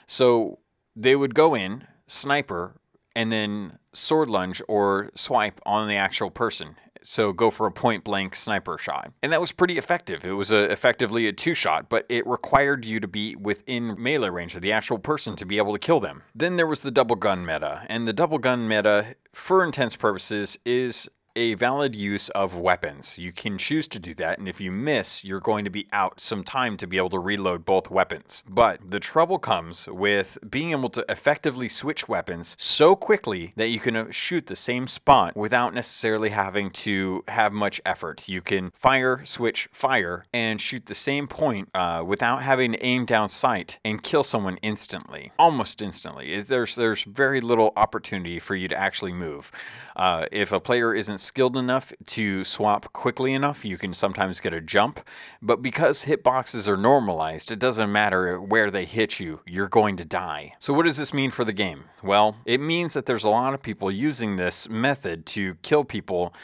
So 0.07 0.59
they 0.97 1.15
would 1.15 1.35
go 1.35 1.55
in, 1.55 1.87
sniper, 2.07 2.75
and 3.15 3.33
then 3.33 3.79
sword 3.93 4.31
lunge 4.31 4.63
or 4.69 5.11
swipe 5.15 5.61
on 5.67 5.89
the 5.89 5.97
actual 5.97 6.31
person. 6.31 6.77
So 7.11 7.33
go 7.33 7.51
for 7.51 7.67
a 7.67 7.73
point 7.73 8.05
blank 8.05 8.37
sniper 8.37 8.77
shot. 8.77 9.13
And 9.23 9.33
that 9.33 9.41
was 9.41 9.51
pretty 9.51 9.79
effective. 9.79 10.27
It 10.27 10.33
was 10.33 10.51
a, 10.51 10.71
effectively 10.71 11.27
a 11.27 11.33
two 11.33 11.55
shot, 11.55 11.89
but 11.89 12.05
it 12.11 12.27
required 12.27 12.85
you 12.85 13.01
to 13.01 13.09
be 13.09 13.35
within 13.35 13.97
melee 13.99 14.29
range 14.29 14.55
of 14.55 14.61
the 14.61 14.73
actual 14.73 14.99
person 14.99 15.35
to 15.37 15.47
be 15.47 15.57
able 15.57 15.73
to 15.73 15.79
kill 15.79 16.01
them. 16.01 16.23
Then 16.35 16.57
there 16.57 16.67
was 16.67 16.83
the 16.83 16.91
double 16.91 17.17
gun 17.17 17.47
meta. 17.47 17.87
And 17.89 18.07
the 18.07 18.13
double 18.13 18.37
gun 18.37 18.69
meta, 18.69 19.17
for 19.33 19.65
intense 19.65 19.97
purposes, 19.97 20.59
is 20.67 21.09
a 21.39 21.55
valid 21.55 21.95
use 21.95 22.29
of 22.31 22.57
weapons. 22.57 23.17
You 23.17 23.31
can 23.31 23.59
choose 23.59 23.87
to 23.89 24.01
do 24.01 24.13
that, 24.15 24.41
and 24.41 24.49
if 24.49 24.61
you 24.61 24.73
miss, 24.73 25.25
you're 25.25 25.39
going 25.39 25.65
to 25.65 25.71
be 25.71 25.87
out 25.93 26.19
some 26.19 26.43
time 26.43 26.77
to 26.79 26.87
be 26.89 26.97
able 26.97 27.11
to 27.11 27.21
reload 27.21 27.65
both 27.65 27.93
weapons. 27.93 28.43
But 28.49 28.91
the 28.91 28.99
trouble 28.99 29.39
comes 29.39 29.87
with 29.87 30.37
being 30.51 30.73
able 30.73 30.89
to 30.89 31.05
effectively 31.09 31.69
switch 31.69 32.09
weapons 32.09 32.57
so 32.59 32.97
quickly 32.97 33.53
that 33.55 33.69
you 33.69 33.79
can 33.79 33.95
uh, 33.95 34.11
shoot 34.11 34.49
the 34.49 34.57
same 34.57 34.89
spot 34.89 35.37
without 35.37 35.75
necessarily 35.75 36.31
having 36.31 36.71
to 36.71 37.23
have 37.29 37.53
much 37.53 37.81
effort. 37.87 38.29
You 38.29 38.43
can 38.43 38.73
fire, 38.73 39.25
switch, 39.25 39.69
fire, 39.71 40.25
and 40.33 40.61
shoot 40.61 40.87
the 40.87 40.95
same 40.95 41.29
point 41.29 41.69
uh, 41.73 42.03
without 42.05 42.43
having 42.43 42.73
to 42.73 42.85
aim 42.85 43.05
down 43.05 43.29
sight 43.29 43.79
and 43.85 44.03
kill 44.03 44.25
someone 44.25 44.59
instantly, 44.63 45.31
almost 45.39 45.83
instantly. 45.83 46.41
There's 46.41 46.75
there's 46.75 47.05
very 47.05 47.41
little 47.41 47.73
opportunity 47.77 48.41
for 48.41 48.57
you 48.57 48.67
to 48.67 48.77
actually 48.77 49.13
move. 49.13 49.53
Uh, 49.95 50.27
if 50.33 50.53
a 50.53 50.61
player 50.61 50.95
isn't 50.95 51.19
skilled 51.29 51.57
enough 51.57 51.93
to 52.07 52.43
swap 52.43 52.93
quickly 52.93 53.35
enough, 53.35 53.65
you 53.65 53.79
can 53.79 53.95
sometimes 53.95 54.41
get 54.41 54.53
a 54.53 54.61
jump. 54.61 55.01
But 55.41 55.63
because 55.63 56.05
hitboxes 56.05 56.67
are 56.67 56.77
normalized, 56.77 57.53
it 57.53 57.59
doesn't 57.59 57.93
matter 57.93 58.41
where 58.41 58.71
they 58.71 58.85
hit 58.85 59.21
you, 59.21 59.41
you're 59.47 59.69
going 59.69 59.97
to 59.99 60.05
die. 60.05 60.55
So, 60.59 60.73
what 60.73 60.87
does 60.87 60.97
this 60.97 61.15
mean 61.15 61.31
for 61.31 61.45
the 61.45 61.53
game? 61.53 61.85
Well, 62.03 62.37
it 62.45 62.61
means 62.61 62.95
that 62.95 63.07
there's 63.07 63.25
a 63.25 63.31
lot 63.31 63.55
of 63.55 63.63
people 63.63 63.91
using 63.91 64.37
this 64.37 64.69
method 64.69 65.27
to 65.27 65.55
kill 65.57 65.85
people 65.85 66.35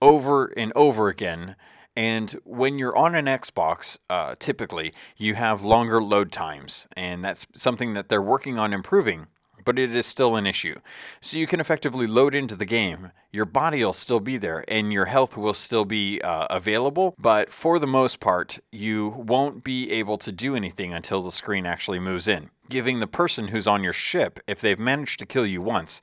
over 0.00 0.46
and 0.56 0.72
over 0.76 1.08
again 1.08 1.56
and 1.96 2.32
when 2.44 2.78
you're 2.78 2.96
on 2.96 3.14
an 3.14 3.26
Xbox, 3.26 3.98
uh, 4.10 4.34
typically 4.38 4.92
you 5.16 5.34
have 5.34 5.62
longer 5.62 6.02
load 6.02 6.32
times, 6.32 6.88
and 6.96 7.24
that's 7.24 7.46
something 7.54 7.94
that 7.94 8.08
they're 8.08 8.20
working 8.20 8.58
on 8.58 8.72
improving. 8.72 9.28
But 9.64 9.78
it 9.78 9.94
is 9.94 10.06
still 10.06 10.36
an 10.36 10.46
issue. 10.46 10.74
So 11.20 11.36
you 11.36 11.46
can 11.46 11.60
effectively 11.60 12.06
load 12.06 12.34
into 12.34 12.56
the 12.56 12.64
game. 12.64 13.10
Your 13.32 13.44
body 13.44 13.84
will 13.84 13.92
still 13.92 14.20
be 14.20 14.36
there 14.36 14.64
and 14.68 14.92
your 14.92 15.06
health 15.06 15.36
will 15.36 15.54
still 15.54 15.84
be 15.84 16.20
uh, 16.22 16.46
available. 16.50 17.14
But 17.18 17.52
for 17.52 17.78
the 17.78 17.86
most 17.86 18.20
part, 18.20 18.58
you 18.70 19.08
won't 19.08 19.64
be 19.64 19.90
able 19.90 20.18
to 20.18 20.32
do 20.32 20.54
anything 20.54 20.92
until 20.92 21.22
the 21.22 21.32
screen 21.32 21.66
actually 21.66 21.98
moves 21.98 22.28
in, 22.28 22.50
giving 22.68 23.00
the 23.00 23.06
person 23.06 23.48
who's 23.48 23.66
on 23.66 23.82
your 23.82 23.92
ship, 23.92 24.40
if 24.46 24.60
they've 24.60 24.78
managed 24.78 25.18
to 25.20 25.26
kill 25.26 25.46
you 25.46 25.62
once, 25.62 26.00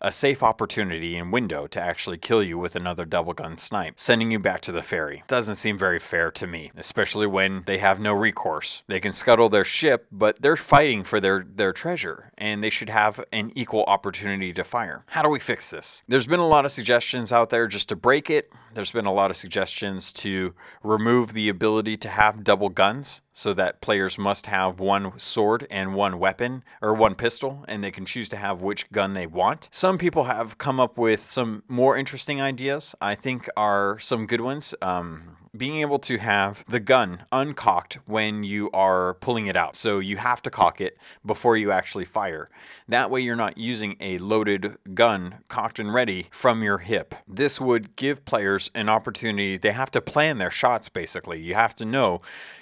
a 0.00 0.12
safe 0.12 0.42
opportunity 0.42 1.16
and 1.16 1.32
window 1.32 1.66
to 1.66 1.80
actually 1.80 2.18
kill 2.18 2.42
you 2.42 2.58
with 2.58 2.76
another 2.76 3.04
double 3.04 3.32
gun 3.32 3.58
snipe, 3.58 3.98
sending 3.98 4.30
you 4.30 4.38
back 4.38 4.60
to 4.62 4.72
the 4.72 4.82
ferry. 4.82 5.22
Doesn't 5.26 5.56
seem 5.56 5.78
very 5.78 5.98
fair 5.98 6.30
to 6.32 6.46
me, 6.46 6.70
especially 6.76 7.26
when 7.26 7.62
they 7.66 7.78
have 7.78 8.00
no 8.00 8.12
recourse. 8.12 8.82
They 8.86 9.00
can 9.00 9.12
scuttle 9.12 9.48
their 9.48 9.64
ship, 9.64 10.06
but 10.12 10.40
they're 10.40 10.56
fighting 10.56 11.04
for 11.04 11.20
their, 11.20 11.44
their 11.54 11.72
treasure, 11.72 12.30
and 12.38 12.62
they 12.62 12.70
should 12.70 12.90
have 12.90 13.24
an 13.32 13.52
equal 13.54 13.84
opportunity 13.84 14.52
to 14.52 14.64
fire. 14.64 15.04
How 15.06 15.22
do 15.22 15.28
we 15.28 15.38
fix 15.38 15.70
this? 15.70 16.02
There's 16.08 16.26
been 16.26 16.40
a 16.40 16.46
lot 16.46 16.64
of 16.64 16.72
suggestions 16.72 17.32
out 17.32 17.50
there 17.50 17.66
just 17.66 17.88
to 17.88 17.96
break 17.96 18.30
it. 18.30 18.50
There's 18.74 18.92
been 18.92 19.06
a 19.06 19.12
lot 19.12 19.30
of 19.30 19.36
suggestions 19.36 20.12
to 20.14 20.54
remove 20.82 21.32
the 21.32 21.48
ability 21.48 21.96
to 21.98 22.08
have 22.08 22.44
double 22.44 22.68
guns 22.68 23.22
so 23.32 23.54
that 23.54 23.80
players 23.80 24.18
must 24.18 24.46
have 24.46 24.80
one 24.80 25.16
sword 25.16 25.64
and 25.70 25.94
one 25.94 26.18
weapon 26.18 26.64
or 26.82 26.92
one 26.92 27.14
pistol 27.14 27.64
and 27.68 27.82
they 27.82 27.90
can 27.92 28.04
choose 28.04 28.28
to 28.28 28.36
have 28.36 28.62
which 28.62 28.90
gun 28.90 29.14
they 29.14 29.26
want. 29.28 29.68
Some 29.70 29.87
people 29.96 30.24
have 30.24 30.58
come 30.58 30.80
up 30.80 30.98
with 30.98 31.26
some 31.26 31.62
more 31.68 31.96
interesting 31.96 32.42
ideas, 32.42 32.94
I 33.00 33.14
think 33.14 33.48
are 33.56 33.98
some 34.00 34.26
good 34.26 34.40
ones. 34.40 34.74
Um, 34.82 35.36
being 35.56 35.78
able 35.78 35.98
to 36.00 36.18
have 36.18 36.64
the 36.68 36.80
gun 36.80 37.24
uncocked 37.32 37.98
when 38.06 38.44
you 38.44 38.70
are 38.72 39.14
pulling 39.14 39.46
it 39.46 39.56
out. 39.56 39.76
So 39.76 39.98
you 39.98 40.16
have 40.16 40.42
to 40.42 40.50
cock 40.50 40.80
it 40.80 40.98
before 41.24 41.56
you 41.56 41.72
actually 41.72 42.04
fire. 42.04 42.50
That 42.88 43.10
way, 43.10 43.20
you're 43.20 43.36
not 43.36 43.56
using 43.56 43.96
a 44.00 44.18
loaded 44.18 44.76
gun 44.94 45.36
cocked 45.48 45.78
and 45.78 45.92
ready 45.92 46.26
from 46.30 46.62
your 46.62 46.78
hip. 46.78 47.14
This 47.26 47.60
would 47.60 47.96
give 47.96 48.24
players 48.24 48.70
an 48.74 48.88
opportunity. 48.88 49.56
They 49.56 49.72
have 49.72 49.90
to 49.92 50.00
plan 50.00 50.38
their 50.38 50.50
shots 50.50 50.88
basically. 50.88 51.40
You 51.40 51.54
have 51.54 51.74
to 51.76 51.84
know 51.84 52.20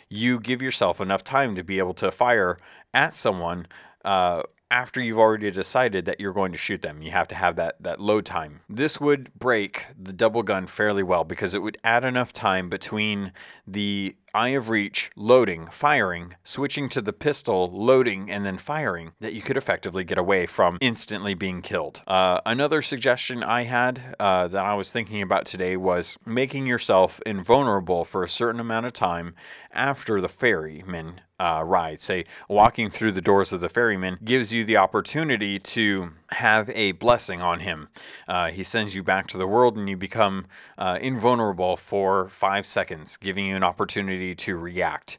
you 0.08 0.38
give 0.38 0.62
yourself 0.62 1.00
enough 1.00 1.24
time 1.24 1.56
to 1.56 1.64
be 1.64 1.78
able 1.78 1.94
to 1.94 2.10
fire 2.10 2.58
at 2.94 3.14
someone. 3.14 3.66
Uh, 4.04 4.42
after 4.70 5.00
you've 5.00 5.18
already 5.18 5.50
decided 5.50 6.04
that 6.06 6.20
you're 6.20 6.32
going 6.32 6.52
to 6.52 6.58
shoot 6.58 6.82
them. 6.82 7.02
You 7.02 7.10
have 7.12 7.28
to 7.28 7.34
have 7.34 7.56
that, 7.56 7.82
that 7.82 8.00
load 8.00 8.24
time. 8.24 8.60
This 8.68 9.00
would 9.00 9.32
break 9.38 9.86
the 10.00 10.12
double 10.12 10.42
gun 10.42 10.66
fairly 10.66 11.02
well 11.02 11.24
because 11.24 11.54
it 11.54 11.62
would 11.62 11.78
add 11.84 12.04
enough 12.04 12.32
time 12.32 12.68
between 12.68 13.32
the 13.66 14.16
eye 14.36 14.50
of 14.50 14.68
reach, 14.68 15.10
loading, 15.16 15.66
firing, 15.68 16.34
switching 16.44 16.90
to 16.90 17.00
the 17.00 17.12
pistol, 17.12 17.70
loading, 17.72 18.30
and 18.30 18.44
then 18.44 18.58
firing, 18.58 19.12
that 19.20 19.32
you 19.32 19.40
could 19.40 19.56
effectively 19.56 20.04
get 20.04 20.18
away 20.18 20.44
from 20.44 20.76
instantly 20.82 21.32
being 21.32 21.62
killed. 21.62 22.02
Uh, 22.06 22.40
another 22.44 22.82
suggestion 22.82 23.42
I 23.42 23.62
had 23.62 24.14
uh, 24.20 24.48
that 24.48 24.64
I 24.64 24.74
was 24.74 24.92
thinking 24.92 25.22
about 25.22 25.46
today 25.46 25.76
was 25.76 26.18
making 26.26 26.66
yourself 26.66 27.18
invulnerable 27.24 28.04
for 28.04 28.22
a 28.22 28.28
certain 28.28 28.60
amount 28.60 28.84
of 28.84 28.92
time 28.92 29.34
after 29.72 30.20
the 30.20 30.28
ferryman 30.28 31.20
uh, 31.38 31.62
ride. 31.66 32.00
Say, 32.00 32.24
walking 32.48 32.90
through 32.90 33.12
the 33.12 33.20
doors 33.20 33.52
of 33.52 33.60
the 33.60 33.68
ferryman 33.68 34.18
gives 34.24 34.52
you 34.52 34.64
the 34.64 34.78
opportunity 34.78 35.58
to 35.58 36.12
have 36.30 36.70
a 36.70 36.92
blessing 36.92 37.40
on 37.40 37.60
him. 37.60 37.88
Uh, 38.26 38.50
he 38.50 38.62
sends 38.62 38.94
you 38.94 39.02
back 39.02 39.26
to 39.28 39.38
the 39.38 39.46
world 39.46 39.76
and 39.76 39.88
you 39.88 39.96
become 39.96 40.46
uh, 40.78 40.98
invulnerable 41.00 41.76
for 41.76 42.28
five 42.28 42.64
seconds, 42.64 43.16
giving 43.16 43.46
you 43.46 43.56
an 43.56 43.62
opportunity 43.62 44.25
to 44.34 44.56
react. 44.56 45.18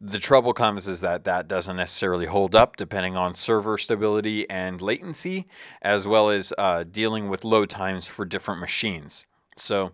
The 0.00 0.18
trouble 0.18 0.52
comes 0.52 0.86
is 0.88 1.00
that 1.00 1.24
that 1.24 1.48
doesn't 1.48 1.76
necessarily 1.76 2.26
hold 2.26 2.54
up 2.54 2.76
depending 2.76 3.16
on 3.16 3.34
server 3.34 3.78
stability 3.78 4.48
and 4.50 4.80
latency, 4.80 5.46
as 5.82 6.06
well 6.06 6.30
as 6.30 6.52
uh, 6.58 6.84
dealing 6.84 7.28
with 7.28 7.44
load 7.44 7.70
times 7.70 8.06
for 8.06 8.24
different 8.24 8.60
machines. 8.60 9.24
So, 9.56 9.92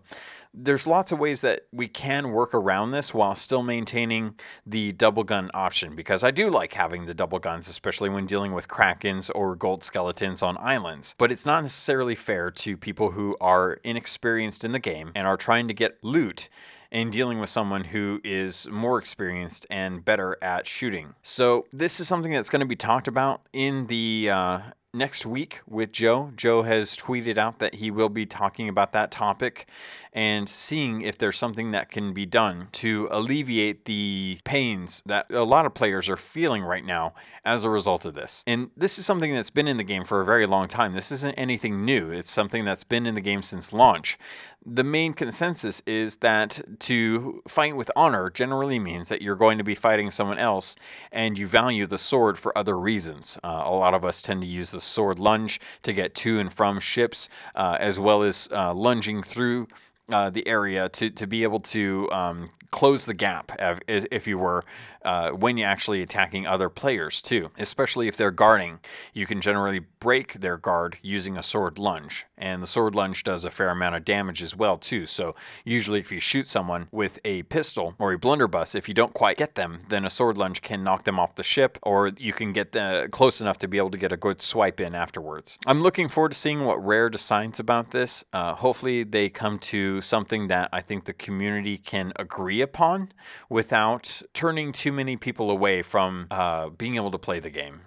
there's 0.53 0.85
lots 0.85 1.13
of 1.13 1.19
ways 1.19 1.41
that 1.41 1.61
we 1.71 1.87
can 1.87 2.31
work 2.31 2.53
around 2.53 2.91
this 2.91 3.13
while 3.13 3.35
still 3.35 3.63
maintaining 3.63 4.35
the 4.65 4.91
double 4.91 5.23
gun 5.23 5.49
option 5.53 5.95
because 5.95 6.25
I 6.25 6.31
do 6.31 6.49
like 6.49 6.73
having 6.73 7.05
the 7.05 7.13
double 7.13 7.39
guns, 7.39 7.69
especially 7.69 8.09
when 8.09 8.25
dealing 8.25 8.51
with 8.51 8.67
krakens 8.67 9.31
or 9.33 9.55
gold 9.55 9.81
skeletons 9.81 10.41
on 10.43 10.57
islands. 10.59 11.15
But 11.17 11.31
it's 11.31 11.45
not 11.45 11.63
necessarily 11.63 12.15
fair 12.15 12.51
to 12.51 12.75
people 12.75 13.11
who 13.11 13.37
are 13.39 13.79
inexperienced 13.85 14.65
in 14.65 14.73
the 14.73 14.79
game 14.79 15.13
and 15.15 15.25
are 15.25 15.37
trying 15.37 15.69
to 15.69 15.73
get 15.73 16.03
loot 16.03 16.49
and 16.91 17.11
dealing 17.11 17.39
with 17.39 17.49
someone 17.49 17.83
who 17.83 18.19
is 18.23 18.67
more 18.69 18.97
experienced 18.97 19.65
and 19.69 20.03
better 20.03 20.37
at 20.41 20.67
shooting. 20.67 21.13
So, 21.21 21.65
this 21.71 21.99
is 21.99 22.07
something 22.07 22.31
that's 22.31 22.49
going 22.49 22.61
to 22.61 22.65
be 22.65 22.75
talked 22.75 23.07
about 23.07 23.41
in 23.53 23.87
the 23.87 24.29
uh, 24.31 24.59
next 24.93 25.25
week 25.25 25.61
with 25.67 25.91
Joe. 25.91 26.31
Joe 26.35 26.63
has 26.63 26.95
tweeted 26.97 27.37
out 27.37 27.59
that 27.59 27.75
he 27.75 27.91
will 27.91 28.09
be 28.09 28.25
talking 28.25 28.67
about 28.67 28.91
that 28.93 29.11
topic 29.11 29.67
and 30.13 30.49
seeing 30.49 31.01
if 31.01 31.17
there's 31.17 31.37
something 31.37 31.71
that 31.71 31.89
can 31.89 32.13
be 32.13 32.25
done 32.25 32.67
to 32.71 33.07
alleviate 33.11 33.85
the 33.85 34.39
pains 34.43 35.01
that 35.05 35.25
a 35.31 35.43
lot 35.43 35.65
of 35.65 35.73
players 35.73 36.09
are 36.09 36.17
feeling 36.17 36.63
right 36.63 36.85
now 36.85 37.13
as 37.45 37.63
a 37.63 37.69
result 37.69 38.05
of 38.05 38.13
this. 38.13 38.43
And 38.45 38.69
this 38.75 38.99
is 38.99 39.05
something 39.05 39.33
that's 39.33 39.49
been 39.49 39.67
in 39.67 39.77
the 39.77 39.83
game 39.83 40.03
for 40.03 40.21
a 40.21 40.25
very 40.25 40.45
long 40.45 40.67
time. 40.67 40.93
This 40.93 41.11
isn't 41.11 41.33
anything 41.35 41.85
new, 41.85 42.11
it's 42.11 42.31
something 42.31 42.65
that's 42.65 42.83
been 42.83 43.05
in 43.05 43.15
the 43.15 43.21
game 43.21 43.43
since 43.43 43.71
launch. 43.71 44.17
The 44.63 44.83
main 44.83 45.13
consensus 45.13 45.81
is 45.87 46.17
that 46.17 46.61
to 46.81 47.41
fight 47.47 47.75
with 47.75 47.89
honor 47.95 48.29
generally 48.29 48.77
means 48.77 49.09
that 49.09 49.21
you're 49.21 49.35
going 49.35 49.57
to 49.57 49.63
be 49.63 49.73
fighting 49.73 50.11
someone 50.11 50.37
else 50.37 50.75
and 51.11 51.35
you 51.35 51.47
value 51.47 51.87
the 51.87 51.97
sword 51.97 52.37
for 52.37 52.55
other 52.55 52.77
reasons. 52.77 53.39
Uh, 53.43 53.63
a 53.65 53.71
lot 53.71 53.95
of 53.95 54.05
us 54.05 54.21
tend 54.21 54.41
to 54.41 54.47
use 54.47 54.69
the 54.69 54.79
sword 54.79 55.17
lunge 55.17 55.59
to 55.81 55.93
get 55.93 56.13
to 56.15 56.39
and 56.39 56.53
from 56.53 56.79
ships, 56.79 57.27
uh, 57.55 57.77
as 57.79 57.99
well 57.99 58.21
as 58.21 58.47
uh, 58.51 58.71
lunging 58.71 59.23
through 59.23 59.67
uh, 60.09 60.29
the 60.29 60.47
area 60.47 60.89
to, 60.89 61.09
to 61.09 61.27
be 61.27 61.43
able 61.43 61.59
to 61.59 62.09
um, 62.11 62.49
close 62.71 63.05
the 63.05 63.13
gap, 63.13 63.51
if 63.87 64.27
you 64.27 64.37
were, 64.37 64.63
uh, 65.03 65.31
when 65.31 65.57
you're 65.57 65.67
actually 65.67 66.01
attacking 66.01 66.47
other 66.47 66.69
players 66.69 67.21
too. 67.21 67.49
Especially 67.57 68.07
if 68.07 68.17
they're 68.17 68.31
guarding, 68.31 68.79
you 69.13 69.25
can 69.25 69.41
generally 69.41 69.79
break 69.99 70.33
their 70.33 70.57
guard 70.57 70.97
using 71.01 71.37
a 71.37 71.43
sword 71.43 71.77
lunge, 71.77 72.25
and 72.37 72.61
the 72.61 72.67
sword 72.67 72.95
lunge 72.95 73.23
does 73.23 73.45
a 73.45 73.51
fair 73.51 73.69
amount 73.69 73.95
of 73.95 74.05
damage 74.05 74.41
as 74.41 74.55
well 74.55 74.77
too. 74.77 75.05
So 75.05 75.35
usually, 75.65 75.99
if 75.99 76.11
you 76.11 76.19
shoot 76.19 76.47
someone 76.47 76.87
with 76.91 77.19
a 77.25 77.43
pistol 77.43 77.93
or 77.99 78.13
a 78.13 78.17
blunderbuss, 78.17 78.73
if 78.75 78.87
you 78.87 78.93
don't 78.93 79.13
quite 79.13 79.37
get 79.37 79.55
them, 79.55 79.81
then 79.89 80.05
a 80.05 80.09
sword 80.09 80.37
lunge 80.37 80.61
can 80.61 80.83
knock 80.83 81.03
them 81.03 81.19
off 81.19 81.35
the 81.35 81.43
ship, 81.43 81.77
or 81.83 82.11
you 82.17 82.33
can 82.33 82.53
get 82.53 82.71
the, 82.71 83.09
close 83.11 83.41
enough 83.41 83.57
to 83.59 83.67
be 83.67 83.77
able 83.77 83.91
to 83.91 83.97
get 83.97 84.11
a 84.11 84.17
good 84.17 84.41
swipe 84.41 84.79
in 84.79 84.95
afterwards. 84.95 85.57
I'm 85.67 85.81
looking 85.81 86.09
forward 86.09 86.31
to 86.31 86.37
seeing 86.37 86.63
what 86.63 86.83
Rare 86.83 87.09
decides 87.09 87.59
about 87.59 87.91
this. 87.91 88.23
Uh, 88.33 88.55
hopefully, 88.55 89.03
they 89.03 89.29
come 89.29 89.59
to 89.59 90.01
something 90.01 90.47
that 90.47 90.69
I 90.71 90.81
think 90.81 91.05
the 91.05 91.13
community 91.13 91.77
can 91.77 92.13
agree 92.15 92.60
upon 92.61 93.11
without 93.49 94.21
turning 94.33 94.71
too 94.71 94.91
many 94.91 95.17
people 95.17 95.51
away 95.51 95.81
from 95.81 96.27
uh, 96.31 96.69
being 96.69 96.95
able 96.95 97.11
to 97.11 97.17
play 97.17 97.39
the 97.39 97.49
game. 97.49 97.81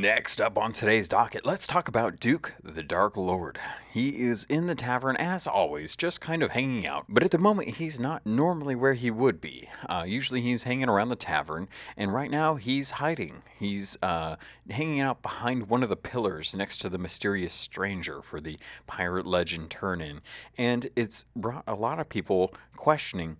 Next 0.00 0.40
up 0.40 0.56
on 0.56 0.72
today's 0.72 1.08
docket, 1.08 1.44
let's 1.44 1.66
talk 1.66 1.86
about 1.86 2.18
Duke 2.18 2.54
the 2.62 2.82
Dark 2.82 3.18
Lord. 3.18 3.58
He 3.92 4.22
is 4.22 4.46
in 4.48 4.66
the 4.66 4.74
tavern 4.74 5.14
as 5.16 5.46
always, 5.46 5.94
just 5.94 6.22
kind 6.22 6.42
of 6.42 6.52
hanging 6.52 6.86
out, 6.86 7.04
but 7.06 7.22
at 7.22 7.32
the 7.32 7.38
moment 7.38 7.76
he's 7.76 8.00
not 8.00 8.24
normally 8.24 8.74
where 8.74 8.94
he 8.94 9.10
would 9.10 9.42
be. 9.42 9.68
Uh, 9.86 10.04
usually 10.06 10.40
he's 10.40 10.62
hanging 10.62 10.88
around 10.88 11.10
the 11.10 11.16
tavern, 11.16 11.68
and 11.98 12.14
right 12.14 12.30
now 12.30 12.54
he's 12.54 12.92
hiding. 12.92 13.42
He's 13.58 13.98
uh, 14.02 14.36
hanging 14.70 15.00
out 15.00 15.20
behind 15.20 15.68
one 15.68 15.82
of 15.82 15.90
the 15.90 15.96
pillars 15.96 16.56
next 16.56 16.78
to 16.78 16.88
the 16.88 16.96
mysterious 16.96 17.52
stranger 17.52 18.22
for 18.22 18.40
the 18.40 18.58
pirate 18.86 19.26
legend 19.26 19.68
turn 19.70 20.00
in, 20.00 20.22
and 20.56 20.88
it's 20.96 21.26
brought 21.36 21.64
a 21.66 21.74
lot 21.74 22.00
of 22.00 22.08
people 22.08 22.54
questioning 22.74 23.36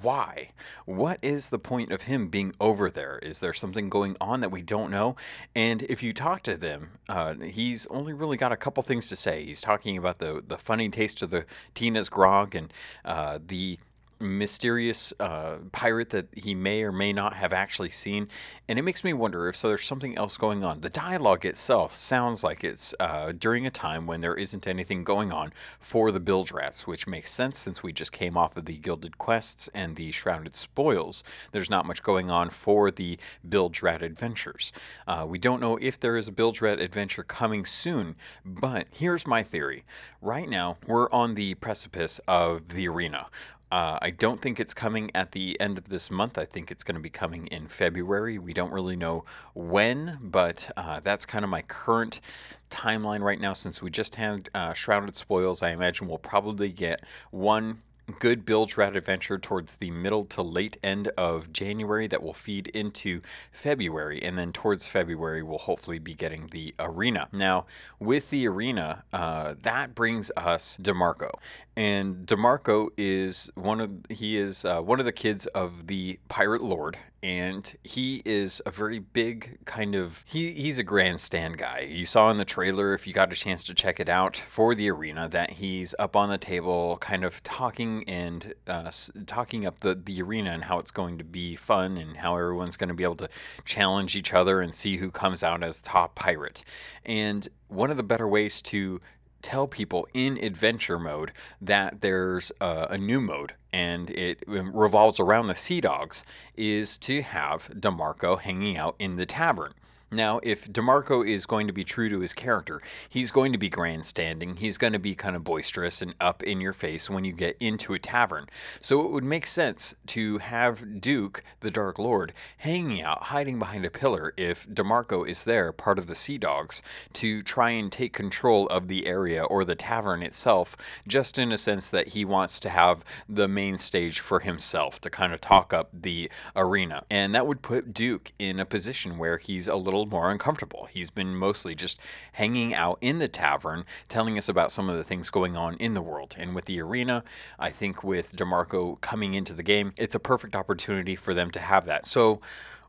why? 0.00 0.50
What 0.84 1.18
is 1.22 1.48
the 1.48 1.58
point 1.58 1.92
of 1.92 2.02
him 2.02 2.28
being 2.28 2.54
over 2.60 2.90
there? 2.90 3.18
Is 3.18 3.40
there 3.40 3.52
something 3.52 3.88
going 3.88 4.16
on 4.20 4.40
that 4.40 4.50
we 4.50 4.62
don't 4.62 4.90
know? 4.90 5.16
And 5.54 5.82
if 5.82 6.02
you 6.02 6.12
talk 6.12 6.42
to 6.44 6.56
them, 6.56 6.92
uh, 7.08 7.34
he's 7.34 7.86
only 7.86 8.12
really 8.12 8.36
got 8.36 8.52
a 8.52 8.56
couple 8.56 8.82
things 8.82 9.08
to 9.08 9.16
say. 9.16 9.44
He's 9.44 9.60
talking 9.60 9.96
about 9.96 10.18
the 10.18 10.42
the 10.46 10.58
funny 10.58 10.88
taste 10.88 11.22
of 11.22 11.30
the 11.30 11.44
Tina's 11.74 12.08
grog 12.08 12.54
and 12.54 12.72
uh, 13.04 13.38
the 13.44 13.78
mysterious 14.22 15.12
uh, 15.20 15.56
pirate 15.72 16.10
that 16.10 16.28
he 16.34 16.54
may 16.54 16.82
or 16.82 16.92
may 16.92 17.12
not 17.12 17.34
have 17.34 17.52
actually 17.52 17.90
seen. 17.90 18.28
And 18.68 18.78
it 18.78 18.82
makes 18.82 19.04
me 19.04 19.12
wonder 19.12 19.48
if 19.48 19.56
so 19.56 19.68
there's 19.68 19.84
something 19.84 20.16
else 20.16 20.36
going 20.36 20.64
on. 20.64 20.80
The 20.80 20.88
dialogue 20.88 21.44
itself 21.44 21.96
sounds 21.96 22.42
like 22.42 22.64
it's 22.64 22.94
uh, 22.98 23.32
during 23.32 23.66
a 23.66 23.70
time 23.70 24.06
when 24.06 24.20
there 24.20 24.34
isn't 24.34 24.66
anything 24.66 25.04
going 25.04 25.32
on 25.32 25.52
for 25.78 26.10
the 26.10 26.20
Bilge 26.20 26.52
Rats, 26.52 26.86
which 26.86 27.06
makes 27.06 27.30
sense 27.30 27.58
since 27.58 27.82
we 27.82 27.92
just 27.92 28.12
came 28.12 28.36
off 28.36 28.56
of 28.56 28.64
the 28.64 28.78
Gilded 28.78 29.18
Quests 29.18 29.68
and 29.74 29.96
the 29.96 30.12
Shrouded 30.12 30.56
Spoils. 30.56 31.24
There's 31.50 31.70
not 31.70 31.86
much 31.86 32.02
going 32.02 32.30
on 32.30 32.50
for 32.50 32.90
the 32.90 33.18
Bilge 33.46 33.82
Rat 33.82 34.02
adventures. 34.02 34.72
Uh, 35.06 35.26
we 35.28 35.38
don't 35.38 35.60
know 35.60 35.76
if 35.76 35.98
there 35.98 36.16
is 36.16 36.28
a 36.28 36.32
Bilge 36.32 36.60
Rat 36.62 36.78
adventure 36.78 37.24
coming 37.24 37.66
soon, 37.66 38.16
but 38.44 38.86
here's 38.90 39.26
my 39.26 39.42
theory. 39.42 39.84
Right 40.20 40.48
now, 40.48 40.76
we're 40.86 41.10
on 41.10 41.34
the 41.34 41.54
precipice 41.54 42.20
of 42.28 42.68
the 42.68 42.88
arena. 42.88 43.26
Uh, 43.72 43.98
I 44.02 44.10
don't 44.10 44.38
think 44.38 44.60
it's 44.60 44.74
coming 44.74 45.10
at 45.14 45.32
the 45.32 45.58
end 45.58 45.78
of 45.78 45.88
this 45.88 46.10
month. 46.10 46.36
I 46.36 46.44
think 46.44 46.70
it's 46.70 46.84
going 46.84 46.96
to 46.96 47.00
be 47.00 47.08
coming 47.08 47.46
in 47.46 47.68
February. 47.68 48.38
We 48.38 48.52
don't 48.52 48.70
really 48.70 48.96
know 48.96 49.24
when, 49.54 50.18
but 50.20 50.70
uh, 50.76 51.00
that's 51.00 51.24
kind 51.24 51.42
of 51.42 51.48
my 51.48 51.62
current 51.62 52.20
timeline 52.68 53.22
right 53.22 53.40
now. 53.40 53.54
Since 53.54 53.80
we 53.80 53.90
just 53.90 54.16
had 54.16 54.50
uh, 54.54 54.74
Shrouded 54.74 55.16
Spoils, 55.16 55.62
I 55.62 55.70
imagine 55.70 56.06
we'll 56.06 56.18
probably 56.18 56.68
get 56.68 57.02
one 57.30 57.80
good 58.18 58.44
Bilge 58.44 58.76
Rat 58.76 58.96
adventure 58.96 59.38
towards 59.38 59.76
the 59.76 59.90
middle 59.90 60.24
to 60.26 60.42
late 60.42 60.76
end 60.82 61.08
of 61.16 61.52
January 61.52 62.06
that 62.08 62.22
will 62.22 62.34
feed 62.34 62.68
into 62.68 63.20
February, 63.52 64.22
and 64.22 64.38
then 64.38 64.52
towards 64.52 64.86
February 64.86 65.42
we'll 65.42 65.58
hopefully 65.58 65.98
be 65.98 66.14
getting 66.14 66.48
the 66.48 66.74
arena. 66.78 67.28
Now, 67.32 67.66
with 67.98 68.30
the 68.30 68.46
arena, 68.48 69.04
uh, 69.12 69.54
that 69.62 69.94
brings 69.94 70.30
us 70.36 70.76
DeMarco, 70.80 71.30
and 71.76 72.26
DeMarco 72.26 72.88
is 72.96 73.50
one 73.54 73.80
of 73.80 73.90
he 74.08 74.36
is 74.36 74.64
uh, 74.64 74.80
one 74.80 74.98
of 74.98 75.06
the 75.06 75.12
kids 75.12 75.46
of 75.46 75.86
the 75.86 76.18
Pirate 76.28 76.62
Lord, 76.62 76.98
and 77.22 77.76
he 77.84 78.20
is 78.24 78.60
a 78.66 78.70
very 78.70 78.98
big 78.98 79.58
kind 79.64 79.94
of 79.94 80.24
he 80.26 80.52
he's 80.52 80.78
a 80.78 80.82
grandstand 80.82 81.56
guy. 81.56 81.80
You 81.80 82.04
saw 82.04 82.30
in 82.30 82.38
the 82.38 82.44
trailer 82.44 82.94
if 82.94 83.06
you 83.06 83.12
got 83.12 83.32
a 83.32 83.36
chance 83.36 83.62
to 83.64 83.74
check 83.74 84.00
it 84.00 84.08
out 84.08 84.42
for 84.48 84.74
the 84.74 84.90
arena 84.90 85.28
that 85.28 85.50
he's 85.50 85.94
up 85.98 86.16
on 86.16 86.30
the 86.30 86.38
table, 86.38 86.98
kind 87.00 87.24
of 87.24 87.42
talking 87.44 88.04
and 88.08 88.54
uh, 88.66 88.90
talking 89.26 89.64
up 89.64 89.80
the 89.80 89.94
the 89.94 90.20
arena 90.20 90.50
and 90.50 90.64
how 90.64 90.78
it's 90.78 90.90
going 90.90 91.16
to 91.18 91.24
be 91.24 91.54
fun 91.54 91.96
and 91.96 92.16
how 92.16 92.36
everyone's 92.36 92.76
going 92.76 92.88
to 92.88 92.94
be 92.94 93.04
able 93.04 93.16
to 93.16 93.28
challenge 93.64 94.16
each 94.16 94.34
other 94.34 94.60
and 94.60 94.74
see 94.74 94.96
who 94.96 95.10
comes 95.10 95.44
out 95.44 95.62
as 95.62 95.80
top 95.80 96.16
pirate. 96.16 96.64
And 97.04 97.48
one 97.68 97.90
of 97.90 97.96
the 97.96 98.02
better 98.02 98.26
ways 98.26 98.60
to 98.62 99.00
tell 99.42 99.66
people 99.66 100.06
in 100.14 100.38
adventure 100.38 100.98
mode 100.98 101.32
that 101.60 102.00
there's 102.00 102.52
a, 102.60 102.88
a 102.90 102.98
new 102.98 103.20
mode 103.20 103.54
and 103.72 104.10
it 104.10 104.42
um, 104.48 104.74
revolves 104.74 105.18
around 105.18 105.46
the 105.46 105.54
Sea 105.54 105.80
Dogs 105.80 106.24
is 106.56 106.98
to 106.98 107.22
have 107.22 107.68
DeMarco 107.68 108.38
hanging 108.38 108.76
out 108.76 108.94
in 108.98 109.16
the 109.16 109.26
tavern. 109.26 109.74
Now, 110.12 110.40
if 110.42 110.70
DeMarco 110.70 111.26
is 111.26 111.46
going 111.46 111.66
to 111.68 111.72
be 111.72 111.84
true 111.84 112.10
to 112.10 112.20
his 112.20 112.34
character, 112.34 112.82
he's 113.08 113.30
going 113.30 113.52
to 113.52 113.58
be 113.58 113.70
grandstanding. 113.70 114.56
He's 114.56 114.76
going 114.76 114.92
to 114.92 114.98
be 114.98 115.14
kind 115.14 115.34
of 115.34 115.42
boisterous 115.42 116.02
and 116.02 116.14
up 116.20 116.42
in 116.42 116.60
your 116.60 116.74
face 116.74 117.08
when 117.08 117.24
you 117.24 117.32
get 117.32 117.56
into 117.60 117.94
a 117.94 117.98
tavern. 117.98 118.46
So 118.78 119.00
it 119.06 119.10
would 119.10 119.24
make 119.24 119.46
sense 119.46 119.94
to 120.08 120.36
have 120.38 121.00
Duke, 121.00 121.42
the 121.60 121.70
Dark 121.70 121.98
Lord, 121.98 122.34
hanging 122.58 123.00
out, 123.00 123.22
hiding 123.24 123.58
behind 123.58 123.86
a 123.86 123.90
pillar 123.90 124.34
if 124.36 124.68
DeMarco 124.68 125.26
is 125.26 125.44
there, 125.44 125.72
part 125.72 125.98
of 125.98 126.08
the 126.08 126.14
Sea 126.14 126.36
Dogs, 126.36 126.82
to 127.14 127.42
try 127.42 127.70
and 127.70 127.90
take 127.90 128.12
control 128.12 128.66
of 128.66 128.88
the 128.88 129.06
area 129.06 129.42
or 129.44 129.64
the 129.64 129.74
tavern 129.74 130.22
itself, 130.22 130.76
just 131.08 131.38
in 131.38 131.52
a 131.52 131.58
sense 131.58 131.88
that 131.88 132.08
he 132.08 132.22
wants 132.22 132.60
to 132.60 132.68
have 132.68 133.02
the 133.30 133.48
main 133.48 133.78
stage 133.78 134.20
for 134.20 134.40
himself 134.40 135.00
to 135.00 135.08
kind 135.08 135.32
of 135.32 135.40
talk 135.40 135.72
up 135.72 135.88
the 135.94 136.30
arena. 136.54 137.02
And 137.10 137.34
that 137.34 137.46
would 137.46 137.62
put 137.62 137.94
Duke 137.94 138.32
in 138.38 138.60
a 138.60 138.66
position 138.66 139.16
where 139.16 139.38
he's 139.38 139.68
a 139.68 139.76
little 139.76 140.01
little 140.02 140.18
more 140.18 140.30
uncomfortable. 140.30 140.88
He's 140.90 141.10
been 141.10 141.36
mostly 141.36 141.74
just 141.74 141.98
hanging 142.32 142.74
out 142.74 142.98
in 143.00 143.18
the 143.18 143.28
tavern, 143.28 143.84
telling 144.08 144.36
us 144.36 144.48
about 144.48 144.72
some 144.72 144.88
of 144.88 144.96
the 144.96 145.04
things 145.04 145.30
going 145.30 145.56
on 145.56 145.76
in 145.76 145.94
the 145.94 146.02
world. 146.02 146.34
And 146.38 146.54
with 146.54 146.64
the 146.64 146.80
arena, 146.80 147.24
I 147.58 147.70
think 147.70 148.02
with 148.02 148.34
DeMarco 148.36 149.00
coming 149.00 149.34
into 149.34 149.52
the 149.52 149.62
game, 149.62 149.92
it's 149.96 150.14
a 150.14 150.20
perfect 150.20 150.56
opportunity 150.56 151.16
for 151.16 151.34
them 151.34 151.50
to 151.52 151.60
have 151.60 151.86
that. 151.86 152.06
So, 152.06 152.40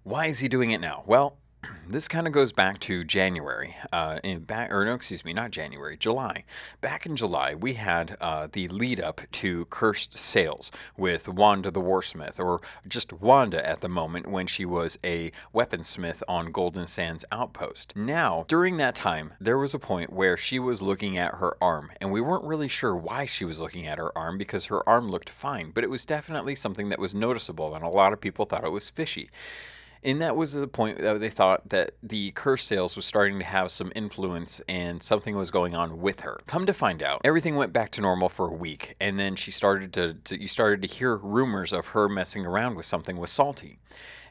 why 0.03 0.26
is 0.26 0.39
he 0.39 0.49
doing 0.49 0.72
it 0.72 0.82
now? 0.82 1.03
Well, 1.05 1.38
this 1.88 2.07
kind 2.07 2.28
of 2.28 2.34
goes 2.34 2.51
back 2.51 2.80
to 2.80 3.03
January. 3.03 3.76
Uh, 3.91 4.20
in 4.24 4.39
back, 4.39 4.72
or 4.72 4.86
no, 4.86 4.93
excuse 4.93 5.24
me, 5.26 5.34
not 5.34 5.51
January, 5.51 5.97
July. 5.97 6.43
Back 6.82 7.05
in 7.05 7.16
July, 7.16 7.53
we 7.55 7.74
had 7.74 8.18
uh, 8.22 8.47
the 8.51 8.68
lead 8.70 8.99
up 8.99 9.22
to 9.34 9.66
Cursed 9.66 10.18
Sails 10.18 10.72
with 10.97 11.28
Wanda 11.28 11.72
the 11.72 11.82
Warsmith, 11.82 12.39
or 12.39 12.61
just 12.88 13.14
Wanda 13.14 13.66
at 13.68 13.82
the 13.82 13.89
moment 13.89 14.28
when 14.28 14.47
she 14.47 14.66
was 14.66 14.97
a 15.03 15.32
weaponsmith 15.53 16.24
on 16.28 16.51
Golden 16.51 16.88
Sands 16.88 17.26
Outpost. 17.32 17.95
Now, 17.95 18.45
during 18.47 18.78
that 18.78 18.95
time, 18.95 19.34
there 19.39 19.57
was 19.57 19.74
a 19.74 19.80
point 19.80 20.11
where 20.11 20.38
she 20.38 20.59
was 20.59 20.82
looking 20.82 21.18
at 21.18 21.36
her 21.36 21.55
arm, 21.61 21.91
and 21.99 22.11
we 22.11 22.22
weren't 22.22 22.45
really 22.45 22.68
sure 22.68 22.95
why 22.95 23.26
she 23.26 23.45
was 23.45 23.59
looking 23.59 23.86
at 23.86 23.97
her 23.97 24.18
arm 24.18 24.38
because 24.38 24.66
her 24.66 24.88
arm 24.88 25.09
looked 25.09 25.30
fine, 25.30 25.72
but 25.72 25.84
it 25.84 25.89
was 25.89 26.05
definitely 26.05 26.55
something 26.55 26.89
that 26.89 26.99
was 26.99 27.14
noticeable, 27.14 27.76
and 27.76 27.84
a 27.84 27.89
lot 27.89 28.14
of 28.14 28.22
people 28.22 28.45
thought 28.45 28.64
it 28.64 28.72
was 28.72 28.89
fishy. 28.89 29.30
And 30.04 30.22
that 30.22 30.36
was 30.36 30.54
the 30.54 30.68
point 30.68 30.99
that 30.99 31.20
they 31.20 31.30
thought 31.30 31.70
that 31.70 31.91
the 32.04 32.32
Curse 32.32 32.66
Sails 32.66 32.95
was 32.97 33.06
starting 33.06 33.39
to 33.39 33.45
have 33.45 33.72
some 33.72 33.91
influence 33.95 34.60
and 34.68 35.01
something 35.01 35.36
was 35.36 35.49
going 35.49 35.76
on 35.76 36.01
with 36.01 36.22
her. 36.22 36.41
Come 36.45 36.66
to 36.66 36.74
find 36.74 37.01
out, 37.01 37.22
everything 37.24 37.56
went 37.56 37.72
back 37.72 37.89
to 37.91 38.01
normal 38.01 38.28
for 38.28 38.47
a 38.47 38.54
week, 38.54 38.95
and 38.99 39.18
then 39.18 39.36
she 39.36 39.49
started 39.49 39.93
to, 39.93 40.16
to 40.26 40.41
you 40.41 40.49
started 40.49 40.82
to 40.82 40.93
hear 40.93 41.16
rumors 41.16 41.72
of 41.72 41.88
her 41.88 42.10
messing 42.10 42.45
around 42.45 42.76
with 42.76 42.86
something 42.86 43.16
with 43.16 43.30
Salty. 43.30 43.80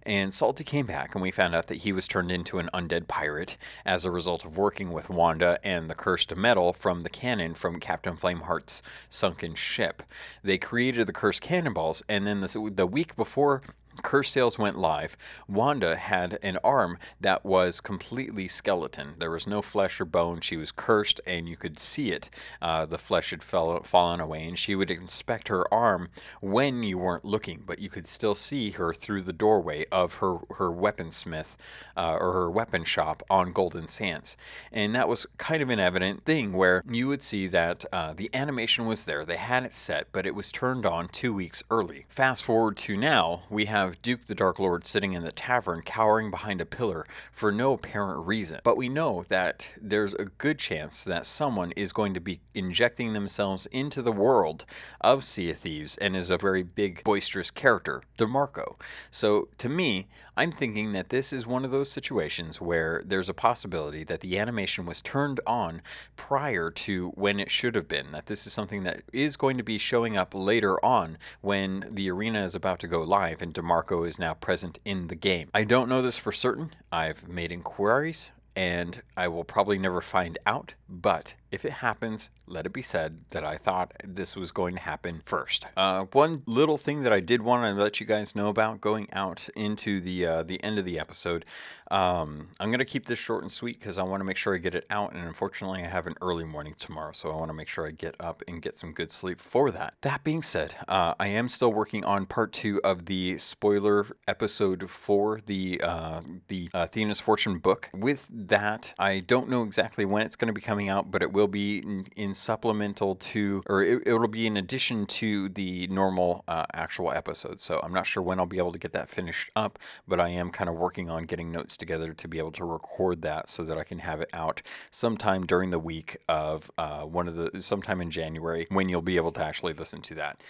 And 0.04 0.34
Salty 0.34 0.64
came 0.64 0.86
back, 0.86 1.14
and 1.14 1.22
we 1.22 1.30
found 1.30 1.54
out 1.54 1.68
that 1.68 1.78
he 1.78 1.92
was 1.92 2.08
turned 2.08 2.32
into 2.32 2.58
an 2.58 2.68
undead 2.74 3.06
pirate 3.06 3.56
as 3.86 4.04
a 4.04 4.10
result 4.10 4.44
of 4.44 4.58
working 4.58 4.90
with 4.90 5.08
Wanda 5.08 5.60
and 5.62 5.88
the 5.88 5.94
cursed 5.94 6.34
metal 6.34 6.72
from 6.72 7.02
the 7.02 7.08
cannon 7.08 7.54
from 7.54 7.78
Captain 7.78 8.16
Flameheart's 8.16 8.82
sunken 9.08 9.54
ship. 9.54 10.02
They 10.42 10.58
created 10.58 11.06
the 11.06 11.12
cursed 11.12 11.40
cannonballs, 11.40 12.02
and 12.08 12.26
then 12.26 12.40
the, 12.40 12.72
the 12.74 12.86
week 12.86 13.14
before 13.14 13.62
Curse 14.02 14.30
Sails 14.30 14.58
went 14.58 14.78
live. 14.78 15.16
Wanda 15.48 15.96
had 15.96 16.38
an 16.42 16.58
arm 16.64 16.98
that 17.20 17.44
was 17.44 17.80
completely 17.80 18.48
skeleton. 18.48 19.14
There 19.18 19.30
was 19.30 19.46
no 19.46 19.60
flesh 19.60 20.00
or 20.00 20.04
bone. 20.04 20.40
She 20.40 20.56
was 20.56 20.72
cursed, 20.72 21.20
and 21.26 21.48
you 21.48 21.56
could 21.56 21.78
see 21.78 22.10
it. 22.10 22.30
Uh, 22.60 22.86
the 22.86 22.98
flesh 22.98 23.30
had 23.30 23.42
fell, 23.42 23.82
fallen 23.82 24.20
away, 24.20 24.44
and 24.46 24.58
she 24.58 24.74
would 24.74 24.90
inspect 24.90 25.48
her 25.48 25.72
arm 25.72 26.08
when 26.40 26.82
you 26.82 26.98
weren't 26.98 27.24
looking, 27.24 27.62
but 27.66 27.78
you 27.78 27.90
could 27.90 28.06
still 28.06 28.34
see 28.34 28.70
her 28.70 28.94
through 28.94 29.22
the 29.22 29.32
doorway 29.32 29.84
of 29.92 30.14
her, 30.14 30.38
her 30.56 30.70
weaponsmith 30.70 31.56
uh, 31.96 32.16
or 32.18 32.32
her 32.32 32.50
weapon 32.50 32.84
shop 32.84 33.22
on 33.28 33.52
Golden 33.52 33.88
Sands. 33.88 34.36
And 34.72 34.94
that 34.94 35.08
was 35.08 35.26
kind 35.38 35.62
of 35.62 35.70
an 35.70 35.80
evident 35.80 36.24
thing 36.24 36.52
where 36.52 36.82
you 36.88 37.08
would 37.08 37.22
see 37.22 37.46
that 37.48 37.84
uh, 37.92 38.14
the 38.14 38.30
animation 38.32 38.86
was 38.86 39.04
there. 39.04 39.24
They 39.24 39.36
had 39.36 39.64
it 39.64 39.72
set, 39.72 40.08
but 40.12 40.26
it 40.26 40.34
was 40.34 40.50
turned 40.50 40.86
on 40.86 41.08
two 41.08 41.34
weeks 41.34 41.62
early. 41.70 42.06
Fast 42.08 42.44
forward 42.44 42.76
to 42.78 42.96
now, 42.96 43.42
we 43.50 43.66
have 43.66 43.81
have 43.84 44.02
Duke 44.02 44.26
the 44.26 44.34
Dark 44.34 44.58
Lord 44.58 44.84
sitting 44.84 45.12
in 45.12 45.22
the 45.22 45.32
tavern, 45.32 45.82
cowering 45.82 46.30
behind 46.30 46.60
a 46.60 46.66
pillar 46.66 47.06
for 47.30 47.52
no 47.52 47.72
apparent 47.74 48.26
reason. 48.26 48.60
But 48.64 48.76
we 48.76 48.88
know 48.88 49.24
that 49.28 49.68
there's 49.80 50.14
a 50.14 50.24
good 50.24 50.58
chance 50.58 51.04
that 51.04 51.26
someone 51.26 51.72
is 51.72 51.92
going 51.92 52.14
to 52.14 52.20
be 52.20 52.40
injecting 52.54 53.12
themselves 53.12 53.66
into 53.66 54.02
the 54.02 54.12
world 54.12 54.64
of 55.00 55.24
Sea 55.24 55.50
of 55.50 55.58
Thieves 55.58 55.96
and 55.98 56.16
is 56.16 56.30
a 56.30 56.38
very 56.38 56.62
big, 56.62 57.02
boisterous 57.04 57.50
character, 57.50 58.02
DeMarco. 58.18 58.76
So 59.10 59.48
to 59.58 59.68
me, 59.68 60.08
I'm 60.34 60.50
thinking 60.50 60.92
that 60.92 61.10
this 61.10 61.30
is 61.32 61.46
one 61.46 61.64
of 61.64 61.70
those 61.70 61.90
situations 61.90 62.58
where 62.58 63.02
there's 63.04 63.28
a 63.28 63.34
possibility 63.34 64.02
that 64.04 64.20
the 64.20 64.38
animation 64.38 64.86
was 64.86 65.02
turned 65.02 65.40
on 65.46 65.82
prior 66.16 66.70
to 66.70 67.10
when 67.10 67.38
it 67.38 67.50
should 67.50 67.74
have 67.74 67.86
been. 67.86 68.12
That 68.12 68.26
this 68.26 68.46
is 68.46 68.52
something 68.54 68.82
that 68.84 69.02
is 69.12 69.36
going 69.36 69.58
to 69.58 69.62
be 69.62 69.76
showing 69.76 70.16
up 70.16 70.32
later 70.34 70.82
on 70.82 71.18
when 71.42 71.86
the 71.90 72.10
arena 72.10 72.44
is 72.44 72.54
about 72.54 72.78
to 72.80 72.88
go 72.88 73.02
live 73.02 73.42
and 73.42 73.52
DeMarco 73.52 73.71
is 74.06 74.18
now 74.18 74.34
present 74.34 74.78
in 74.84 75.08
the 75.08 75.14
game. 75.14 75.48
I 75.54 75.64
don't 75.64 75.88
know 75.88 76.02
this 76.02 76.18
for 76.18 76.32
certain. 76.32 76.74
I've 76.90 77.28
made 77.28 77.50
inquiries 77.50 78.30
and 78.54 79.02
I 79.16 79.28
will 79.28 79.44
probably 79.44 79.78
never 79.78 80.00
find 80.00 80.38
out. 80.46 80.74
But 80.88 81.34
if 81.52 81.64
it 81.64 81.72
happens, 81.72 82.30
let 82.46 82.66
it 82.66 82.72
be 82.72 82.82
said 82.82 83.20
that 83.30 83.44
I 83.44 83.56
thought 83.56 83.92
this 84.02 84.34
was 84.34 84.50
going 84.50 84.74
to 84.74 84.80
happen 84.80 85.22
first. 85.24 85.66
Uh, 85.76 86.06
one 86.12 86.42
little 86.46 86.78
thing 86.78 87.02
that 87.02 87.12
I 87.12 87.20
did 87.20 87.42
want 87.42 87.62
to 87.64 87.80
let 87.80 88.00
you 88.00 88.06
guys 88.06 88.34
know 88.34 88.48
about 88.48 88.80
going 88.80 89.08
out 89.12 89.48
into 89.54 90.00
the 90.00 90.26
uh, 90.26 90.42
the 90.42 90.62
end 90.64 90.78
of 90.78 90.84
the 90.84 90.98
episode, 90.98 91.44
Um, 91.92 92.48
I'm 92.58 92.70
going 92.70 92.78
to 92.78 92.86
keep 92.86 93.04
this 93.04 93.18
short 93.18 93.42
and 93.42 93.52
sweet 93.52 93.78
because 93.78 93.98
I 93.98 94.02
want 94.02 94.20
to 94.20 94.24
make 94.24 94.38
sure 94.38 94.54
I 94.54 94.58
get 94.58 94.74
it 94.74 94.86
out. 94.88 95.12
And 95.12 95.26
unfortunately, 95.26 95.84
I 95.84 95.88
have 95.88 96.06
an 96.06 96.14
early 96.22 96.44
morning 96.44 96.74
tomorrow. 96.78 97.12
So 97.12 97.30
I 97.30 97.36
want 97.36 97.50
to 97.50 97.54
make 97.54 97.68
sure 97.68 97.86
I 97.86 97.90
get 97.90 98.14
up 98.18 98.42
and 98.48 98.62
get 98.62 98.78
some 98.78 98.92
good 98.92 99.10
sleep 99.10 99.38
for 99.38 99.70
that. 99.72 99.94
That 100.00 100.24
being 100.24 100.42
said, 100.42 100.74
uh, 100.88 101.12
I 101.20 101.28
am 101.28 101.50
still 101.50 101.70
working 101.70 102.02
on 102.04 102.24
part 102.24 102.52
two 102.54 102.80
of 102.82 103.04
the 103.04 103.36
spoiler 103.36 104.06
episode 104.26 104.88
for 104.88 105.40
the, 105.44 105.82
uh, 105.84 106.22
the 106.48 106.70
uh, 106.72 106.86
Athena's 106.86 107.20
Fortune 107.20 107.58
book. 107.58 107.90
With 107.92 108.26
that, 108.30 108.94
I 108.98 109.20
don't 109.20 109.50
know 109.50 109.62
exactly 109.62 110.06
when 110.06 110.22
it's 110.22 110.36
going 110.36 110.48
to 110.48 110.54
be 110.54 110.62
coming 110.62 110.88
out, 110.88 111.10
but 111.10 111.20
it 111.20 111.30
will 111.30 111.41
be 111.48 111.78
in, 111.78 112.06
in 112.16 112.34
supplemental 112.34 113.16
to, 113.16 113.62
or 113.68 113.82
it, 113.82 114.06
will 114.06 114.28
be 114.28 114.46
in 114.46 114.56
addition 114.56 115.06
to 115.06 115.48
the 115.48 115.86
normal 115.88 116.44
uh, 116.48 116.66
actual 116.74 117.12
episode. 117.12 117.60
So 117.60 117.80
I'm 117.82 117.92
not 117.92 118.06
sure 118.06 118.22
when 118.22 118.38
I'll 118.38 118.46
be 118.46 118.58
able 118.58 118.72
to 118.72 118.78
get 118.78 118.92
that 118.92 119.08
finished 119.08 119.50
up, 119.56 119.78
but 120.06 120.20
I 120.20 120.28
am 120.28 120.50
kind 120.50 120.68
of 120.68 120.76
working 120.76 121.10
on 121.10 121.24
getting 121.24 121.50
notes 121.50 121.76
together 121.76 122.12
to 122.14 122.28
be 122.28 122.38
able 122.38 122.52
to 122.52 122.64
record 122.64 123.22
that 123.22 123.48
so 123.48 123.64
that 123.64 123.78
I 123.78 123.84
can 123.84 124.00
have 124.00 124.20
it 124.20 124.30
out 124.32 124.62
sometime 124.90 125.46
during 125.46 125.70
the 125.70 125.78
week 125.78 126.18
of 126.28 126.70
uh, 126.78 127.02
one 127.02 127.28
of 127.28 127.36
the, 127.36 127.62
sometime 127.62 128.00
in 128.00 128.10
January 128.10 128.66
when 128.70 128.88
you'll 128.88 129.02
be 129.02 129.16
able 129.16 129.32
to 129.32 129.42
actually 129.42 129.72
listen 129.72 130.00
to 130.02 130.14
that. 130.16 130.40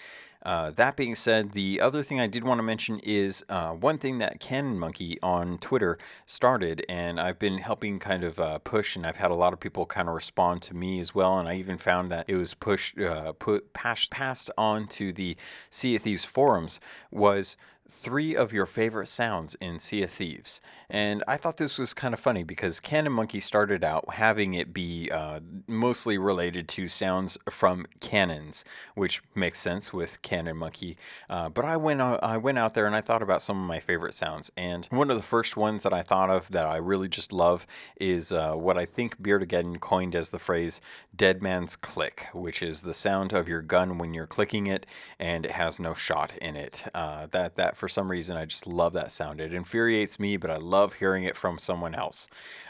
Uh, 0.43 0.71
that 0.73 0.97
being 0.97 1.15
said, 1.15 1.53
the 1.53 1.81
other 1.81 2.03
thing 2.03 2.19
I 2.19 2.27
did 2.27 2.43
want 2.43 2.59
to 2.59 2.63
mention 2.63 2.99
is 3.01 3.45
uh, 3.49 3.73
one 3.73 3.99
thing 3.99 4.19
that 4.19 4.41
Cannon 4.41 4.79
Monkey 4.79 5.19
on 5.23 5.59
Twitter 5.59 5.99
started, 6.27 6.85
and 6.89 7.21
I've 7.21 7.39
been 7.39 7.59
helping 7.59 8.01
kind 8.01 8.25
of 8.25 8.41
uh, 8.41 8.59
push, 8.59 8.97
and 8.97 9.07
I've 9.07 9.17
had 9.17 9.31
a 9.31 9.37
lot 9.37 9.53
of 9.53 9.61
people 9.61 9.87
kind 9.87 10.09
of 10.09 10.15
respond 10.15 10.63
to 10.63 10.75
me 10.75 10.99
as 10.99 11.15
well, 11.15 11.39
and 11.39 11.49
I 11.49 11.57
even 11.57 11.79
found 11.79 12.11
that 12.11 12.25
it 12.29 12.37
was 12.37 12.55
pushed, 12.55 12.99
uh, 12.99 13.33
put 13.33 13.73
passed, 13.73 14.11
passed 14.11 14.51
on 14.59 14.89
to 14.89 15.13
the 15.13 15.37
Sea 15.71 15.97
of 15.97 16.03
Thieves 16.03 16.25
forums 16.25 16.81
was 17.13 17.57
three 17.89 18.35
of 18.35 18.53
your 18.53 18.67
favorite 18.67 19.09
sounds 19.09 19.55
in 19.61 19.79
Sea 19.79 20.03
of 20.03 20.11
Thieves. 20.11 20.61
And 20.93 21.25
I 21.27 21.39
thought 21.39 21.57
this 21.57 21.79
was 21.79 21.95
kind 21.95 22.13
of 22.13 22.21
funny 22.21 22.43
because 22.43 22.79
Cannon 22.79 23.13
Monkey 23.13 23.41
started 23.41 23.83
out 23.83 24.13
having 24.13 24.53
it 24.53 24.75
be 24.75 25.11
uh, 25.11 25.41
mostly 25.67 26.19
related 26.19 26.69
to 26.69 26.87
sounds 26.87 27.39
from 27.49 27.87
cannons, 28.01 28.63
which 28.95 29.23
makes 29.35 29.59
sense 29.59 29.95
with 29.95 30.21
Cannon 30.21 30.59
Monkey. 30.59 30.99
Uh, 31.31 31.49
but 31.49 31.65
I 31.65 31.79
went 31.79 32.03
out, 32.03 32.23
I 32.23 32.37
went 32.37 32.59
out 32.59 32.75
there 32.75 32.85
and 32.85 32.95
I 32.95 33.01
thought 33.01 33.23
about 33.23 33.41
some 33.41 33.59
of 33.59 33.67
my 33.67 33.81
favorite 33.81 34.13
sounds. 34.13 34.53
And 34.55 34.85
one 34.91 35.11
of 35.11 35.17
the 35.17 35.23
first 35.23 35.57
ones 35.57 35.83
that 35.85 35.95
I 35.95 36.03
thought 36.03 36.29
of 36.29 36.51
that 36.51 36.67
I 36.67 36.77
really 36.77 37.09
just 37.09 37.33
love 37.33 37.67
is 37.99 38.31
uh, 38.31 38.53
what 38.53 38.77
I 38.77 38.85
think 38.85 39.19
Beardageddon 39.23 39.81
coined 39.81 40.15
as 40.15 40.29
the 40.29 40.39
phrase 40.39 40.83
"dead 41.17 41.43
man's 41.43 41.75
click," 41.75 42.27
which 42.35 42.63
is 42.63 42.83
the 42.83 42.93
sound 42.93 43.33
of 43.33 43.49
your 43.49 43.63
gun 43.63 43.97
when 43.97 44.13
you're 44.13 44.27
clicking 44.27 44.67
it 44.67 44.85
and 45.19 45.47
it 45.47 45.53
has 45.53 45.81
no 45.81 45.95
shot 45.95 46.37
in 46.43 46.55
it. 46.55 46.85
Uh, 46.95 47.29
that 47.31 47.57
that 47.57 47.79
for 47.79 47.89
some 47.89 48.11
reason 48.11 48.37
I 48.37 48.45
just 48.45 48.67
love 48.67 48.93
that 48.93 49.11
sound. 49.11 49.41
It 49.41 49.55
infuriates 49.55 50.21
me, 50.21 50.37
but 50.37 50.51
I 50.51 50.57
love 50.57 50.82
love 50.83 50.95
hearing 50.95 51.23
it 51.23 51.37
from 51.37 51.59
someone 51.59 51.95
else. 51.95 52.27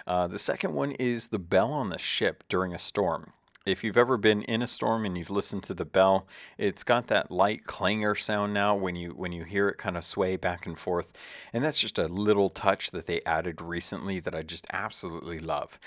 Uh, 0.06 0.26
the 0.26 0.38
second 0.38 0.74
one 0.74 0.92
is 0.92 1.28
the 1.28 1.38
bell 1.38 1.72
on 1.72 1.88
the 1.88 1.98
ship 1.98 2.44
during 2.48 2.74
a 2.74 2.78
storm. 2.78 3.32
If 3.64 3.82
you've 3.82 3.96
ever 3.96 4.18
been 4.18 4.42
in 4.42 4.60
a 4.60 4.66
storm 4.66 5.06
and 5.06 5.16
you've 5.16 5.30
listened 5.30 5.62
to 5.64 5.74
the 5.74 5.86
bell, 5.86 6.26
it's 6.58 6.82
got 6.82 7.06
that 7.06 7.30
light 7.30 7.64
clangor 7.64 8.14
sound 8.16 8.52
now 8.52 8.74
when 8.74 8.96
you 8.96 9.10
when 9.10 9.32
you 9.32 9.44
hear 9.44 9.68
it 9.68 9.78
kind 9.78 9.96
of 9.96 10.04
sway 10.04 10.36
back 10.36 10.66
and 10.66 10.78
forth. 10.78 11.12
And 11.52 11.64
that's 11.64 11.78
just 11.78 11.98
a 11.98 12.08
little 12.08 12.50
touch 12.50 12.90
that 12.90 13.06
they 13.06 13.22
added 13.24 13.62
recently 13.62 14.20
that 14.20 14.34
I 14.34 14.42
just 14.42 14.66
absolutely 14.72 15.38
love. 15.38 15.78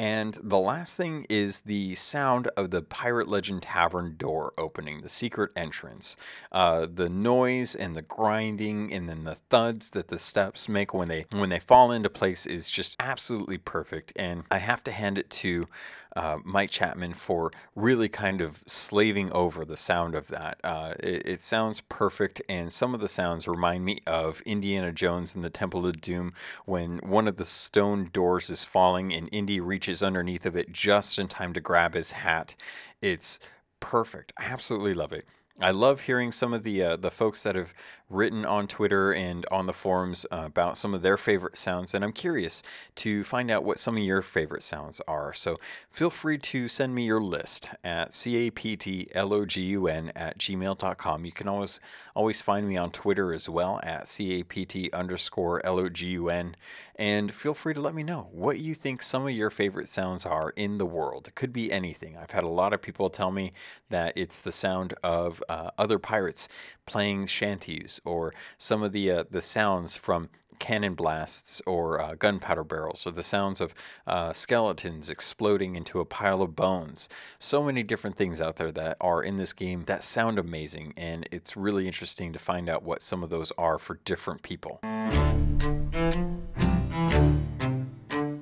And 0.00 0.38
the 0.42 0.58
last 0.58 0.96
thing 0.96 1.26
is 1.28 1.60
the 1.60 1.94
sound 1.94 2.48
of 2.56 2.70
the 2.70 2.80
Pirate 2.80 3.28
Legend 3.28 3.60
Tavern 3.60 4.14
door 4.16 4.54
opening, 4.56 5.02
the 5.02 5.10
secret 5.10 5.50
entrance. 5.54 6.16
Uh, 6.50 6.86
the 6.90 7.10
noise 7.10 7.74
and 7.74 7.94
the 7.94 8.00
grinding 8.00 8.94
and 8.94 9.10
then 9.10 9.24
the 9.24 9.34
thuds 9.34 9.90
that 9.90 10.08
the 10.08 10.18
steps 10.18 10.70
make 10.70 10.94
when 10.94 11.08
they 11.08 11.26
when 11.32 11.50
they 11.50 11.58
fall 11.58 11.92
into 11.92 12.08
place 12.08 12.46
is 12.46 12.70
just 12.70 12.96
absolutely 12.98 13.58
perfect. 13.58 14.10
And 14.16 14.44
I 14.50 14.56
have 14.56 14.82
to 14.84 14.90
hand 14.90 15.18
it 15.18 15.28
to 15.30 15.68
uh, 16.16 16.38
Mike 16.44 16.70
Chapman 16.70 17.14
for 17.14 17.50
really 17.74 18.08
kind 18.08 18.40
of 18.40 18.62
slaving 18.66 19.30
over 19.32 19.64
the 19.64 19.76
sound 19.76 20.14
of 20.14 20.28
that. 20.28 20.58
Uh, 20.64 20.94
it, 21.00 21.22
it, 21.26 21.40
sounds 21.40 21.80
perfect, 21.88 22.42
and 22.48 22.72
some 22.72 22.94
of 22.94 23.00
the 23.00 23.08
sounds 23.08 23.46
remind 23.46 23.84
me 23.84 24.00
of 24.06 24.40
Indiana 24.42 24.92
Jones 24.92 25.34
and 25.34 25.44
the 25.44 25.50
Temple 25.50 25.86
of 25.86 26.00
Doom 26.00 26.32
when 26.64 26.98
one 26.98 27.28
of 27.28 27.36
the 27.36 27.44
stone 27.44 28.10
doors 28.12 28.50
is 28.50 28.64
falling 28.64 29.12
and 29.12 29.28
Indy 29.32 29.60
reaches 29.60 30.02
underneath 30.02 30.46
of 30.46 30.56
it 30.56 30.72
just 30.72 31.18
in 31.18 31.28
time 31.28 31.52
to 31.52 31.60
grab 31.60 31.94
his 31.94 32.12
hat. 32.12 32.54
It's 33.00 33.38
perfect. 33.78 34.32
I 34.36 34.44
absolutely 34.44 34.94
love 34.94 35.12
it. 35.12 35.26
I 35.60 35.72
love 35.72 36.02
hearing 36.02 36.32
some 36.32 36.54
of 36.54 36.62
the 36.62 36.82
uh, 36.82 36.96
the 36.96 37.10
folks 37.10 37.42
that 37.42 37.54
have 37.54 37.74
written 38.10 38.44
on 38.44 38.66
Twitter 38.66 39.14
and 39.14 39.46
on 39.52 39.66
the 39.66 39.72
forums 39.72 40.26
uh, 40.32 40.42
about 40.44 40.76
some 40.76 40.92
of 40.92 41.02
their 41.02 41.16
favorite 41.16 41.56
sounds, 41.56 41.94
and 41.94 42.04
I'm 42.04 42.12
curious 42.12 42.62
to 42.96 43.24
find 43.24 43.50
out 43.50 43.64
what 43.64 43.78
some 43.78 43.96
of 43.96 44.02
your 44.02 44.20
favorite 44.20 44.62
sounds 44.62 45.00
are. 45.06 45.32
So 45.32 45.58
feel 45.90 46.10
free 46.10 46.38
to 46.38 46.68
send 46.68 46.94
me 46.94 47.04
your 47.04 47.22
list 47.22 47.70
at 47.84 48.10
captlogun 48.10 50.10
at 50.16 50.38
gmail.com. 50.38 51.24
You 51.24 51.32
can 51.32 51.48
always 51.48 51.80
always 52.16 52.40
find 52.40 52.68
me 52.68 52.76
on 52.76 52.90
Twitter 52.90 53.32
as 53.32 53.48
well 53.48 53.80
at 53.82 54.06
capt 54.06 54.92
underscore 54.92 55.62
logun, 55.64 56.54
and 56.96 57.32
feel 57.32 57.54
free 57.54 57.74
to 57.74 57.80
let 57.80 57.94
me 57.94 58.02
know 58.02 58.28
what 58.32 58.58
you 58.58 58.74
think 58.74 59.02
some 59.02 59.26
of 59.26 59.32
your 59.32 59.50
favorite 59.50 59.88
sounds 59.88 60.26
are 60.26 60.50
in 60.50 60.78
the 60.78 60.86
world. 60.86 61.28
It 61.28 61.36
could 61.36 61.52
be 61.52 61.70
anything. 61.70 62.16
I've 62.16 62.32
had 62.32 62.44
a 62.44 62.48
lot 62.48 62.72
of 62.72 62.82
people 62.82 63.08
tell 63.08 63.30
me 63.30 63.52
that 63.88 64.12
it's 64.16 64.40
the 64.40 64.52
sound 64.52 64.94
of 65.02 65.42
uh, 65.48 65.70
other 65.78 65.98
pirates 65.98 66.48
playing 66.90 67.24
shanties 67.26 68.00
or 68.04 68.34
some 68.58 68.82
of 68.82 68.90
the 68.90 69.08
uh, 69.12 69.24
the 69.30 69.40
sounds 69.40 69.94
from 69.94 70.28
cannon 70.58 70.94
blasts 70.94 71.62
or 71.66 72.00
uh, 72.00 72.14
gunpowder 72.16 72.64
barrels 72.64 73.06
or 73.06 73.12
the 73.12 73.22
sounds 73.22 73.60
of 73.60 73.72
uh, 74.08 74.32
skeletons 74.32 75.08
exploding 75.08 75.76
into 75.76 76.00
a 76.00 76.04
pile 76.04 76.42
of 76.42 76.56
bones. 76.56 77.08
So 77.38 77.62
many 77.62 77.84
different 77.84 78.16
things 78.16 78.42
out 78.42 78.56
there 78.56 78.72
that 78.72 78.96
are 79.00 79.22
in 79.22 79.36
this 79.36 79.52
game 79.52 79.84
that 79.86 80.02
sound 80.02 80.36
amazing, 80.36 80.92
and 80.96 81.28
it's 81.30 81.56
really 81.56 81.86
interesting 81.86 82.32
to 82.32 82.40
find 82.40 82.68
out 82.68 82.82
what 82.82 83.02
some 83.02 83.22
of 83.22 83.30
those 83.30 83.52
are 83.56 83.78
for 83.78 84.00
different 84.04 84.42
people. 84.42 84.80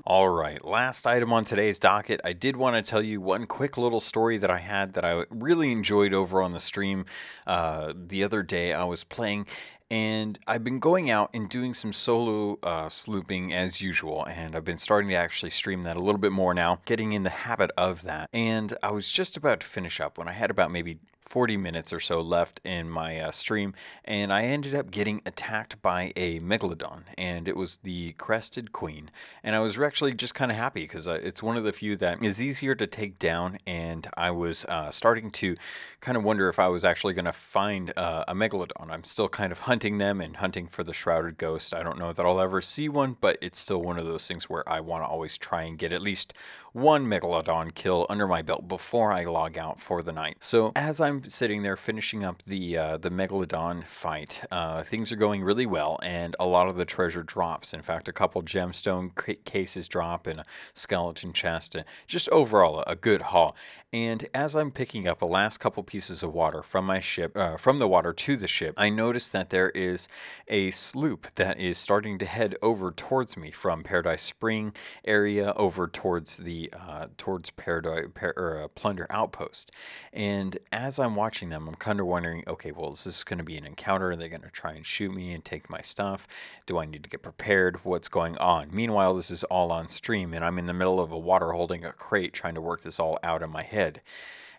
All 0.09 0.31
right, 0.31 0.65
last 0.65 1.07
item 1.07 1.35
on 1.35 1.45
today's 1.45 1.79
docket. 1.79 2.23
I 2.25 2.33
did 2.33 2.57
want 2.57 2.83
to 2.83 2.91
tell 2.91 3.03
you 3.03 3.21
one 3.21 3.45
quick 3.45 3.77
little 3.77 4.01
story 4.01 4.39
that 4.39 4.51
I 4.51 4.57
had 4.57 4.95
that 4.95 5.05
I 5.05 5.27
really 5.29 5.71
enjoyed 5.71 6.15
over 6.15 6.41
on 6.41 6.53
the 6.53 6.61
stream 6.61 7.05
uh, 7.47 7.93
the 7.95 8.25
other 8.25 8.43
day. 8.43 8.73
I 8.73 8.85
was 8.85 9.05
playing 9.05 9.49
and 9.91 10.39
I've 10.47 10.65
been 10.65 10.79
going 10.79 11.11
out 11.11 11.29
and 11.35 11.47
doing 11.49 11.75
some 11.75 11.93
solo 11.93 12.59
uh, 12.63 12.87
slooping 12.87 13.53
as 13.53 13.83
usual, 13.83 14.25
and 14.25 14.57
I've 14.57 14.65
been 14.65 14.79
starting 14.79 15.11
to 15.11 15.17
actually 15.17 15.51
stream 15.51 15.83
that 15.83 15.99
a 15.99 16.01
little 16.01 16.21
bit 16.21 16.33
more 16.33 16.55
now, 16.55 16.81
getting 16.87 17.13
in 17.13 17.23
the 17.23 17.31
habit 17.31 17.71
of 17.77 18.03
that. 18.03 18.31
And 18.33 18.73
I 18.83 18.91
was 18.93 19.11
just 19.11 19.37
about 19.37 19.61
to 19.61 19.67
finish 19.67 20.01
up 20.01 20.17
when 20.17 20.29
I 20.29 20.33
had 20.33 20.51
about 20.51 20.71
maybe 20.71 21.01
40 21.29 21.59
minutes 21.59 21.93
or 21.93 22.01
so 22.01 22.23
left 22.23 22.59
in 22.65 22.89
my 22.89 23.21
uh, 23.21 23.31
stream, 23.31 23.75
and 24.03 24.33
I 24.33 24.45
ended 24.45 24.75
up 24.75 24.91
getting 24.91 25.21
attacked 25.27 25.81
by 25.83 26.11
a 26.17 26.41
megalodon, 26.41 27.03
and 27.19 27.47
it 27.47 27.55
was 27.55 27.81
the 27.83 28.13
crested 28.15 28.73
queen. 28.73 29.11
And 29.43 29.55
I 29.55 29.61
was 29.61 29.79
actually 29.79 30.15
just 30.15 30.35
kind 30.35 30.51
of 30.51 30.57
happy 30.57 30.83
because 30.83 31.07
uh, 31.07 31.21
it's 31.23 31.43
one 31.43 31.59
of 31.59 31.65
the 31.65 31.73
few 31.73 31.97
that 31.97 32.23
is 32.25 32.41
easier 32.41 32.75
to 32.77 32.87
take 32.87 33.19
down, 33.19 33.59
and 33.67 34.09
I 34.17 34.31
was 34.31 34.65
uh, 34.65 34.91
starting 34.91 35.31
to 35.33 35.57
kind 36.01 36.17
of 36.17 36.25
wonder 36.25 36.49
if 36.49 36.59
I 36.59 36.69
was 36.69 36.83
actually 36.83 37.13
going 37.13 37.27
to 37.27 37.33
find 37.33 37.93
uh, 37.97 38.25
a 38.27 38.35
megalodon. 38.35 38.91
I'm 38.91 39.05
still 39.05 39.29
kind 39.29 39.53
of 39.53 39.61
hunting 39.61 39.99
them 39.99 40.23
and 40.23 40.37
hunting 40.37 40.67
for 40.67 40.83
the 40.83 40.95
shrouded 40.95 41.37
ghost. 41.37 41.75
I 41.75 41.83
don't 41.83 41.99
know 41.99 42.15
that 42.15 42.25
I'll 42.25 42.41
ever 42.41 42.63
see 42.63 42.89
one, 42.89 43.19
but 43.21 43.37
it's 43.43 43.59
still 43.59 43.83
one 43.83 43.99
of 43.99 44.07
those 44.07 44.27
things 44.27 44.49
where 44.49 44.67
I 44.67 44.81
want 44.81 45.05
to 45.05 45.09
always 45.09 45.37
try 45.37 45.63
and 45.65 45.79
get 45.79 45.93
at 45.93 46.01
least 46.01 46.33
one 46.79 47.05
megalodon 47.07 47.75
kill 47.75 48.07
under 48.09 48.27
my 48.27 48.41
belt 48.41 48.69
before 48.69 49.11
I 49.13 49.25
log 49.25 49.59
out 49.59 49.81
for 49.81 50.03
the 50.03 50.13
night. 50.13 50.37
So 50.41 50.73
as 50.77 51.01
I'm 51.01 51.25
sitting 51.25 51.63
there 51.63 51.77
finishing 51.77 52.25
up 52.25 52.43
the 52.47 52.79
uh, 52.79 52.97
the 52.99 53.11
megalodon 53.11 53.85
fight, 53.85 54.43
uh, 54.51 54.85
things 54.85 55.11
are 55.11 55.17
going 55.17 55.43
really 55.43 55.67
well, 55.67 55.99
and 56.03 56.37
a 56.39 56.47
lot 56.47 56.69
of 56.69 56.77
the 56.77 56.85
treasure 56.85 57.23
drops. 57.23 57.75
In 57.75 57.83
fact, 57.83 58.09
a 58.09 58.13
couple 58.13 58.43
gemstone 58.43 59.11
c- 59.21 59.37
cases 59.45 59.89
drop 59.89 60.27
and 60.27 60.41
a 60.41 60.45
skeleton 60.75 61.33
chest, 61.33 61.75
and 61.75 61.85
just 62.07 62.29
overall 62.29 62.85
a 62.87 62.95
good 62.95 63.23
haul. 63.23 63.57
And 63.93 64.29
as 64.35 64.55
I'm 64.55 64.71
picking 64.71 65.09
up 65.09 65.19
the 65.19 65.27
last 65.27 65.59
couple 65.59 65.83
pieces 65.83 66.23
of 66.23 66.35
water 66.35 66.63
from 66.63 66.85
my 66.85 67.01
ship, 67.01 67.35
uh, 67.37 67.57
from 67.57 67.79
the 67.79 67.89
water 67.89 68.13
to 68.13 68.37
the 68.37 68.47
ship, 68.47 68.75
I 68.77 68.91
notice 68.91 69.31
that 69.31 69.49
there 69.49 69.71
is 69.71 70.09
a 70.47 70.71
sloop 70.71 71.27
that 71.37 71.59
is 71.59 71.79
starting 71.79 72.19
to 72.19 72.27
head 72.27 72.55
over 72.63 72.93
towards 72.93 73.37
me 73.37 73.51
from 73.51 73.83
Paradise 73.83 74.23
Spring 74.23 74.75
area 75.07 75.55
over 75.57 75.89
towards 75.89 76.37
the 76.37 76.68
uh, 76.73 77.07
towards 77.17 77.51
Paradise 77.51 78.07
par, 78.15 78.35
or, 78.37 78.63
uh, 78.63 78.69
Plunder 78.69 79.07
Outpost. 79.11 79.71
And 80.13 80.59
as 80.71 80.99
I'm 80.99 81.17
watching 81.17 81.49
them, 81.49 81.67
I'm 81.67 81.75
kind 81.75 82.01
of 82.01 82.07
wondering, 82.07 82.45
okay, 82.47 82.73
well, 82.73 82.93
is 82.93 83.05
this 83.05 83.25
going 83.25 83.39
to 83.39 83.45
be 83.45 83.57
an 83.57 83.67
encounter? 83.67 84.11
Are 84.11 84.17
they 84.17 84.29
going 84.29 84.43
to 84.43 84.51
try 84.51 84.73
and 84.73 84.85
shoot 84.85 85.15
me 85.15 85.33
and 85.33 85.45
take 85.45 85.71
my 85.71 85.81
stuff? 85.81 86.29
Do 86.67 86.79
I 86.79 86.85
need 86.85 87.05
to 87.05 87.11
get 87.11 87.23
prepared? 87.23 87.85
What's 87.85 88.09
going 88.09 88.37
on? 88.39 88.69
Meanwhile, 88.71 89.15
this 89.15 89.31
is 89.31 89.45
all 89.45 89.73
on 89.73 89.89
stream, 89.89 90.35
and 90.35 90.45
I'm 90.45 90.59
in 90.59 90.67
the 90.67 90.75
middle 90.75 91.01
of 91.01 91.11
a 91.11 91.19
water 91.19 91.53
holding 91.53 91.85
a 91.85 91.93
crate 91.93 92.33
trying 92.33 92.55
to 92.55 92.61
work 92.61 92.83
this 92.83 93.01
all 93.01 93.19
out 93.23 93.43
in 93.43 93.51
my 93.51 93.63
head 93.63 93.79
head. 93.79 94.03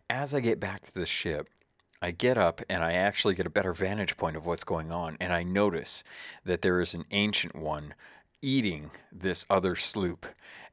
As 0.09 0.33
I 0.33 0.39
get 0.39 0.59
back 0.59 0.81
to 0.83 0.93
the 0.93 1.05
ship, 1.05 1.49
I 2.01 2.11
get 2.11 2.37
up 2.37 2.61
and 2.69 2.83
I 2.83 2.93
actually 2.93 3.35
get 3.35 3.45
a 3.45 3.49
better 3.49 3.73
vantage 3.73 4.15
point 4.15 4.37
of 4.37 4.45
what's 4.45 4.63
going 4.63 4.91
on, 4.91 5.17
and 5.19 5.33
I 5.33 5.43
notice 5.43 6.03
that 6.45 6.61
there 6.61 6.79
is 6.79 6.93
an 6.93 7.05
ancient 7.11 7.55
one 7.55 7.93
eating 8.41 8.91
this 9.11 9.45
other 9.49 9.75
sloop 9.75 10.25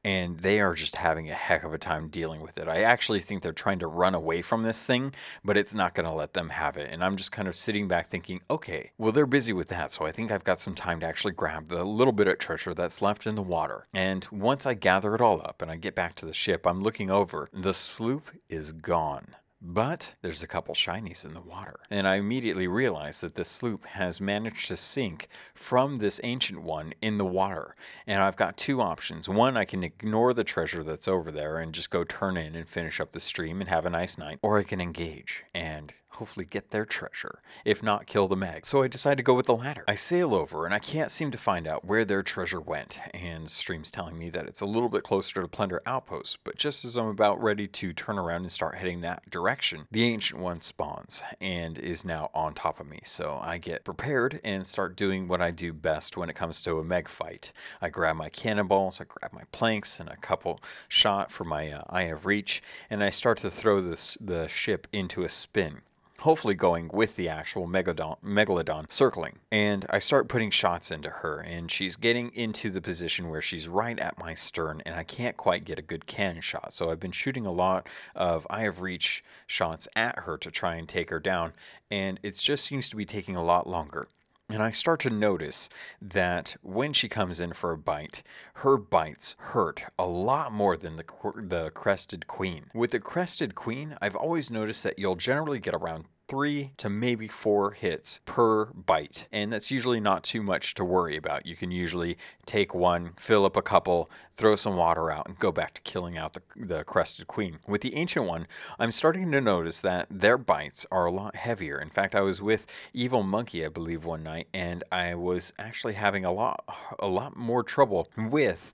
and 0.06 0.38
they 0.38 0.60
are 0.60 0.74
just 0.74 0.94
having 0.94 1.28
a 1.28 1.34
heck 1.34 1.64
of 1.64 1.74
a 1.74 1.78
time 1.78 2.06
dealing 2.06 2.40
with 2.40 2.58
it. 2.58 2.68
I 2.68 2.82
actually 2.82 3.20
think 3.20 3.42
they're 3.42 3.52
trying 3.52 3.80
to 3.80 3.88
run 3.88 4.14
away 4.14 4.40
from 4.40 4.62
this 4.62 4.86
thing, 4.86 5.12
but 5.44 5.56
it's 5.56 5.74
not 5.74 5.94
going 5.94 6.06
to 6.06 6.14
let 6.14 6.32
them 6.32 6.48
have 6.50 6.76
it. 6.76 6.92
And 6.92 7.02
I'm 7.02 7.16
just 7.16 7.32
kind 7.32 7.48
of 7.48 7.56
sitting 7.56 7.88
back 7.88 8.06
thinking, 8.06 8.40
okay, 8.48 8.92
well, 8.98 9.10
they're 9.10 9.26
busy 9.26 9.52
with 9.52 9.66
that. 9.68 9.90
So 9.90 10.06
I 10.06 10.12
think 10.12 10.30
I've 10.30 10.44
got 10.44 10.60
some 10.60 10.76
time 10.76 11.00
to 11.00 11.06
actually 11.06 11.32
grab 11.32 11.68
the 11.68 11.82
little 11.82 12.12
bit 12.12 12.28
of 12.28 12.38
treasure 12.38 12.72
that's 12.72 13.02
left 13.02 13.26
in 13.26 13.34
the 13.34 13.42
water. 13.42 13.88
And 13.92 14.24
once 14.30 14.64
I 14.64 14.74
gather 14.74 15.16
it 15.16 15.20
all 15.20 15.40
up 15.44 15.60
and 15.60 15.72
I 15.72 15.76
get 15.76 15.96
back 15.96 16.14
to 16.16 16.26
the 16.26 16.32
ship, 16.32 16.68
I'm 16.68 16.82
looking 16.82 17.10
over. 17.10 17.48
The 17.52 17.74
sloop 17.74 18.30
is 18.48 18.70
gone. 18.70 19.34
But 19.68 20.14
there's 20.22 20.44
a 20.44 20.46
couple 20.46 20.76
shinies 20.76 21.24
in 21.24 21.34
the 21.34 21.40
water. 21.40 21.80
And 21.90 22.06
I 22.06 22.16
immediately 22.16 22.68
realize 22.68 23.20
that 23.20 23.34
this 23.34 23.48
sloop 23.48 23.84
has 23.86 24.20
managed 24.20 24.68
to 24.68 24.76
sink 24.76 25.26
from 25.54 25.96
this 25.96 26.20
ancient 26.22 26.62
one 26.62 26.94
in 27.02 27.18
the 27.18 27.24
water. 27.24 27.74
And 28.06 28.22
I've 28.22 28.36
got 28.36 28.56
two 28.56 28.80
options. 28.80 29.28
One, 29.28 29.56
I 29.56 29.64
can 29.64 29.82
ignore 29.82 30.32
the 30.32 30.44
treasure 30.44 30.84
that's 30.84 31.08
over 31.08 31.32
there 31.32 31.58
and 31.58 31.74
just 31.74 31.90
go 31.90 32.04
turn 32.04 32.36
in 32.36 32.54
and 32.54 32.68
finish 32.68 33.00
up 33.00 33.10
the 33.10 33.18
stream 33.18 33.60
and 33.60 33.68
have 33.68 33.84
a 33.84 33.90
nice 33.90 34.16
night. 34.16 34.38
Or 34.40 34.56
I 34.56 34.62
can 34.62 34.80
engage 34.80 35.42
and 35.52 35.92
hopefully 36.16 36.46
get 36.46 36.70
their 36.70 36.84
treasure, 36.84 37.40
if 37.64 37.82
not 37.82 38.06
kill 38.06 38.28
the 38.28 38.36
Meg. 38.36 38.66
So 38.66 38.82
I 38.82 38.88
decide 38.88 39.16
to 39.18 39.22
go 39.22 39.34
with 39.34 39.46
the 39.46 39.56
latter. 39.56 39.84
I 39.86 39.94
sail 39.94 40.34
over 40.34 40.64
and 40.64 40.74
I 40.74 40.78
can't 40.78 41.10
seem 41.10 41.30
to 41.30 41.38
find 41.38 41.66
out 41.66 41.84
where 41.84 42.04
their 42.04 42.22
treasure 42.22 42.60
went, 42.60 42.98
and 43.12 43.50
Stream's 43.50 43.90
telling 43.90 44.18
me 44.18 44.30
that 44.30 44.46
it's 44.46 44.60
a 44.60 44.66
little 44.66 44.88
bit 44.88 45.02
closer 45.02 45.40
to 45.40 45.48
Plunder 45.48 45.82
Outpost, 45.86 46.38
but 46.44 46.56
just 46.56 46.84
as 46.84 46.96
I'm 46.96 47.06
about 47.06 47.42
ready 47.42 47.66
to 47.68 47.92
turn 47.92 48.18
around 48.18 48.42
and 48.42 48.52
start 48.52 48.76
heading 48.76 49.00
that 49.02 49.28
direction, 49.30 49.86
the 49.90 50.04
Ancient 50.04 50.40
One 50.40 50.60
spawns 50.60 51.22
and 51.40 51.78
is 51.78 52.04
now 52.04 52.30
on 52.34 52.54
top 52.54 52.80
of 52.80 52.86
me. 52.86 53.00
So 53.04 53.38
I 53.42 53.58
get 53.58 53.84
prepared 53.84 54.40
and 54.42 54.66
start 54.66 54.96
doing 54.96 55.28
what 55.28 55.42
I 55.42 55.50
do 55.50 55.72
best 55.72 56.16
when 56.16 56.30
it 56.30 56.36
comes 56.36 56.62
to 56.62 56.78
a 56.78 56.84
Meg 56.84 57.08
fight. 57.08 57.52
I 57.80 57.88
grab 57.88 58.16
my 58.16 58.28
cannonballs, 58.28 59.00
I 59.00 59.04
grab 59.04 59.32
my 59.32 59.44
planks, 59.52 60.00
and 60.00 60.08
a 60.08 60.16
couple 60.16 60.60
shot 60.88 61.30
for 61.30 61.44
my 61.44 61.70
uh, 61.70 61.82
Eye 61.88 62.02
of 62.02 62.26
Reach, 62.26 62.62
and 62.88 63.04
I 63.04 63.10
start 63.10 63.38
to 63.38 63.50
throw 63.50 63.80
this, 63.80 64.16
the 64.20 64.48
ship 64.48 64.86
into 64.92 65.22
a 65.22 65.28
spin 65.28 65.82
hopefully 66.20 66.54
going 66.54 66.90
with 66.92 67.16
the 67.16 67.28
actual 67.28 67.66
megalodon, 67.66 68.16
megalodon 68.22 68.90
circling. 68.90 69.38
And 69.50 69.86
I 69.90 69.98
start 69.98 70.28
putting 70.28 70.50
shots 70.50 70.90
into 70.90 71.10
her, 71.10 71.40
and 71.40 71.70
she's 71.70 71.96
getting 71.96 72.30
into 72.34 72.70
the 72.70 72.80
position 72.80 73.28
where 73.28 73.42
she's 73.42 73.68
right 73.68 73.98
at 73.98 74.18
my 74.18 74.34
stern, 74.34 74.82
and 74.86 74.94
I 74.94 75.04
can't 75.04 75.36
quite 75.36 75.64
get 75.64 75.78
a 75.78 75.82
good 75.82 76.06
cannon 76.06 76.40
shot. 76.40 76.72
So 76.72 76.90
I've 76.90 77.00
been 77.00 77.12
shooting 77.12 77.46
a 77.46 77.52
lot 77.52 77.88
of 78.14 78.46
eye 78.50 78.64
of 78.64 78.80
reach 78.80 79.24
shots 79.46 79.88
at 79.94 80.20
her 80.20 80.36
to 80.38 80.50
try 80.50 80.76
and 80.76 80.88
take 80.88 81.10
her 81.10 81.20
down, 81.20 81.52
and 81.90 82.18
it 82.22 82.36
just 82.36 82.64
seems 82.64 82.88
to 82.88 82.96
be 82.96 83.04
taking 83.04 83.36
a 83.36 83.44
lot 83.44 83.68
longer. 83.68 84.08
And 84.49 84.62
I 84.62 84.70
start 84.70 85.01
to 85.01 85.11
notice 85.11 85.68
that 86.01 86.57
when 86.62 86.92
she 86.92 87.09
comes 87.09 87.40
in 87.40 87.53
for 87.53 87.72
a 87.72 87.78
bite, 87.78 88.22
her 88.55 88.76
bites 88.76 89.34
hurt 89.38 89.82
a 89.99 90.07
lot 90.07 90.53
more 90.53 90.76
than 90.76 90.94
the, 90.97 91.05
the 91.49 91.72
crested 91.74 92.28
queen. 92.28 92.70
With 92.72 92.92
the 92.92 93.01
crested 93.01 93.57
queen, 93.57 93.97
I've 94.01 94.14
always 94.14 94.49
noticed 94.49 94.84
that 94.84 95.01
you'll 95.01 95.16
generally 95.16 95.59
get 95.59 95.74
around 95.74 96.05
three 96.29 96.72
to 96.77 96.91
maybe 96.91 97.29
four 97.29 97.72
hits 97.72 98.20
per 98.24 98.66
bite. 98.66 99.27
And 99.31 99.53
that's 99.53 99.70
usually 99.70 100.01
not 100.01 100.24
too 100.24 100.43
much 100.43 100.74
to 100.74 100.85
worry 100.85 101.16
about. 101.16 101.47
You 101.47 101.57
can 101.57 101.70
usually 101.70 102.16
take 102.45 102.74
one, 102.74 103.12
fill 103.16 103.45
up 103.45 103.57
a 103.57 103.62
couple, 103.62 104.11
throw 104.35 104.57
some 104.57 104.77
water 104.77 105.11
out, 105.11 105.27
and 105.27 105.39
go 105.39 105.53
back 105.53 105.74
to 105.74 105.81
killing 105.83 106.18
out 106.18 106.33
the, 106.33 106.43
the 106.57 106.85
crested 106.85 107.27
queen. 107.27 107.59
With 107.66 107.81
the 107.81 107.95
ancient 107.95 108.27
one, 108.27 108.47
I'm 108.79 108.93
starting 108.93 109.31
to 109.33 109.41
notice 109.41 109.81
that 109.81 110.07
their 110.11 110.39
bites 110.39 110.85
are 110.91 111.07
a 111.07 111.12
lot 111.12 111.37
heavier. 111.37 111.81
In 111.81 111.91
fact, 111.91 112.14
I 112.14 112.20
was 112.22 112.43
with 112.43 112.66
Evil 112.93 113.22
Monkey, 113.22 113.64
I 113.64 113.68
believe, 113.68 114.05
one 114.05 114.22
night, 114.22 114.49
and 114.53 114.85
I 114.91 115.14
was 115.14 115.53
actually 115.59 115.95
having 115.95 116.24
a 116.24 116.33
lot 116.33 116.64
a 116.99 117.09
lot 117.09 117.37
more 117.37 117.62
trouble 117.62 118.09
with 118.16 118.72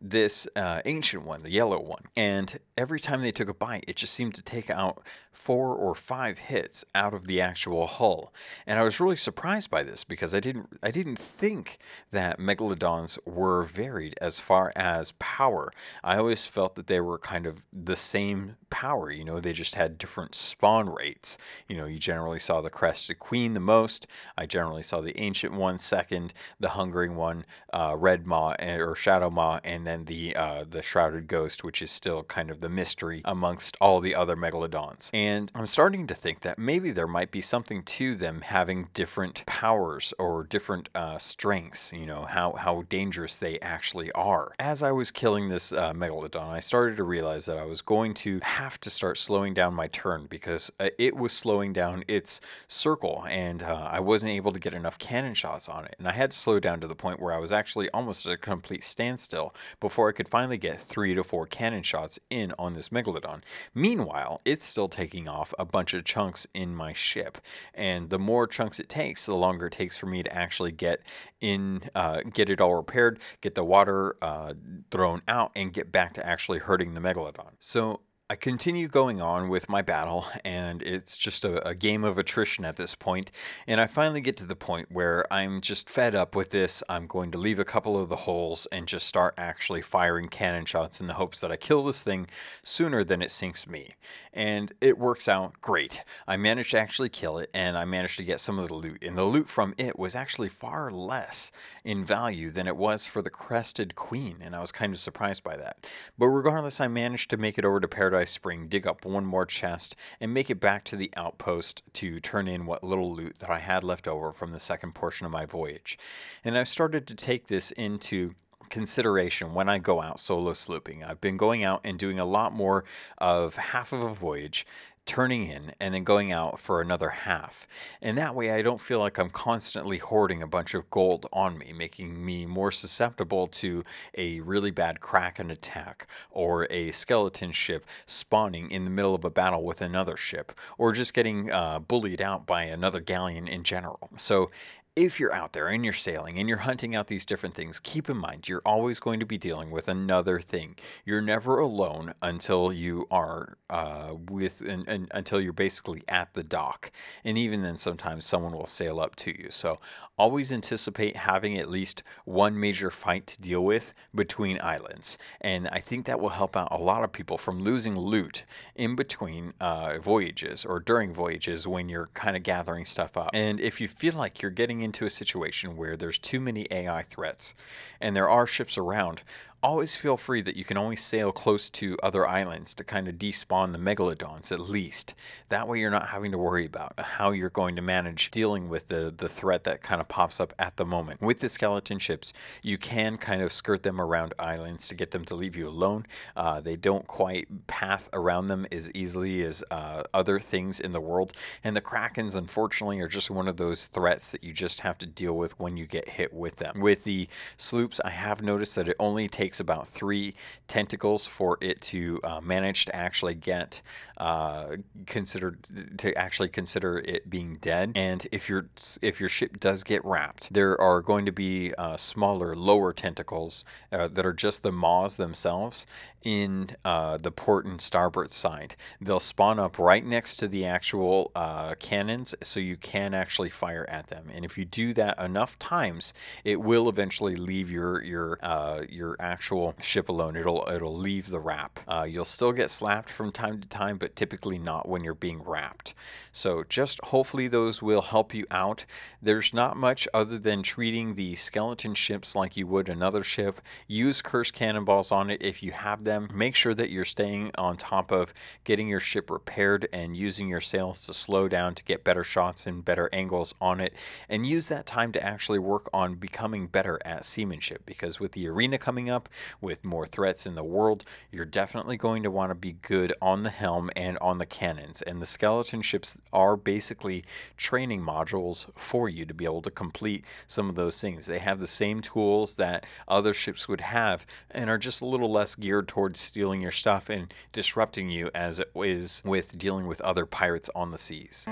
this 0.00 0.46
uh, 0.56 0.82
ancient 0.84 1.24
one, 1.24 1.42
the 1.42 1.50
yellow 1.50 1.80
one. 1.80 2.02
And 2.16 2.58
every 2.76 2.98
time 3.00 3.22
they 3.22 3.32
took 3.32 3.48
a 3.48 3.54
bite, 3.54 3.84
it 3.86 3.96
just 3.96 4.12
seemed 4.12 4.34
to 4.34 4.42
take 4.42 4.70
out 4.70 5.02
four 5.32 5.74
or 5.74 5.94
five 5.94 6.38
hits 6.38 6.84
out 6.94 7.14
of 7.14 7.26
the 7.26 7.40
actual 7.40 7.86
hull. 7.86 8.32
And 8.66 8.78
I 8.78 8.82
was 8.82 9.00
really 9.00 9.16
surprised 9.16 9.70
by 9.70 9.82
this 9.82 10.04
because 10.04 10.34
I 10.34 10.40
didn't 10.40 10.78
I 10.82 10.90
didn't 10.90 11.18
think 11.18 11.78
that 12.10 12.38
megalodons 12.38 13.18
were 13.26 13.62
varied 13.64 14.16
as 14.20 14.40
far 14.40 14.72
as 14.76 15.12
power. 15.18 15.72
I 16.02 16.16
always 16.16 16.44
felt 16.44 16.74
that 16.76 16.86
they 16.86 17.00
were 17.00 17.18
kind 17.18 17.46
of 17.46 17.62
the 17.72 17.96
same 17.96 18.56
power, 18.74 19.08
you 19.08 19.24
know, 19.24 19.38
they 19.38 19.52
just 19.52 19.76
had 19.76 19.98
different 19.98 20.34
spawn 20.34 20.88
rates. 20.88 21.38
You 21.68 21.76
know, 21.76 21.86
you 21.86 21.96
generally 21.96 22.40
saw 22.40 22.60
the 22.60 22.70
crested 22.70 23.20
queen 23.20 23.54
the 23.54 23.60
most. 23.60 24.08
I 24.36 24.46
generally 24.46 24.82
saw 24.82 25.00
the 25.00 25.16
ancient 25.16 25.52
one 25.52 25.78
second, 25.78 26.34
the 26.58 26.70
hungering 26.70 27.14
one, 27.14 27.44
uh, 27.72 27.94
red 27.96 28.26
maw 28.26 28.56
eh, 28.58 28.78
or 28.78 28.96
shadow 28.96 29.30
maw, 29.30 29.60
and 29.62 29.86
then 29.86 30.06
the 30.06 30.34
uh, 30.34 30.64
the 30.68 30.82
shrouded 30.82 31.28
ghost, 31.28 31.62
which 31.62 31.82
is 31.82 31.92
still 31.92 32.24
kind 32.24 32.50
of 32.50 32.63
the 32.64 32.68
mystery 32.70 33.20
amongst 33.26 33.76
all 33.78 34.00
the 34.00 34.14
other 34.14 34.36
megalodons. 34.36 35.10
And 35.12 35.50
I'm 35.54 35.66
starting 35.66 36.06
to 36.06 36.14
think 36.14 36.40
that 36.40 36.58
maybe 36.58 36.90
there 36.92 37.06
might 37.06 37.30
be 37.30 37.42
something 37.42 37.82
to 37.82 38.14
them 38.14 38.40
having 38.40 38.88
different 38.94 39.44
powers 39.44 40.14
or 40.18 40.44
different 40.44 40.88
uh, 40.94 41.18
strengths, 41.18 41.92
you 41.92 42.06
know, 42.06 42.24
how, 42.24 42.52
how 42.52 42.82
dangerous 42.88 43.36
they 43.36 43.60
actually 43.60 44.10
are. 44.12 44.54
As 44.58 44.82
I 44.82 44.92
was 44.92 45.10
killing 45.10 45.50
this 45.50 45.74
uh, 45.74 45.92
Megalodon, 45.92 46.48
I 46.48 46.60
started 46.60 46.96
to 46.96 47.04
realize 47.04 47.44
that 47.44 47.58
I 47.58 47.66
was 47.66 47.82
going 47.82 48.14
to 48.14 48.40
have 48.42 48.80
to 48.80 48.88
start 48.88 49.18
slowing 49.18 49.52
down 49.52 49.74
my 49.74 49.88
turn 49.88 50.26
because 50.30 50.72
uh, 50.80 50.88
it 50.98 51.14
was 51.14 51.34
slowing 51.34 51.74
down 51.74 52.02
its 52.08 52.40
circle 52.66 53.26
and 53.28 53.62
uh, 53.62 53.88
I 53.92 54.00
wasn't 54.00 54.32
able 54.32 54.52
to 54.52 54.58
get 54.58 54.72
enough 54.72 54.98
cannon 54.98 55.34
shots 55.34 55.68
on 55.68 55.84
it. 55.84 55.96
And 55.98 56.08
I 56.08 56.12
had 56.12 56.30
to 56.30 56.38
slow 56.38 56.58
down 56.60 56.80
to 56.80 56.86
the 56.86 56.94
point 56.94 57.20
where 57.20 57.34
I 57.34 57.38
was 57.38 57.52
actually 57.52 57.90
almost 57.90 58.24
at 58.24 58.32
a 58.32 58.38
complete 58.38 58.84
standstill 58.84 59.54
before 59.80 60.08
I 60.08 60.12
could 60.12 60.28
finally 60.28 60.56
get 60.56 60.80
three 60.80 61.14
to 61.14 61.22
four 61.22 61.44
cannon 61.46 61.82
shots 61.82 62.18
in 62.30 62.53
on 62.58 62.72
this 62.72 62.88
Megalodon. 62.90 63.42
Meanwhile, 63.74 64.40
it's 64.44 64.64
still 64.64 64.88
taking 64.88 65.28
off 65.28 65.54
a 65.58 65.64
bunch 65.64 65.94
of 65.94 66.04
chunks 66.04 66.46
in 66.54 66.74
my 66.74 66.92
ship. 66.92 67.38
And 67.74 68.10
the 68.10 68.18
more 68.18 68.46
chunks 68.46 68.80
it 68.80 68.88
takes, 68.88 69.26
the 69.26 69.34
longer 69.34 69.66
it 69.66 69.72
takes 69.72 69.96
for 69.96 70.06
me 70.06 70.22
to 70.22 70.34
actually 70.34 70.72
get 70.72 71.00
in, 71.40 71.82
uh, 71.94 72.20
get 72.32 72.50
it 72.50 72.60
all 72.60 72.74
repaired, 72.74 73.18
get 73.40 73.54
the 73.54 73.64
water 73.64 74.16
uh, 74.22 74.54
thrown 74.90 75.22
out, 75.28 75.52
and 75.54 75.72
get 75.72 75.92
back 75.92 76.14
to 76.14 76.26
actually 76.26 76.58
hurting 76.58 76.94
the 76.94 77.00
megalodon. 77.00 77.52
So 77.60 78.00
I 78.34 78.36
continue 78.36 78.88
going 78.88 79.20
on 79.20 79.48
with 79.48 79.68
my 79.68 79.80
battle, 79.80 80.26
and 80.44 80.82
it's 80.82 81.16
just 81.16 81.44
a, 81.44 81.64
a, 81.68 81.72
game 81.72 82.02
of 82.02 82.18
attrition 82.18 82.64
at 82.64 82.74
this 82.74 82.96
point. 82.96 83.30
And 83.68 83.80
I 83.80 83.86
finally 83.86 84.20
get 84.20 84.36
to 84.38 84.44
the 84.44 84.56
point 84.56 84.90
where 84.90 85.24
I'm 85.32 85.60
just 85.60 85.88
fed 85.88 86.16
up 86.16 86.34
with 86.34 86.50
this. 86.50 86.82
I'm 86.88 87.06
going 87.06 87.30
to 87.30 87.38
leave 87.38 87.60
a 87.60 87.64
couple 87.64 87.96
of 87.96 88.08
the 88.08 88.16
holes 88.16 88.66
and 88.72 88.88
just 88.88 89.06
start 89.06 89.34
actually 89.38 89.82
firing 89.82 90.26
cannon 90.26 90.64
shots 90.64 91.00
in 91.00 91.06
the 91.06 91.12
hopes 91.12 91.40
that 91.42 91.52
I 91.52 91.56
kill 91.56 91.84
this 91.84 92.02
thing 92.02 92.26
sooner 92.64 93.04
than 93.04 93.22
it 93.22 93.30
sinks 93.30 93.68
me. 93.68 93.94
And 94.32 94.72
it 94.80 94.98
works 94.98 95.28
out 95.28 95.60
great. 95.60 96.02
I 96.26 96.36
managed 96.36 96.72
to 96.72 96.80
actually 96.80 97.10
kill 97.10 97.38
it, 97.38 97.50
and 97.54 97.78
I 97.78 97.84
managed 97.84 98.16
to 98.16 98.24
get 98.24 98.40
some 98.40 98.58
of 98.58 98.66
the 98.66 98.74
loot. 98.74 98.98
And 99.00 99.16
the 99.16 99.22
loot 99.22 99.48
from 99.48 99.74
it 99.78 99.96
was 99.96 100.16
actually 100.16 100.48
far 100.48 100.90
less 100.90 101.52
in 101.84 102.04
value 102.04 102.50
than 102.50 102.66
it 102.66 102.76
was 102.76 103.06
for 103.06 103.22
the 103.22 103.30
Crested 103.30 103.94
Queen, 103.94 104.38
and 104.40 104.56
I 104.56 104.60
was 104.60 104.72
kind 104.72 104.92
of 104.92 104.98
surprised 104.98 105.44
by 105.44 105.56
that. 105.56 105.86
But 106.18 106.26
regardless, 106.26 106.80
I 106.80 106.88
managed 106.88 107.30
to 107.30 107.36
make 107.36 107.58
it 107.58 107.64
over 107.64 107.78
to 107.78 107.86
Paradise 107.86 108.23
Paradise 108.24 108.32
Spring, 108.32 108.68
dig 108.68 108.86
up 108.86 109.04
one 109.04 109.26
more 109.26 109.44
chest, 109.44 109.94
and 110.18 110.32
make 110.32 110.48
it 110.48 110.58
back 110.58 110.82
to 110.84 110.96
the 110.96 111.10
outpost 111.14 111.82
to 111.92 112.20
turn 112.20 112.48
in 112.48 112.64
what 112.64 112.82
little 112.82 113.14
loot 113.14 113.38
that 113.40 113.50
I 113.50 113.58
had 113.58 113.84
left 113.84 114.08
over 114.08 114.32
from 114.32 114.52
the 114.52 114.58
second 114.58 114.94
portion 114.94 115.26
of 115.26 115.32
my 115.32 115.44
voyage. 115.44 115.98
And 116.42 116.56
I've 116.56 116.70
started 116.70 117.06
to 117.06 117.14
take 117.14 117.48
this 117.48 117.70
into 117.72 118.34
consideration 118.70 119.52
when 119.52 119.68
I 119.68 119.76
go 119.76 120.00
out 120.00 120.18
solo 120.18 120.52
slooping. 120.52 121.06
I've 121.06 121.20
been 121.20 121.36
going 121.36 121.62
out 121.62 121.82
and 121.84 121.98
doing 121.98 122.18
a 122.18 122.24
lot 122.24 122.54
more 122.54 122.84
of 123.18 123.56
half 123.56 123.92
of 123.92 124.00
a 124.00 124.14
voyage 124.14 124.66
turning 125.06 125.46
in 125.46 125.72
and 125.80 125.94
then 125.94 126.04
going 126.04 126.32
out 126.32 126.58
for 126.58 126.80
another 126.80 127.10
half. 127.10 127.66
And 128.00 128.16
that 128.18 128.34
way 128.34 128.50
I 128.50 128.62
don't 128.62 128.80
feel 128.80 128.98
like 128.98 129.18
I'm 129.18 129.30
constantly 129.30 129.98
hoarding 129.98 130.42
a 130.42 130.46
bunch 130.46 130.74
of 130.74 130.90
gold 130.90 131.26
on 131.32 131.58
me, 131.58 131.72
making 131.72 132.24
me 132.24 132.46
more 132.46 132.70
susceptible 132.70 133.46
to 133.48 133.84
a 134.16 134.40
really 134.40 134.70
bad 134.70 135.00
kraken 135.00 135.50
attack 135.50 136.06
or 136.30 136.66
a 136.70 136.90
skeleton 136.92 137.52
ship 137.52 137.84
spawning 138.06 138.70
in 138.70 138.84
the 138.84 138.90
middle 138.90 139.14
of 139.14 139.24
a 139.24 139.30
battle 139.30 139.62
with 139.62 139.82
another 139.82 140.16
ship 140.16 140.52
or 140.78 140.92
just 140.92 141.14
getting 141.14 141.50
uh, 141.50 141.78
bullied 141.78 142.22
out 142.22 142.46
by 142.46 142.62
another 142.62 143.00
galleon 143.00 143.46
in 143.46 143.62
general. 143.62 144.10
So 144.16 144.50
if 144.96 145.18
you're 145.18 145.34
out 145.34 145.52
there 145.52 145.66
and 145.66 145.84
you're 145.84 145.92
sailing 145.92 146.38
and 146.38 146.48
you're 146.48 146.58
hunting 146.58 146.94
out 146.94 147.08
these 147.08 147.24
different 147.24 147.54
things, 147.54 147.80
keep 147.80 148.08
in 148.08 148.16
mind 148.16 148.48
you're 148.48 148.62
always 148.64 149.00
going 149.00 149.18
to 149.18 149.26
be 149.26 149.36
dealing 149.36 149.72
with 149.72 149.88
another 149.88 150.38
thing. 150.38 150.76
You're 151.04 151.20
never 151.20 151.58
alone 151.58 152.14
until 152.22 152.72
you 152.72 153.08
are 153.10 153.56
uh, 153.70 154.14
with, 154.30 154.60
and, 154.60 154.86
and, 154.86 155.08
until 155.10 155.40
you're 155.40 155.52
basically 155.52 156.04
at 156.06 156.32
the 156.34 156.44
dock. 156.44 156.92
And 157.24 157.36
even 157.36 157.62
then, 157.62 157.76
sometimes 157.76 158.24
someone 158.24 158.52
will 158.52 158.66
sail 158.66 159.00
up 159.00 159.16
to 159.16 159.36
you. 159.36 159.48
So 159.50 159.80
always 160.16 160.52
anticipate 160.52 161.16
having 161.16 161.58
at 161.58 161.68
least 161.68 162.04
one 162.24 162.58
major 162.58 162.90
fight 162.90 163.26
to 163.26 163.40
deal 163.40 163.64
with 163.64 163.94
between 164.14 164.60
islands. 164.60 165.18
And 165.40 165.66
I 165.68 165.80
think 165.80 166.06
that 166.06 166.20
will 166.20 166.28
help 166.28 166.56
out 166.56 166.68
a 166.70 166.78
lot 166.78 167.02
of 167.02 167.10
people 167.10 167.36
from 167.36 167.64
losing 167.64 167.98
loot 167.98 168.44
in 168.76 168.94
between 168.94 169.54
uh, 169.60 169.98
voyages 169.98 170.64
or 170.64 170.78
during 170.78 171.12
voyages 171.12 171.66
when 171.66 171.88
you're 171.88 172.08
kind 172.14 172.36
of 172.36 172.44
gathering 172.44 172.84
stuff 172.84 173.16
up. 173.16 173.30
And 173.32 173.58
if 173.58 173.80
you 173.80 173.88
feel 173.88 174.14
like 174.14 174.40
you're 174.40 174.52
getting 174.52 174.83
into 174.84 175.06
a 175.06 175.10
situation 175.10 175.76
where 175.76 175.96
there's 175.96 176.18
too 176.18 176.38
many 176.38 176.66
AI 176.70 177.02
threats 177.02 177.54
and 178.00 178.14
there 178.14 178.28
are 178.28 178.46
ships 178.46 178.78
around, 178.78 179.22
always 179.64 179.96
feel 179.96 180.18
free 180.18 180.42
that 180.42 180.56
you 180.56 180.64
can 180.64 180.76
always 180.76 181.02
sail 181.02 181.32
close 181.32 181.70
to 181.70 181.96
other 182.02 182.28
islands 182.28 182.74
to 182.74 182.84
kind 182.84 183.08
of 183.08 183.14
despawn 183.14 183.72
the 183.72 183.78
megalodons 183.78 184.52
at 184.52 184.60
least. 184.60 185.14
That 185.48 185.66
way 185.66 185.80
you're 185.80 185.90
not 185.90 186.08
having 186.08 186.32
to 186.32 186.38
worry 186.38 186.66
about 186.66 186.92
how 186.98 187.30
you're 187.30 187.48
going 187.48 187.74
to 187.76 187.82
manage 187.82 188.30
dealing 188.30 188.68
with 188.68 188.88
the, 188.88 189.12
the 189.16 189.28
threat 189.28 189.64
that 189.64 189.82
kind 189.82 190.02
of 190.02 190.08
pops 190.08 190.38
up 190.38 190.52
at 190.58 190.76
the 190.76 190.84
moment. 190.84 191.22
With 191.22 191.40
the 191.40 191.48
skeleton 191.48 191.98
ships, 191.98 192.34
you 192.62 192.76
can 192.76 193.16
kind 193.16 193.40
of 193.40 193.54
skirt 193.54 193.82
them 193.82 194.02
around 194.02 194.34
islands 194.38 194.86
to 194.88 194.94
get 194.94 195.12
them 195.12 195.24
to 195.24 195.34
leave 195.34 195.56
you 195.56 195.66
alone. 195.66 196.04
Uh, 196.36 196.60
they 196.60 196.76
don't 196.76 197.06
quite 197.06 197.66
path 197.66 198.10
around 198.12 198.48
them 198.48 198.66
as 198.70 198.90
easily 198.92 199.42
as 199.44 199.64
uh, 199.70 200.02
other 200.12 200.38
things 200.38 200.78
in 200.78 200.92
the 200.92 201.00
world. 201.00 201.32
And 201.64 201.74
the 201.74 201.80
Krakens, 201.80 202.36
unfortunately, 202.36 203.00
are 203.00 203.08
just 203.08 203.30
one 203.30 203.48
of 203.48 203.56
those 203.56 203.86
threats 203.86 204.30
that 204.32 204.44
you 204.44 204.52
just 204.52 204.80
have 204.80 204.98
to 204.98 205.06
deal 205.06 205.38
with 205.38 205.58
when 205.58 205.78
you 205.78 205.86
get 205.86 206.06
hit 206.06 206.34
with 206.34 206.56
them. 206.56 206.80
With 206.80 207.04
the 207.04 207.28
sloops, 207.56 207.98
I 208.04 208.10
have 208.10 208.42
noticed 208.42 208.74
that 208.74 208.88
it 208.88 208.96
only 209.00 209.26
takes 209.26 209.53
takes 209.54 209.60
about 209.60 209.86
three 209.86 210.34
tentacles 210.66 211.26
for 211.26 211.58
it 211.60 211.80
to 211.80 212.20
uh, 212.24 212.40
manage 212.40 212.86
to 212.86 212.96
actually 212.96 213.34
get 213.34 213.80
uh, 214.18 214.76
considered 215.06 215.56
to 215.98 216.12
actually 216.16 216.48
consider 216.48 216.98
it 216.98 217.30
being 217.30 217.58
dead. 217.60 217.92
And 217.94 218.26
if 218.32 218.48
your 218.48 218.66
if 219.00 219.20
your 219.20 219.28
ship 219.28 219.60
does 219.60 219.84
get 219.84 220.04
wrapped, 220.04 220.52
there 220.52 220.80
are 220.80 221.00
going 221.00 221.26
to 221.26 221.32
be 221.32 221.72
uh, 221.78 221.96
smaller, 221.96 222.56
lower 222.56 222.92
tentacles 222.92 223.64
uh, 223.92 224.08
that 224.08 224.26
are 224.26 224.32
just 224.32 224.62
the 224.62 224.72
maws 224.72 225.16
themselves 225.16 225.86
in 226.24 226.70
uh, 226.84 227.18
the 227.18 227.30
port 227.30 227.66
and 227.66 227.80
starboard 227.80 228.32
side. 228.32 228.74
They'll 229.00 229.20
spawn 229.20 229.58
up 229.58 229.78
right 229.78 230.04
next 230.04 230.36
to 230.36 230.48
the 230.48 230.64
actual 230.64 231.30
uh, 231.34 231.74
cannons, 231.78 232.34
so 232.42 232.58
you 232.58 232.76
can 232.76 233.14
actually 233.14 233.50
fire 233.50 233.86
at 233.88 234.08
them. 234.08 234.30
And 234.34 234.44
if 234.44 234.56
you 234.56 234.64
do 234.64 234.94
that 234.94 235.18
enough 235.18 235.58
times, 235.58 236.14
it 236.42 236.60
will 236.60 236.88
eventually 236.88 237.36
leave 237.36 237.70
your 237.70 238.02
your 238.02 238.38
uh, 238.42 238.82
your 238.88 239.16
actual 239.20 239.74
ship 239.80 240.08
alone. 240.08 240.36
It'll 240.36 240.66
it'll 240.68 240.96
leave 240.96 241.28
the 241.28 241.40
wrap. 241.40 241.80
Uh, 241.86 242.04
you'll 242.04 242.24
still 242.24 242.52
get 242.52 242.70
slapped 242.70 243.10
from 243.10 243.30
time 243.30 243.60
to 243.60 243.68
time, 243.68 243.98
but 243.98 244.16
typically 244.16 244.58
not 244.58 244.88
when 244.88 245.04
you're 245.04 245.14
being 245.14 245.42
wrapped. 245.42 245.94
So 246.32 246.64
just 246.68 247.00
hopefully 247.04 247.48
those 247.48 247.82
will 247.82 248.02
help 248.02 248.32
you 248.32 248.46
out. 248.50 248.86
There's 249.20 249.52
not 249.52 249.76
much 249.76 250.08
other 250.14 250.38
than 250.38 250.62
treating 250.62 251.14
the 251.14 251.36
skeleton 251.36 251.94
ships 251.94 252.34
like 252.34 252.56
you 252.56 252.66
would 252.66 252.88
another 252.88 253.22
ship. 253.22 253.60
Use 253.86 254.22
curse 254.22 254.50
cannonballs 254.50 255.12
on 255.12 255.30
it 255.30 255.42
if 255.42 255.62
you 255.62 255.72
have 255.72 256.04
them. 256.14 256.28
Make 256.32 256.54
sure 256.54 256.74
that 256.74 256.90
you're 256.90 257.04
staying 257.04 257.50
on 257.56 257.76
top 257.76 258.10
of 258.10 258.32
getting 258.64 258.88
your 258.88 259.00
ship 259.00 259.30
repaired 259.30 259.88
and 259.92 260.16
using 260.16 260.48
your 260.48 260.60
sails 260.60 261.04
to 261.06 261.14
slow 261.14 261.48
down 261.48 261.74
to 261.74 261.84
get 261.84 262.04
better 262.04 262.24
shots 262.24 262.66
and 262.66 262.84
better 262.84 263.10
angles 263.12 263.54
on 263.60 263.80
it. 263.80 263.94
And 264.28 264.46
use 264.46 264.68
that 264.68 264.86
time 264.86 265.12
to 265.12 265.22
actually 265.22 265.58
work 265.58 265.88
on 265.92 266.14
becoming 266.14 266.66
better 266.66 267.00
at 267.04 267.24
seamanship 267.24 267.84
because 267.84 268.20
with 268.20 268.32
the 268.32 268.48
arena 268.48 268.78
coming 268.78 269.10
up, 269.10 269.28
with 269.60 269.84
more 269.84 270.06
threats 270.06 270.46
in 270.46 270.54
the 270.54 270.64
world, 270.64 271.04
you're 271.30 271.44
definitely 271.44 271.96
going 271.96 272.22
to 272.22 272.30
want 272.30 272.50
to 272.50 272.54
be 272.54 272.72
good 272.72 273.12
on 273.20 273.42
the 273.42 273.50
helm 273.50 273.90
and 273.96 274.16
on 274.18 274.38
the 274.38 274.46
cannons. 274.46 275.02
And 275.02 275.20
the 275.20 275.26
skeleton 275.26 275.82
ships 275.82 276.16
are 276.32 276.56
basically 276.56 277.24
training 277.56 278.02
modules 278.02 278.66
for 278.74 279.08
you 279.08 279.24
to 279.26 279.34
be 279.34 279.44
able 279.44 279.62
to 279.62 279.70
complete 279.70 280.24
some 280.46 280.68
of 280.68 280.76
those 280.76 281.00
things. 281.00 281.26
They 281.26 281.38
have 281.38 281.58
the 281.58 281.66
same 281.66 282.00
tools 282.00 282.56
that 282.56 282.86
other 283.08 283.34
ships 283.34 283.68
would 283.68 283.80
have 283.80 284.26
and 284.50 284.70
are 284.70 284.78
just 284.78 285.00
a 285.00 285.06
little 285.06 285.30
less 285.30 285.54
geared 285.54 285.88
towards 285.88 286.03
stealing 286.12 286.60
your 286.60 286.72
stuff 286.72 287.08
and 287.08 287.32
disrupting 287.52 288.10
you 288.10 288.30
as 288.34 288.60
it 288.60 288.70
is 288.74 289.22
with 289.24 289.56
dealing 289.58 289.86
with 289.86 290.00
other 290.02 290.26
pirates 290.26 290.70
on 290.74 290.90
the 290.90 290.98
seas 290.98 291.46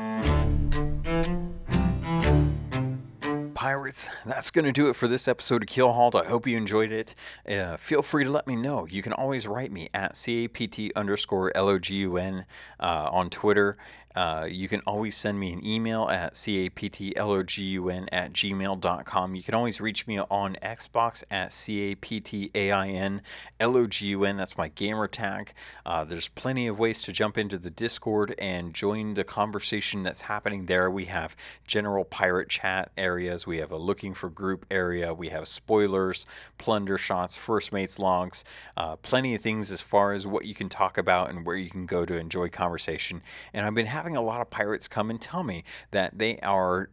pirates, 3.63 4.09
that's 4.27 4.51
going 4.51 4.65
to 4.65 4.73
do 4.73 4.89
it 4.89 4.97
for 4.97 5.07
this 5.07 5.29
episode 5.29 5.63
of 5.63 5.69
Keelhauled. 5.69 6.21
I 6.21 6.27
hope 6.27 6.49
you 6.49 6.57
enjoyed 6.57 6.91
it. 6.91 7.15
Uh, 7.49 7.77
feel 7.77 8.03
free 8.03 8.25
to 8.25 8.31
let 8.31 8.49
me 8.49 8.57
know. 8.57 8.89
You 8.91 9.03
can 9.03 9.13
always 9.13 9.47
write 9.47 9.71
me 9.71 9.89
at 9.95 10.21
CAPT 10.21 10.91
underscore 10.97 11.53
LOGUN 11.55 12.45
uh, 12.81 13.09
on 13.13 13.31
Twitter 13.31 13.77
uh, 14.15 14.47
you 14.49 14.69
can 14.69 14.81
always 14.87 15.17
send 15.17 15.39
me 15.41 15.53
an 15.53 15.65
email 15.65 16.09
at 16.09 16.35
captlogun 16.35 18.09
at 18.13 18.33
gmail.com. 18.33 19.35
You 19.35 19.43
can 19.43 19.55
always 19.55 19.81
reach 19.81 20.07
me 20.07 20.19
on 20.19 20.57
Xbox 20.63 21.23
at 21.31 21.51
captainlogun. 21.51 23.21
That's 24.37 24.57
my 24.57 24.69
gamer 24.69 25.09
tag. 25.09 25.53
Uh, 25.85 26.05
there's 26.05 26.29
plenty 26.29 26.67
of 26.67 26.79
ways 26.79 27.03
to 27.03 27.13
jump 27.13 27.39
into 27.39 27.59
the 27.59 27.71
Discord 27.71 28.35
and 28.39 28.75
join 28.75 29.15
the 29.15 29.25
conversation 29.25 30.03
that's 30.03 30.23
happening 30.23 30.67
there. 30.67 30.91
We 30.91 31.07
have 31.07 31.37
general 31.67 32.05
pirate 32.05 32.49
chat 32.49 32.91
areas, 32.97 33.47
we 33.47 33.59
have 33.59 33.71
a 33.71 33.77
looking 33.77 34.15
for 34.15 34.29
group 34.29 34.67
area, 34.71 35.15
we 35.15 35.29
have 35.31 35.49
spoilers, 35.49 36.27
plunder 36.59 36.99
shots, 36.99 37.37
first 37.37 37.73
mates 37.73 37.99
logs, 37.99 38.45
uh, 38.77 38.97
plenty 38.97 39.35
of 39.35 39.41
things 39.41 39.71
as 39.71 39.81
far 39.81 40.13
as 40.13 40.27
what 40.27 40.45
you 40.45 40.55
can 40.55 40.69
talk 40.69 40.99
about 40.99 41.31
and 41.31 41.47
where 41.47 41.57
you 41.57 41.71
can 41.71 41.87
go 41.87 42.05
to 42.05 42.19
enjoy 42.19 42.49
conversation. 42.49 43.23
And 43.53 43.65
I've 43.67 43.75
been 43.75 43.87
having 43.87 44.02
having 44.03 44.17
a 44.17 44.21
lot 44.21 44.41
of 44.41 44.51
pirates 44.51 44.89
come 44.89 45.11
and 45.11 45.21
tell 45.21 45.45
me 45.45 45.63
that 45.93 46.19
they 46.19 46.37
are 46.41 46.91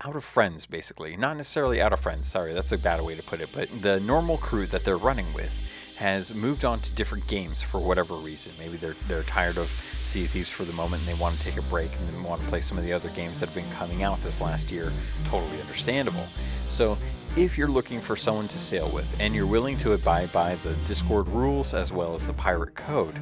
out 0.00 0.16
of 0.16 0.24
friends, 0.24 0.66
basically. 0.66 1.16
Not 1.16 1.36
necessarily 1.36 1.80
out 1.80 1.92
of 1.92 2.00
friends, 2.00 2.26
sorry, 2.26 2.52
that's 2.52 2.72
a 2.72 2.78
bad 2.78 3.00
way 3.00 3.14
to 3.14 3.22
put 3.22 3.40
it, 3.40 3.50
but 3.54 3.68
the 3.80 4.00
normal 4.00 4.38
crew 4.38 4.66
that 4.66 4.84
they're 4.84 4.96
running 4.96 5.32
with 5.32 5.52
has 5.98 6.34
moved 6.34 6.64
on 6.64 6.80
to 6.80 6.90
different 6.92 7.24
games 7.28 7.62
for 7.62 7.78
whatever 7.78 8.14
reason. 8.16 8.52
Maybe 8.58 8.76
they're 8.76 8.96
they're 9.06 9.22
tired 9.22 9.56
of 9.56 9.68
Sea 9.68 10.24
of 10.24 10.30
Thieves 10.30 10.48
for 10.48 10.64
the 10.64 10.72
moment 10.72 11.06
and 11.06 11.16
they 11.16 11.20
want 11.20 11.36
to 11.36 11.44
take 11.44 11.58
a 11.58 11.62
break 11.62 11.92
and 11.96 12.08
then 12.08 12.24
want 12.24 12.42
to 12.42 12.48
play 12.48 12.60
some 12.60 12.76
of 12.76 12.82
the 12.82 12.92
other 12.92 13.10
games 13.10 13.38
that 13.38 13.48
have 13.48 13.54
been 13.54 13.70
coming 13.72 14.02
out 14.02 14.20
this 14.24 14.40
last 14.40 14.72
year. 14.72 14.92
Totally 15.26 15.60
understandable. 15.60 16.26
So 16.66 16.98
if 17.44 17.56
you're 17.56 17.68
looking 17.68 18.00
for 18.00 18.16
someone 18.16 18.48
to 18.48 18.58
sail 18.58 18.90
with 18.90 19.06
and 19.20 19.32
you're 19.32 19.46
willing 19.46 19.78
to 19.78 19.92
abide 19.92 20.32
by 20.32 20.56
the 20.64 20.74
Discord 20.86 21.28
rules 21.28 21.72
as 21.72 21.92
well 21.92 22.16
as 22.16 22.26
the 22.26 22.32
pirate 22.32 22.74
code 22.74 23.14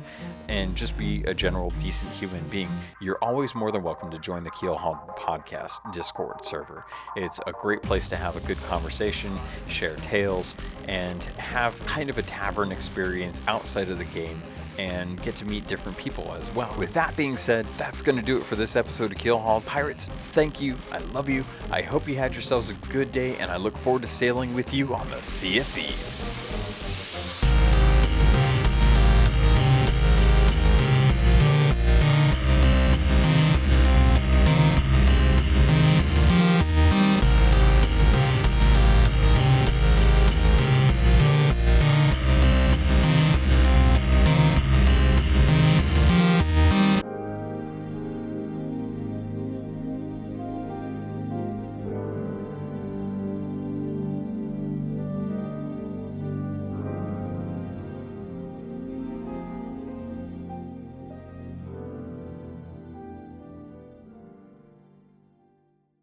and 0.49 0.75
just 0.75 0.97
be 0.97 1.23
a 1.25 1.35
general 1.35 1.69
decent 1.81 2.11
human 2.13 2.43
being, 2.49 2.71
you're 2.99 3.19
always 3.21 3.55
more 3.55 3.71
than 3.71 3.83
welcome 3.83 4.11
to 4.11 4.19
join 4.19 4.43
the 4.43 4.51
Keelhauled 4.53 5.19
podcast 5.19 5.93
Discord 5.93 6.43
server. 6.43 6.87
It's 7.15 7.41
a 7.47 7.53
great 7.53 7.83
place 7.83 8.09
to 8.09 8.17
have 8.17 8.37
a 8.37 8.47
good 8.47 8.57
conversation, 8.63 9.37
share 9.69 9.97
tales, 9.97 10.55
and 10.89 11.23
have 11.25 11.79
kind 11.85 12.09
of 12.09 12.17
a 12.17 12.23
tavern 12.23 12.73
experience 12.73 13.43
outside 13.47 13.91
of 13.91 13.99
the 13.99 14.07
game 14.07 14.41
and 14.79 15.23
get 15.23 15.35
to 15.37 15.45
meet 15.45 15.67
different 15.67 15.97
people 15.99 16.35
as 16.39 16.53
well. 16.55 16.75
With 16.79 16.93
that 16.95 17.17
being 17.17 17.37
said, 17.37 17.67
that's 17.77 18.03
going 18.03 18.17
to 18.17 18.23
do 18.23 18.37
it 18.37 18.45
for 18.45 18.57
this 18.57 18.77
episode 18.77 19.13
of 19.13 19.19
Keelhauled 19.19 19.65
Pirates. 19.67 20.07
Thank 20.33 20.61
you. 20.61 20.77
I 20.93 20.99
love 20.99 21.29
you. 21.29 21.45
I 21.71 21.83
hope 21.83 22.09
you 22.09 22.17
had 22.17 22.35
yourselves 22.35 22.69
a 22.69 22.75
good 22.91 23.13
day, 23.13 23.37
and 23.37 23.51
I 23.51 23.57
look 23.57 23.77
forward 23.79 24.03
to 24.03 24.09
sailing 24.09 24.55
with 24.55 24.75
you 24.75 24.95
on 24.95 25.09
the 25.11 25.23
Sea 25.23 25.59
of 25.59 25.67
Thieves. 25.67 26.76